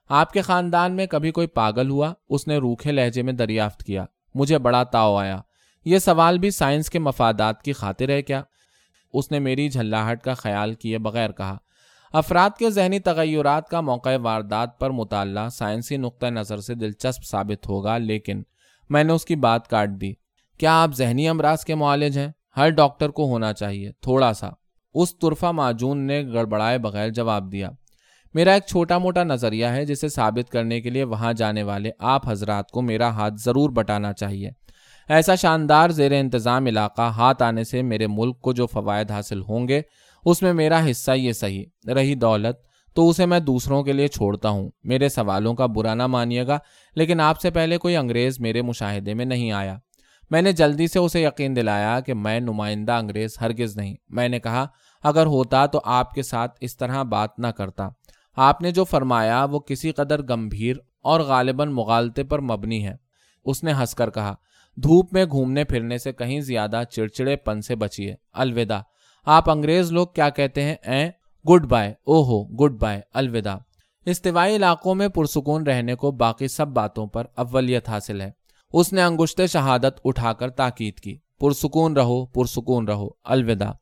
آپ 0.08 0.32
کے 0.32 0.40
خاندان 0.42 0.92
میں 0.92 1.06
کبھی 1.06 1.30
کوئی 1.30 1.46
پاگل 1.46 1.90
ہوا؟ 1.90 2.14
اس 2.28 2.48
نے 2.48 2.56
روکھے 2.56 2.92
لہجے 2.92 3.22
میں 3.22 3.32
دریافت 3.32 3.84
کیا۔ 3.84 4.04
مجھے 4.34 4.58
بڑا 4.58 4.82
تاؤ 4.82 5.16
آیا۔ 5.16 5.40
یہ 5.84 5.98
سوال 5.98 6.38
بھی 6.38 6.50
سائنس 6.50 6.90
کے 6.90 6.98
مفادات 6.98 7.62
کی 7.62 7.72
خاطر 7.72 8.08
ہے 8.08 8.22
کیا؟ 8.22 8.42
اس 9.12 9.30
نے 9.30 9.38
میری 9.38 9.68
جھلاہٹ 9.68 10.22
کا 10.22 10.34
خیال 10.34 10.74
کیے 10.74 10.98
بغیر 10.98 11.32
کہا۔ 11.32 11.56
افراد 12.12 12.50
کے 12.58 12.70
ذہنی 12.70 12.98
تغیرات 12.98 13.68
کا 13.68 13.80
موقع 13.80 14.08
واردات 14.22 14.78
پر 14.78 14.90
مطالعہ 14.90 15.48
سائنسی 15.48 15.96
نقطۂ 15.96 16.26
نظر 16.26 16.60
سے 16.60 16.74
دلچسپ 16.74 17.24
ثابت 17.24 17.68
ہوگا، 17.68 17.98
لیکن 17.98 18.42
میں 18.90 19.04
نے 19.04 19.12
اس 19.12 19.24
کی 19.24 19.36
بات 19.36 19.68
کاٹ 19.68 19.88
دی۔ 20.00 20.12
کیا 20.58 20.82
آپ 20.82 20.90
ذہنی 20.94 21.28
امراض 21.28 21.64
کے 21.64 21.74
معالج 21.74 22.18
ہیں؟ 22.18 22.28
ہر 22.56 22.70
ڈاکٹر 22.70 23.08
کو 23.08 23.24
ہونا 23.24 23.52
چاہیے، 23.52 23.92
تھوڑا 24.00 24.32
سا۔ 24.32 24.50
اس 24.94 25.18
طرفہ 25.18 25.46
معجون 25.46 25.98
نے 25.98 26.22
گڑبڑائے 26.32 26.78
بغیر 26.78 27.08
جواب 27.08 27.52
دیا۔ 27.52 27.70
میرا 28.36 28.52
ایک 28.52 28.62
چھوٹا 28.66 28.98
موٹا 28.98 29.22
نظریہ 29.22 29.66
ہے 29.66 29.84
جسے 29.84 30.08
ثابت 30.08 30.50
کرنے 30.50 30.80
کے 30.80 30.90
لیے 30.90 31.04
وہاں 31.04 31.32
جانے 31.32 31.62
والے 31.62 31.90
آپ 31.98 32.30
حضرات 32.30 32.70
کو 32.70 32.82
میرا 32.82 33.08
ہاتھ 33.08 33.34
ضرور 33.34 33.70
بٹانا 33.70 34.12
چاہیے۔ 34.12 34.50
ایسا 35.08 35.34
شاندار 35.34 35.90
زیر 35.90 36.12
انتظام 36.12 36.66
علاقہ 36.66 37.02
ہاتھ 37.02 37.42
آنے 37.42 37.64
سے 37.64 37.82
میرے 37.82 38.06
ملک 38.06 38.40
کو 38.40 38.52
جو 38.52 38.66
فوائد 38.66 39.10
حاصل 39.10 39.40
ہوں 39.40 39.68
گے، 39.68 39.82
اس 40.24 40.42
میں 40.42 40.52
میرا 40.52 40.90
حصہ 40.90 41.10
یہ 41.10 41.32
صحیح، 41.32 41.64
رہی 41.94 42.14
دولت، 42.14 42.56
تو 42.94 43.08
اسے 43.08 43.26
میں 43.26 43.40
دوسروں 43.40 43.82
کے 43.82 43.92
لیے 43.92 44.08
چھوڑتا 44.08 44.48
ہوں۔ 44.48 44.70
میرے 44.84 45.08
سوالوں 45.08 45.54
کا 45.54 45.66
برا 45.66 45.94
نہ 45.94 46.06
مانیے 46.06 46.46
گا، 46.46 46.58
لیکن 46.96 47.20
آپ 47.20 47.40
سے 47.40 47.50
پہلے 47.50 47.78
کوئی 47.78 47.96
انگریز 47.96 48.40
میرے 48.40 48.62
مشاہدے 48.62 49.14
میں 49.14 49.24
نہیں 49.24 49.52
آیا۔ 49.52 49.76
میں 50.30 50.42
نے 50.42 50.52
جلدی 50.52 50.86
سے 50.86 50.98
اسے 50.98 51.22
یقین 51.22 51.56
دلایا 51.56 52.00
کہ 52.00 52.14
میں 52.14 52.40
نمائندہ 52.40 52.92
انگریز 52.92 53.30
ہرگز 53.40 53.76
نہیں۔ 53.76 53.96
میں 54.08 54.28
نے 54.28 54.40
کہا، 54.40 54.66
اگر 55.02 55.26
ہوتا 55.26 55.66
تو 55.66 55.80
آپ 55.84 56.10
کے 56.10 56.22
ساتھ 56.22 56.58
اس 56.60 56.76
طرح 56.76 57.02
بات 57.02 57.38
نہ 57.38 57.46
کرتا۔ 57.46 57.88
آپ 58.36 58.62
نے 58.62 58.70
جو 58.70 58.84
فرمایا 58.84 59.44
وہ 59.44 59.58
کسی 59.58 59.92
قدر 59.92 60.22
گمبھیر 60.22 60.76
اور 61.02 61.20
غالباً 61.20 61.72
مغالطے 61.72 62.24
پر 62.24 62.40
مبنی 62.40 62.86
ہے۔ 62.86 62.96
اس 63.44 63.64
نے 63.64 63.72
ہنس 63.72 63.94
کر 63.94 64.10
کہا، 64.10 64.34
دھوپ 64.76 65.12
میں 65.12 65.24
گھومنے 65.24 65.64
پھرنے 65.64 65.98
سے 65.98 66.12
کہیں 66.12 66.40
زیادہ 66.40 66.82
چڑچڑے 66.90 67.36
پن 67.36 67.60
سے 67.60 67.76
بچیے۔ 67.76 68.14
الوداع۔ 68.32 68.80
آپ 69.24 69.50
انگریز 69.50 69.92
لوگ 69.92 70.06
کیا 70.06 70.28
کہتے 70.28 70.62
ہیں؟ 70.62 70.74
اے 70.74 71.10
گڈ 71.52 71.66
بائے۔ 71.66 71.94
او 72.04 72.22
ہو 72.24 72.44
گڈ 72.44 72.72
بائے۔ 72.80 73.00
الوداع۔ 73.14 73.56
استوائی 74.06 74.56
علاقوں 74.56 74.94
میں 74.94 75.08
پرسکون 75.08 75.66
رہنے 75.66 75.94
کو 75.94 76.10
باقی 76.10 76.48
سب 76.48 76.68
باتوں 76.68 77.06
پر 77.06 77.24
اولیت 77.36 77.88
حاصل 77.88 78.20
ہے۔ 78.20 78.30
اس 78.72 78.92
نے 78.92 79.02
انگشت 79.02 79.40
شہادت 79.48 80.00
اٹھا 80.04 80.32
کر 80.32 80.50
تاکید 80.50 81.00
کی۔ 81.00 81.18
پرسکون 81.40 81.96
رہو 81.96 82.26
پرسکون 82.26 82.88
رہو۔ 82.88 83.08
الوداع۔ 83.24 83.72